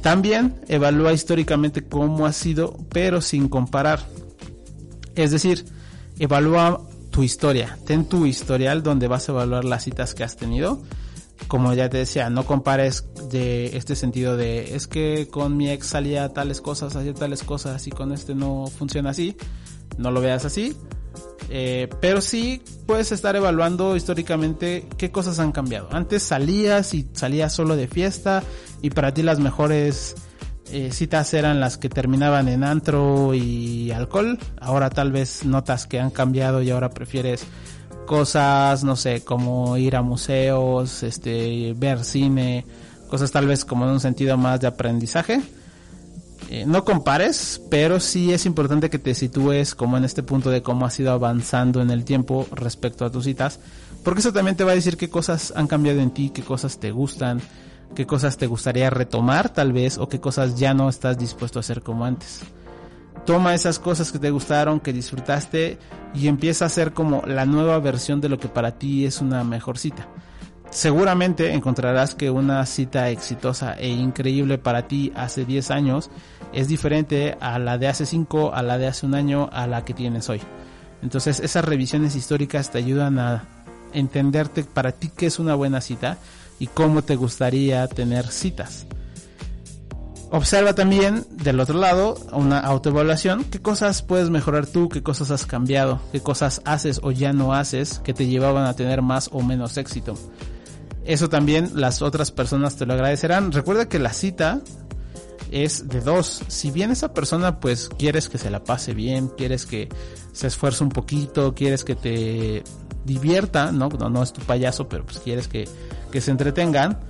También 0.02 0.60
evalúa 0.66 1.12
históricamente 1.12 1.84
cómo 1.84 2.26
ha 2.26 2.32
sido, 2.32 2.76
pero 2.90 3.20
sin 3.20 3.48
comparar. 3.48 4.00
Es 5.14 5.30
decir, 5.30 5.64
evalúa 6.18 6.80
tu 7.10 7.22
historia, 7.22 7.78
ten 7.86 8.06
tu 8.06 8.26
historial 8.26 8.82
donde 8.82 9.06
vas 9.06 9.28
a 9.28 9.32
evaluar 9.32 9.64
las 9.64 9.84
citas 9.84 10.14
que 10.14 10.24
has 10.24 10.36
tenido 10.36 10.82
como 11.48 11.72
ya 11.74 11.88
te 11.88 11.98
decía, 11.98 12.30
no 12.30 12.44
compares 12.44 13.06
de 13.30 13.76
este 13.76 13.96
sentido 13.96 14.36
de 14.36 14.74
es 14.74 14.86
que 14.86 15.28
con 15.30 15.56
mi 15.56 15.70
ex 15.70 15.86
salía 15.86 16.28
tales 16.30 16.60
cosas, 16.60 16.96
hacía 16.96 17.14
tales 17.14 17.42
cosas 17.42 17.86
y 17.86 17.90
con 17.90 18.12
este 18.12 18.34
no 18.34 18.66
funciona 18.66 19.10
así. 19.10 19.36
No 19.98 20.10
lo 20.10 20.20
veas 20.20 20.44
así. 20.44 20.76
Eh, 21.50 21.88
pero 22.00 22.20
sí 22.20 22.62
puedes 22.86 23.12
estar 23.12 23.36
evaluando 23.36 23.96
históricamente 23.96 24.86
qué 24.96 25.10
cosas 25.10 25.38
han 25.38 25.52
cambiado. 25.52 25.88
Antes 25.92 26.22
salías 26.22 26.94
y 26.94 27.08
salías 27.12 27.52
solo 27.52 27.76
de 27.76 27.88
fiesta 27.88 28.42
y 28.80 28.90
para 28.90 29.12
ti 29.12 29.22
las 29.22 29.38
mejores 29.38 30.14
eh, 30.70 30.90
citas 30.92 31.34
eran 31.34 31.60
las 31.60 31.76
que 31.76 31.90
terminaban 31.90 32.48
en 32.48 32.64
antro 32.64 33.34
y 33.34 33.90
alcohol. 33.90 34.38
Ahora 34.58 34.88
tal 34.88 35.12
vez 35.12 35.44
notas 35.44 35.86
que 35.86 36.00
han 36.00 36.10
cambiado 36.10 36.62
y 36.62 36.70
ahora 36.70 36.90
prefieres 36.90 37.44
cosas, 38.06 38.84
no 38.84 38.96
sé, 38.96 39.22
como 39.22 39.76
ir 39.76 39.96
a 39.96 40.02
museos, 40.02 41.02
este, 41.02 41.74
ver 41.76 42.04
cine, 42.04 42.64
cosas 43.08 43.30
tal 43.30 43.46
vez 43.46 43.64
como 43.64 43.84
en 43.84 43.92
un 43.92 44.00
sentido 44.00 44.36
más 44.36 44.60
de 44.60 44.66
aprendizaje. 44.66 45.40
Eh, 46.50 46.64
no 46.66 46.84
compares, 46.84 47.62
pero 47.70 48.00
sí 48.00 48.32
es 48.32 48.44
importante 48.46 48.90
que 48.90 48.98
te 48.98 49.14
sitúes 49.14 49.74
como 49.74 49.96
en 49.96 50.04
este 50.04 50.22
punto 50.22 50.50
de 50.50 50.62
cómo 50.62 50.84
has 50.84 50.98
ido 51.00 51.12
avanzando 51.12 51.80
en 51.80 51.90
el 51.90 52.04
tiempo 52.04 52.46
respecto 52.52 53.04
a 53.04 53.10
tus 53.10 53.24
citas, 53.24 53.60
porque 54.04 54.20
eso 54.20 54.32
también 54.32 54.56
te 54.56 54.64
va 54.64 54.72
a 54.72 54.74
decir 54.74 54.96
qué 54.96 55.08
cosas 55.08 55.52
han 55.56 55.66
cambiado 55.66 56.00
en 56.00 56.10
ti, 56.10 56.30
qué 56.30 56.42
cosas 56.42 56.78
te 56.78 56.90
gustan, 56.90 57.40
qué 57.94 58.06
cosas 58.06 58.36
te 58.36 58.46
gustaría 58.46 58.90
retomar 58.90 59.50
tal 59.50 59.72
vez, 59.72 59.96
o 59.96 60.08
qué 60.08 60.20
cosas 60.20 60.58
ya 60.58 60.74
no 60.74 60.88
estás 60.88 61.16
dispuesto 61.16 61.58
a 61.58 61.60
hacer 61.60 61.82
como 61.82 62.04
antes 62.04 62.40
toma 63.24 63.54
esas 63.54 63.78
cosas 63.78 64.12
que 64.12 64.18
te 64.18 64.30
gustaron, 64.30 64.80
que 64.80 64.92
disfrutaste 64.92 65.78
y 66.14 66.28
empieza 66.28 66.64
a 66.64 66.66
hacer 66.66 66.92
como 66.92 67.22
la 67.26 67.46
nueva 67.46 67.78
versión 67.78 68.20
de 68.20 68.28
lo 68.28 68.38
que 68.38 68.48
para 68.48 68.72
ti 68.72 69.04
es 69.04 69.20
una 69.20 69.44
mejor 69.44 69.78
cita. 69.78 70.08
Seguramente 70.70 71.52
encontrarás 71.52 72.14
que 72.14 72.30
una 72.30 72.64
cita 72.64 73.10
exitosa 73.10 73.74
e 73.74 73.88
increíble 73.88 74.56
para 74.56 74.88
ti 74.88 75.12
hace 75.14 75.44
10 75.44 75.70
años 75.70 76.10
es 76.54 76.66
diferente 76.66 77.36
a 77.40 77.58
la 77.58 77.76
de 77.76 77.88
hace 77.88 78.06
5, 78.06 78.54
a 78.54 78.62
la 78.62 78.78
de 78.78 78.86
hace 78.86 79.04
un 79.04 79.14
año, 79.14 79.50
a 79.52 79.66
la 79.66 79.84
que 79.84 79.92
tienes 79.92 80.30
hoy. 80.30 80.40
Entonces 81.02 81.40
esas 81.40 81.64
revisiones 81.64 82.16
históricas 82.16 82.70
te 82.70 82.78
ayudan 82.78 83.18
a 83.18 83.44
entenderte 83.92 84.64
para 84.64 84.92
ti 84.92 85.10
qué 85.14 85.26
es 85.26 85.38
una 85.38 85.54
buena 85.54 85.82
cita 85.82 86.16
y 86.58 86.68
cómo 86.68 87.02
te 87.02 87.16
gustaría 87.16 87.86
tener 87.88 88.28
citas. 88.28 88.86
Observa 90.32 90.74
también 90.74 91.26
del 91.30 91.60
otro 91.60 91.78
lado 91.78 92.14
una 92.32 92.58
autoevaluación, 92.58 93.44
qué 93.44 93.60
cosas 93.60 94.00
puedes 94.00 94.30
mejorar 94.30 94.66
tú, 94.66 94.88
qué 94.88 95.02
cosas 95.02 95.30
has 95.30 95.44
cambiado, 95.44 96.00
qué 96.10 96.20
cosas 96.20 96.62
haces 96.64 97.00
o 97.02 97.10
ya 97.10 97.34
no 97.34 97.52
haces 97.52 97.98
que 97.98 98.14
te 98.14 98.26
llevaban 98.26 98.64
a 98.64 98.72
tener 98.72 99.02
más 99.02 99.28
o 99.30 99.42
menos 99.42 99.76
éxito. 99.76 100.14
Eso 101.04 101.28
también 101.28 101.72
las 101.74 102.00
otras 102.00 102.30
personas 102.30 102.76
te 102.76 102.86
lo 102.86 102.94
agradecerán. 102.94 103.52
Recuerda 103.52 103.90
que 103.90 103.98
la 103.98 104.14
cita 104.14 104.62
es 105.50 105.90
de 105.90 106.00
dos. 106.00 106.44
Si 106.48 106.70
bien 106.70 106.90
esa 106.90 107.12
persona 107.12 107.60
pues 107.60 107.90
quieres 107.90 108.30
que 108.30 108.38
se 108.38 108.48
la 108.48 108.64
pase 108.64 108.94
bien, 108.94 109.28
quieres 109.28 109.66
que 109.66 109.90
se 110.32 110.46
esfuerce 110.46 110.82
un 110.82 110.88
poquito, 110.88 111.54
quieres 111.54 111.84
que 111.84 111.94
te 111.94 112.64
divierta, 113.04 113.70
¿no? 113.70 113.90
No, 113.90 114.08
no 114.08 114.22
es 114.22 114.32
tu 114.32 114.40
payaso, 114.40 114.88
pero 114.88 115.04
pues 115.04 115.18
quieres 115.18 115.46
que, 115.46 115.68
que 116.10 116.22
se 116.22 116.30
entretengan, 116.30 117.00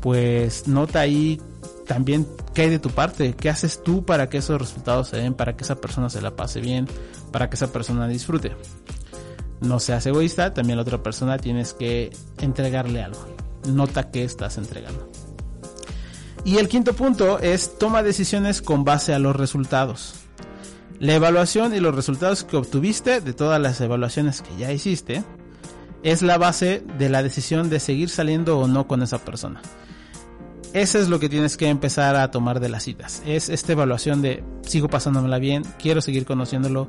pues 0.00 0.66
nota 0.66 1.00
ahí 1.00 1.38
también 1.90 2.24
qué 2.54 2.62
hay 2.62 2.70
de 2.70 2.78
tu 2.78 2.90
parte, 2.90 3.34
qué 3.34 3.50
haces 3.50 3.82
tú 3.82 4.04
para 4.04 4.28
que 4.28 4.38
esos 4.38 4.60
resultados 4.60 5.08
se 5.08 5.16
den, 5.16 5.34
para 5.34 5.56
que 5.56 5.64
esa 5.64 5.80
persona 5.80 6.08
se 6.08 6.22
la 6.22 6.36
pase 6.36 6.60
bien, 6.60 6.86
para 7.32 7.50
que 7.50 7.56
esa 7.56 7.72
persona 7.72 8.06
disfrute. 8.06 8.52
No 9.60 9.80
seas 9.80 10.06
egoísta, 10.06 10.54
también 10.54 10.76
la 10.76 10.82
otra 10.82 11.02
persona 11.02 11.36
tienes 11.36 11.74
que 11.74 12.16
entregarle 12.38 13.02
algo. 13.02 13.18
Nota 13.66 14.12
que 14.12 14.22
estás 14.22 14.56
entregando. 14.56 15.10
Y 16.44 16.58
el 16.58 16.68
quinto 16.68 16.94
punto 16.94 17.40
es 17.40 17.76
toma 17.76 18.04
decisiones 18.04 18.62
con 18.62 18.84
base 18.84 19.12
a 19.12 19.18
los 19.18 19.34
resultados. 19.34 20.14
La 21.00 21.14
evaluación 21.14 21.74
y 21.74 21.80
los 21.80 21.92
resultados 21.92 22.44
que 22.44 22.56
obtuviste 22.56 23.20
de 23.20 23.32
todas 23.32 23.60
las 23.60 23.80
evaluaciones 23.80 24.42
que 24.42 24.56
ya 24.56 24.70
hiciste 24.70 25.24
es 26.04 26.22
la 26.22 26.38
base 26.38 26.84
de 26.98 27.08
la 27.08 27.24
decisión 27.24 27.68
de 27.68 27.80
seguir 27.80 28.10
saliendo 28.10 28.60
o 28.60 28.68
no 28.68 28.86
con 28.86 29.02
esa 29.02 29.18
persona. 29.18 29.60
Eso 30.72 31.00
es 31.00 31.08
lo 31.08 31.18
que 31.18 31.28
tienes 31.28 31.56
que 31.56 31.68
empezar 31.68 32.14
a 32.14 32.30
tomar 32.30 32.60
de 32.60 32.68
las 32.68 32.84
citas. 32.84 33.22
Es 33.26 33.48
esta 33.48 33.72
evaluación 33.72 34.22
de 34.22 34.44
sigo 34.62 34.88
pasándomela 34.88 35.38
bien, 35.38 35.64
quiero 35.80 36.00
seguir 36.00 36.24
conociéndolo, 36.24 36.88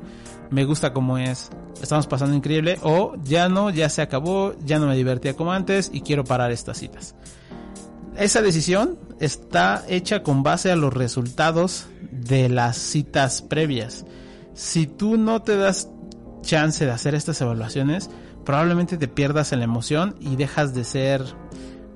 me 0.50 0.64
gusta 0.64 0.92
como 0.92 1.18
es, 1.18 1.50
estamos 1.82 2.06
pasando 2.06 2.36
increíble 2.36 2.78
o 2.82 3.14
ya 3.24 3.48
no, 3.48 3.70
ya 3.70 3.88
se 3.88 4.00
acabó, 4.00 4.54
ya 4.64 4.78
no 4.78 4.86
me 4.86 4.96
divertía 4.96 5.34
como 5.34 5.52
antes 5.52 5.90
y 5.92 6.02
quiero 6.02 6.22
parar 6.22 6.52
estas 6.52 6.78
citas. 6.78 7.16
Esa 8.16 8.40
decisión 8.40 8.98
está 9.18 9.84
hecha 9.88 10.22
con 10.22 10.44
base 10.44 10.70
a 10.70 10.76
los 10.76 10.92
resultados 10.92 11.86
de 12.12 12.48
las 12.48 12.76
citas 12.76 13.42
previas. 13.42 14.04
Si 14.54 14.86
tú 14.86 15.16
no 15.16 15.42
te 15.42 15.56
das 15.56 15.88
chance 16.42 16.84
de 16.84 16.92
hacer 16.92 17.16
estas 17.16 17.40
evaluaciones, 17.40 18.10
probablemente 18.44 18.96
te 18.96 19.08
pierdas 19.08 19.52
en 19.52 19.58
la 19.58 19.64
emoción 19.64 20.14
y 20.20 20.36
dejas 20.36 20.72
de 20.72 20.84
ser 20.84 21.41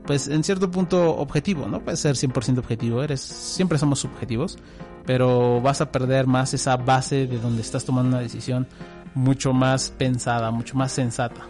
pues 0.06 0.28
en 0.28 0.44
cierto 0.44 0.70
punto 0.70 1.16
objetivo, 1.16 1.66
no 1.66 1.80
puedes 1.80 2.00
ser 2.00 2.14
100% 2.14 2.58
objetivo, 2.58 3.02
eres 3.02 3.20
siempre 3.20 3.78
somos 3.78 3.98
subjetivos, 3.98 4.58
pero 5.04 5.60
vas 5.60 5.80
a 5.80 5.90
perder 5.90 6.26
más 6.26 6.54
esa 6.54 6.76
base 6.76 7.26
de 7.26 7.38
donde 7.38 7.62
estás 7.62 7.84
tomando 7.84 8.10
una 8.10 8.20
decisión 8.20 8.66
mucho 9.14 9.52
más 9.52 9.90
pensada, 9.90 10.50
mucho 10.50 10.76
más 10.76 10.92
sensata. 10.92 11.42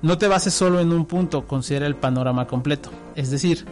No 0.00 0.16
te 0.16 0.28
bases 0.28 0.54
solo 0.54 0.80
en 0.80 0.92
un 0.92 1.06
punto, 1.06 1.46
considera 1.46 1.86
el 1.86 1.96
panorama 1.96 2.46
completo. 2.46 2.90
Es 3.16 3.30
decir, 3.30 3.64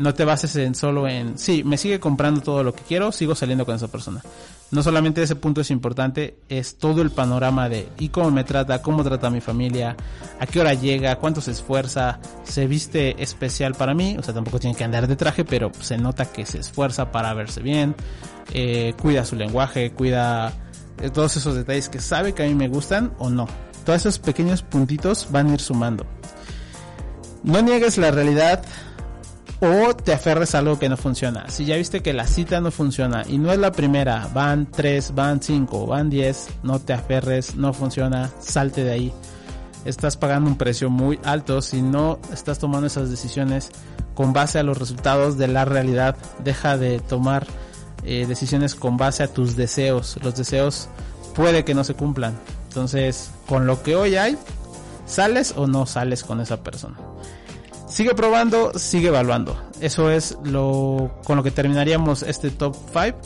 no 0.00 0.14
te 0.14 0.24
bases 0.24 0.56
en 0.56 0.74
solo 0.74 1.06
en, 1.06 1.36
sí, 1.36 1.62
me 1.62 1.76
sigue 1.76 2.00
comprando 2.00 2.40
todo 2.40 2.64
lo 2.64 2.74
que 2.74 2.82
quiero, 2.82 3.12
sigo 3.12 3.34
saliendo 3.34 3.66
con 3.66 3.76
esa 3.76 3.88
persona. 3.88 4.22
No 4.70 4.82
solamente 4.82 5.22
ese 5.22 5.36
punto 5.36 5.60
es 5.60 5.70
importante, 5.70 6.38
es 6.48 6.78
todo 6.78 7.02
el 7.02 7.10
panorama 7.10 7.68
de 7.68 7.86
y 7.98 8.08
cómo 8.08 8.30
me 8.30 8.42
trata, 8.42 8.80
cómo 8.80 9.04
trata 9.04 9.26
a 9.26 9.30
mi 9.30 9.42
familia, 9.42 9.96
a 10.38 10.46
qué 10.46 10.58
hora 10.58 10.72
llega, 10.72 11.16
cuánto 11.16 11.42
se 11.42 11.50
esfuerza, 11.50 12.18
se 12.44 12.66
viste 12.66 13.22
especial 13.22 13.74
para 13.74 13.92
mí, 13.92 14.16
o 14.18 14.22
sea, 14.22 14.32
tampoco 14.32 14.58
tiene 14.58 14.74
que 14.74 14.84
andar 14.84 15.06
de 15.06 15.16
traje, 15.16 15.44
pero 15.44 15.70
se 15.80 15.98
nota 15.98 16.24
que 16.24 16.46
se 16.46 16.60
esfuerza 16.60 17.12
para 17.12 17.34
verse 17.34 17.60
bien, 17.60 17.94
eh, 18.54 18.94
cuida 19.02 19.26
su 19.26 19.36
lenguaje, 19.36 19.92
cuida 19.92 20.54
eh, 21.02 21.10
todos 21.10 21.36
esos 21.36 21.56
detalles 21.56 21.90
que 21.90 22.00
sabe 22.00 22.32
que 22.32 22.42
a 22.42 22.46
mí 22.46 22.54
me 22.54 22.68
gustan 22.68 23.12
o 23.18 23.28
no. 23.28 23.46
Todos 23.84 24.00
esos 24.00 24.18
pequeños 24.18 24.62
puntitos 24.62 25.28
van 25.30 25.48
a 25.48 25.54
ir 25.54 25.60
sumando. 25.60 26.06
No 27.42 27.60
niegues 27.60 27.98
la 27.98 28.10
realidad 28.10 28.62
o 29.60 29.94
te 29.94 30.12
aferres 30.12 30.54
a 30.54 30.58
algo 30.58 30.78
que 30.78 30.88
no 30.88 30.96
funciona. 30.96 31.48
Si 31.50 31.64
ya 31.64 31.76
viste 31.76 32.00
que 32.00 32.12
la 32.12 32.26
cita 32.26 32.60
no 32.60 32.70
funciona 32.70 33.24
y 33.28 33.38
no 33.38 33.52
es 33.52 33.58
la 33.58 33.72
primera, 33.72 34.28
van 34.32 34.70
tres, 34.70 35.14
van 35.14 35.42
cinco, 35.42 35.86
van 35.86 36.08
diez, 36.08 36.48
no 36.62 36.80
te 36.80 36.94
aferres, 36.94 37.54
no 37.56 37.72
funciona, 37.72 38.30
salte 38.40 38.84
de 38.84 38.92
ahí. 38.92 39.12
Estás 39.84 40.16
pagando 40.16 40.50
un 40.50 40.56
precio 40.56 40.90
muy 40.90 41.18
alto 41.24 41.62
si 41.62 41.82
no 41.82 42.18
estás 42.32 42.58
tomando 42.58 42.86
esas 42.86 43.10
decisiones 43.10 43.70
con 44.14 44.32
base 44.32 44.58
a 44.58 44.62
los 44.62 44.78
resultados 44.78 45.38
de 45.38 45.48
la 45.48 45.64
realidad. 45.64 46.16
Deja 46.42 46.76
de 46.76 47.00
tomar 47.00 47.46
eh, 48.04 48.26
decisiones 48.26 48.74
con 48.74 48.96
base 48.96 49.22
a 49.22 49.28
tus 49.28 49.56
deseos. 49.56 50.18
Los 50.22 50.36
deseos 50.36 50.88
puede 51.34 51.64
que 51.64 51.74
no 51.74 51.84
se 51.84 51.94
cumplan, 51.94 52.38
Entonces, 52.68 53.30
con 53.46 53.66
lo 53.66 53.82
que 53.82 53.96
hoy 53.96 54.16
hay, 54.16 54.36
¿sales 55.06 55.54
o 55.56 55.66
no 55.66 55.86
sales 55.86 56.24
con 56.24 56.40
esa 56.40 56.62
persona? 56.62 56.96
Sigue 57.90 58.14
probando, 58.14 58.72
sigue 58.78 59.08
evaluando. 59.08 59.60
Eso 59.80 60.10
es 60.10 60.38
lo 60.44 61.10
con 61.24 61.36
lo 61.36 61.42
que 61.42 61.50
terminaríamos 61.50 62.22
este 62.22 62.50
top 62.50 62.76
5, 62.92 63.18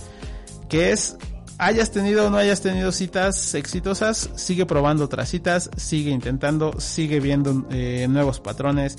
que 0.68 0.90
es 0.90 1.16
hayas 1.58 1.90
tenido 1.90 2.26
o 2.26 2.30
no 2.30 2.38
hayas 2.38 2.62
tenido 2.62 2.90
citas 2.90 3.54
exitosas, 3.54 4.30
sigue 4.36 4.66
probando 4.66 5.04
otras 5.04 5.28
citas, 5.28 5.70
sigue 5.76 6.10
intentando, 6.10 6.80
sigue 6.80 7.20
viendo 7.20 7.66
eh, 7.70 8.06
nuevos 8.08 8.40
patrones, 8.40 8.96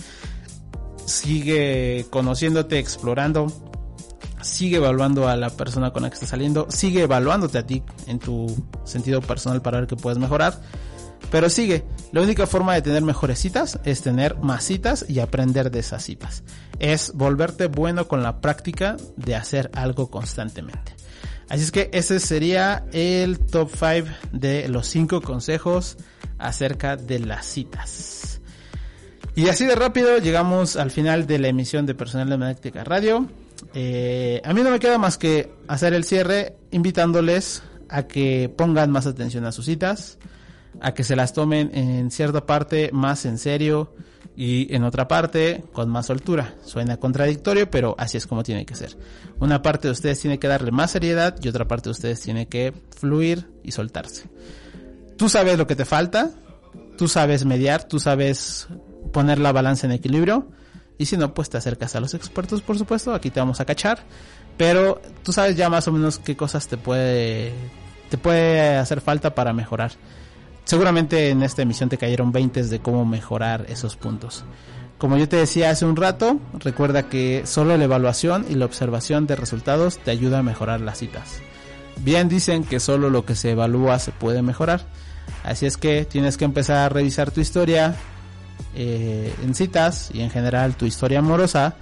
sigue 1.06 2.06
conociéndote, 2.12 2.80
explorando, 2.80 3.52
sigue 4.42 4.78
evaluando 4.78 5.28
a 5.28 5.36
la 5.36 5.50
persona 5.50 5.92
con 5.92 6.04
la 6.04 6.10
que 6.10 6.14
estás 6.14 6.30
saliendo, 6.30 6.68
sigue 6.70 7.02
evaluándote 7.04 7.58
a 7.58 7.66
ti 7.66 7.84
en 8.08 8.20
tu 8.20 8.48
sentido 8.84 9.20
personal 9.22 9.62
para 9.62 9.80
ver 9.80 9.88
qué 9.88 9.96
puedes 9.96 10.20
mejorar. 10.20 10.60
Pero 11.32 11.50
sigue, 11.50 11.84
la 12.12 12.22
única 12.22 12.48
forma 12.48 12.74
de 12.74 12.82
tener 12.82 13.02
mejores 13.02 13.40
citas 13.40 13.80
es 13.84 14.02
tener 14.02 14.38
más 14.38 14.64
citas 14.64 15.06
y 15.08 15.20
aprender 15.20 15.72
de 15.72 15.80
esas 15.80 16.04
citas. 16.04 16.44
Es 16.80 17.12
volverte 17.14 17.68
bueno 17.68 18.08
con 18.08 18.24
la 18.24 18.42
práctica 18.42 18.98
de 19.18 19.36
hacer 19.36 19.70
algo 19.74 20.10
constantemente. 20.10 20.96
Así 21.50 21.64
es 21.64 21.72
que 21.72 21.90
ese 21.94 22.20
sería 22.20 22.86
el 22.92 23.40
top 23.40 23.70
5 23.72 24.10
de 24.32 24.68
los 24.68 24.88
5 24.88 25.22
consejos 25.22 25.98
acerca 26.38 26.98
de 26.98 27.20
las 27.20 27.46
citas. 27.46 28.42
Y 29.36 29.50
así 29.50 29.66
de 29.66 29.76
rápido 29.76 30.18
llegamos 30.18 30.78
al 30.78 30.92
final 30.92 31.28
de 31.28 31.40
la 31.40 31.50
emisión 31.50 31.86
de 31.86 31.94
Personal 31.94 32.30
de 32.30 32.38
Magnética 32.38 32.84
Radio. 32.84 33.28
Eh, 33.74 34.42
a 34.44 34.54
mí 34.54 34.64
no 34.64 34.72
me 34.72 34.80
queda 34.80 34.98
más 34.98 35.18
que 35.18 35.52
hacer 35.68 35.94
el 35.94 36.06
cierre 36.06 36.56
invitándoles 36.72 37.62
a 37.90 38.04
que 38.04 38.50
pongan 38.56 38.92
más 38.92 39.06
atención 39.06 39.46
a 39.46 39.52
sus 39.52 39.66
citas, 39.66 40.18
a 40.82 40.94
que 40.94 41.04
se 41.04 41.16
las 41.16 41.34
tomen 41.34 41.72
en 41.74 42.12
cierta 42.12 42.46
parte 42.46 42.90
más 42.92 43.26
en 43.26 43.38
serio 43.38 43.94
y 44.36 44.74
en 44.76 44.84
otra 44.84 45.08
parte 45.08 45.64
con 45.72 45.90
más 45.90 46.08
soltura. 46.08 46.56
Suena 46.64 46.98
contradictorio, 46.98 47.70
pero 47.70 47.96
así 47.98 48.18
es 48.18 48.28
como 48.28 48.44
tiene 48.44 48.66
que 48.66 48.76
ser. 48.76 48.98
Una 49.40 49.62
parte 49.62 49.88
de 49.88 49.94
ustedes 49.94 50.20
tiene 50.20 50.40
que 50.40 50.48
darle 50.48 50.72
más 50.72 50.92
seriedad 50.92 51.36
y 51.42 51.48
otra 51.48 51.68
parte 51.68 51.90
de 51.90 51.92
ustedes 51.92 52.22
tiene 52.22 52.48
que 52.48 52.74
fluir 52.96 53.48
y 53.64 53.72
soltarse. 53.72 54.30
Tú 55.18 55.30
sabes 55.30 55.58
lo 55.58 55.68
que 55.68 55.76
te 55.76 55.86
falta, 55.86 56.32
tú 56.98 57.08
sabes 57.08 57.46
mediar, 57.46 57.86
tú 57.86 58.00
sabes 58.00 58.68
poner 59.14 59.40
la 59.40 59.52
balanza 59.52 59.88
en 59.88 59.94
equilibrio 59.94 60.50
y 60.98 61.06
si 61.06 61.18
no, 61.18 61.34
pues 61.34 61.50
te 61.50 61.58
acercas 61.58 61.96
a 61.96 62.00
los 62.00 62.14
expertos, 62.14 62.62
por 62.62 62.78
supuesto, 62.78 63.14
aquí 63.14 63.30
te 63.30 63.40
vamos 63.40 63.60
a 63.60 63.66
cachar, 63.66 64.00
pero 64.58 65.02
tú 65.24 65.32
sabes 65.34 65.56
ya 65.56 65.70
más 65.70 65.88
o 65.88 65.92
menos 65.92 66.20
qué 66.20 66.36
cosas 66.36 66.68
te 66.68 66.78
puede 66.78 67.54
te 68.10 68.18
puede 68.18 68.76
hacer 68.76 69.02
falta 69.02 69.34
para 69.34 69.54
mejorar. 69.54 69.92
Seguramente 70.66 71.30
en 71.30 71.44
esta 71.44 71.62
emisión 71.62 71.90
te 71.90 71.98
cayeron 71.98 72.32
20 72.32 72.64
de 72.64 72.80
cómo 72.80 73.06
mejorar 73.06 73.68
esos 73.70 73.96
puntos. 73.96 74.44
Como 74.98 75.18
yo 75.18 75.30
te 75.30 75.38
decía 75.38 75.70
hace 75.70 75.86
un 75.86 75.96
rato, 75.96 76.40
recuerda 76.60 77.08
que 77.08 77.44
solo 77.46 77.78
la 77.78 77.84
evaluación 77.84 78.46
y 78.50 78.56
la 78.56 78.66
observación 78.66 79.28
de 79.28 79.36
resultados 79.36 80.00
te 80.00 80.10
ayuda 80.10 80.40
a 80.40 80.44
mejorar 80.44 80.82
las 80.82 80.98
citas. 80.98 81.42
Bien 82.04 82.30
dicen 82.30 82.64
que 82.64 82.80
solo 82.80 83.10
lo 83.10 83.26
que 83.26 83.36
se 83.36 83.52
evalúa 83.52 84.00
se 84.00 84.12
puede 84.12 84.42
mejorar. 84.42 84.82
Así 85.44 85.68
es 85.68 85.78
que 85.78 86.06
tienes 86.06 86.38
que 86.38 86.46
empezar 86.46 86.78
a 86.78 86.90
revisar 86.90 87.30
tu 87.30 87.42
historia 87.42 87.96
eh, 88.74 89.34
en 89.44 89.54
citas 89.54 90.10
y 90.14 90.22
en 90.22 90.32
general 90.32 90.76
tu 90.76 90.86
historia 90.86 91.20
amorosa 91.20 91.76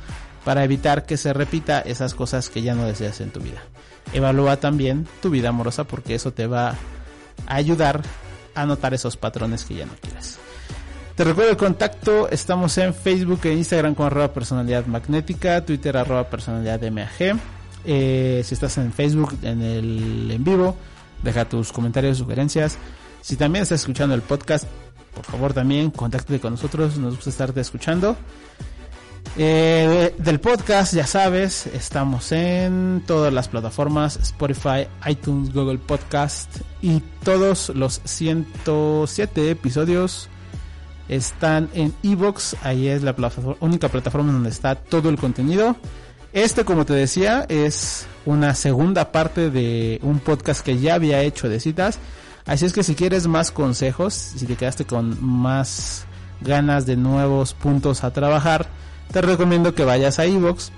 para 0.44 0.64
evitar 0.64 1.06
que 1.06 1.16
se 1.16 1.32
repita 1.32 1.80
esas 1.80 2.14
cosas 2.14 2.50
que 2.50 2.62
ya 2.62 2.76
no 2.76 2.86
deseas 2.86 3.22
en 3.22 3.32
tu 3.32 3.40
vida. 3.40 3.62
Evalúa 4.12 4.58
también 4.58 5.08
tu 5.22 5.30
vida 5.30 5.50
amorosa 5.50 5.86
porque 5.86 6.16
eso 6.16 6.34
te 6.34 6.48
va 6.48 6.76
a 7.48 7.56
ayudar 7.56 8.02
anotar 8.56 8.94
esos 8.94 9.18
patrones 9.18 9.64
que 9.64 9.76
ya 9.76 9.86
no 9.86 9.94
quieres. 10.02 10.40
Te 11.16 11.24
recuerdo 11.24 11.52
el 11.52 11.58
contacto, 11.58 12.28
estamos 12.30 12.76
en 12.80 12.94
Facebook 12.94 13.42
e 13.44 13.54
Instagram 13.54 13.94
con 13.94 14.08
arroba 14.08 14.34
personalidad 14.34 14.88
magnética, 14.88 15.64
Twitter 15.64 15.96
arroba 15.96 16.28
personalidad 16.28 16.82
MAG. 16.92 17.40
Eh, 17.86 18.42
si 18.44 18.54
estás 18.54 18.78
en 18.80 18.92
Facebook 18.92 19.38
en 19.44 19.62
el 19.62 20.32
en 20.32 20.44
vivo, 20.44 20.76
deja 21.22 21.46
tus 21.46 21.72
comentarios, 21.72 22.18
sugerencias. 22.18 22.78
Si 23.22 23.36
también 23.36 23.62
estás 23.62 23.82
escuchando 23.82 24.16
el 24.16 24.24
podcast, 24.24 24.66
por 25.14 25.26
favor 25.26 25.54
también 25.54 25.92
contáctate 25.92 26.40
con 26.40 26.54
nosotros, 26.54 26.98
nos 26.98 27.16
gusta 27.16 27.30
estarte 27.30 27.62
escuchando. 27.62 28.18
Eh, 29.36 30.14
del 30.20 30.40
podcast, 30.40 30.94
ya 30.94 31.08
sabes, 31.08 31.66
estamos 31.66 32.32
en 32.32 33.04
todas 33.08 33.34
las 33.34 33.48
plataformas, 33.48 34.18
Spotify, 34.18 34.88
iTunes, 35.08 35.52
Google 35.52 35.80
Podcast 35.80 36.58
y 36.84 37.02
todos 37.24 37.70
los 37.70 38.00
107 38.04 39.50
episodios 39.50 40.30
están 41.10 41.68
en 41.74 41.96
Evox, 42.04 42.56
ahí 42.62 42.88
es 42.88 43.02
la 43.02 43.16
única 43.60 43.90
plataforma 43.90 44.32
donde 44.32 44.50
está 44.50 44.76
todo 44.76 45.10
el 45.10 45.18
contenido. 45.18 45.76
Este, 46.32 46.64
como 46.64 46.86
te 46.86 46.94
decía, 46.94 47.46
es 47.50 48.06
una 48.26 48.54
segunda 48.54 49.12
parte 49.12 49.50
de 49.50 50.00
un 50.04 50.20
podcast 50.20 50.64
que 50.64 50.80
ya 50.80 50.94
había 50.96 51.22
hecho 51.22 51.50
de 51.50 51.60
citas. 51.60 51.98
Así 52.46 52.66
es 52.66 52.74
que 52.74 52.84
si 52.84 52.94
quieres 52.94 53.26
más 53.26 53.52
consejos, 53.52 54.14
si 54.14 54.46
te 54.46 54.56
quedaste 54.56 54.86
con 54.86 55.24
más 55.24 56.06
ganas 56.42 56.86
de 56.86 56.98
nuevos 56.98 57.54
puntos 57.54 58.04
a 58.04 58.12
trabajar, 58.12 58.68
te 59.14 59.22
recomiendo 59.22 59.76
que 59.76 59.86
vayas 59.86 60.18
a 60.18 60.26
iVoox, 60.26 60.72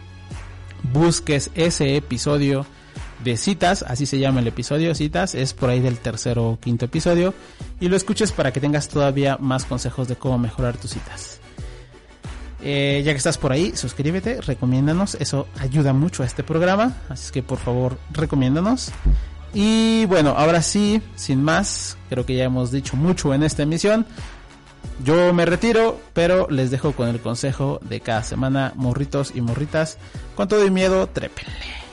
busques 0.91 1.51
ese 1.55 1.95
episodio 1.95 2.65
de 3.23 3.37
citas, 3.37 3.81
así 3.87 4.05
se 4.05 4.19
llama 4.19 4.41
el 4.41 4.47
episodio 4.47 4.93
citas, 4.93 5.35
es 5.35 5.53
por 5.53 5.69
ahí 5.69 5.79
del 5.79 5.97
tercero 5.97 6.49
o 6.49 6.59
quinto 6.59 6.83
episodio, 6.83 7.33
y 7.79 7.87
lo 7.87 7.95
escuches 7.95 8.33
para 8.33 8.51
que 8.51 8.59
tengas 8.59 8.89
todavía 8.89 9.37
más 9.39 9.63
consejos 9.63 10.09
de 10.09 10.17
cómo 10.17 10.37
mejorar 10.37 10.75
tus 10.75 10.91
citas. 10.91 11.39
Eh, 12.61 13.03
ya 13.05 13.13
que 13.13 13.17
estás 13.17 13.37
por 13.37 13.53
ahí, 13.53 13.71
suscríbete, 13.73 14.41
recomiéndanos, 14.41 15.15
eso 15.15 15.47
ayuda 15.57 15.93
mucho 15.93 16.21
a 16.21 16.25
este 16.25 16.43
programa, 16.43 16.97
así 17.07 17.31
que 17.31 17.41
por 17.41 17.59
favor 17.59 17.97
recomiéndanos. 18.11 18.91
Y 19.53 20.05
bueno, 20.07 20.31
ahora 20.37 20.61
sí, 20.61 21.01
sin 21.15 21.41
más, 21.41 21.97
creo 22.09 22.25
que 22.25 22.35
ya 22.35 22.43
hemos 22.43 22.71
dicho 22.71 22.97
mucho 22.97 23.33
en 23.33 23.43
esta 23.43 23.63
emisión. 23.63 24.05
Yo 25.03 25.33
me 25.33 25.45
retiro, 25.45 25.99
pero 26.13 26.47
les 26.49 26.71
dejo 26.71 26.93
con 26.93 27.09
el 27.09 27.19
consejo 27.19 27.79
de 27.83 27.99
cada 27.99 28.23
semana, 28.23 28.71
morritos 28.75 29.33
y 29.35 29.41
morritas, 29.41 29.97
con 30.35 30.47
todo 30.47 30.65
y 30.65 30.71
miedo, 30.71 31.07
trépenle. 31.07 31.85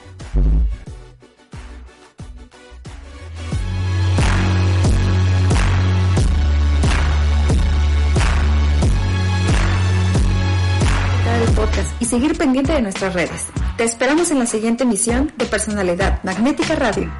y 12.00 12.04
seguir 12.04 12.36
pendiente 12.36 12.72
de 12.72 12.82
nuestras 12.82 13.14
redes. 13.14 13.46
Te 13.76 13.84
esperamos 13.84 14.30
en 14.30 14.38
la 14.38 14.46
siguiente 14.46 14.84
emisión 14.84 15.32
de 15.36 15.46
Personalidad 15.46 16.22
Magnética 16.24 16.74
Radio. 16.74 17.10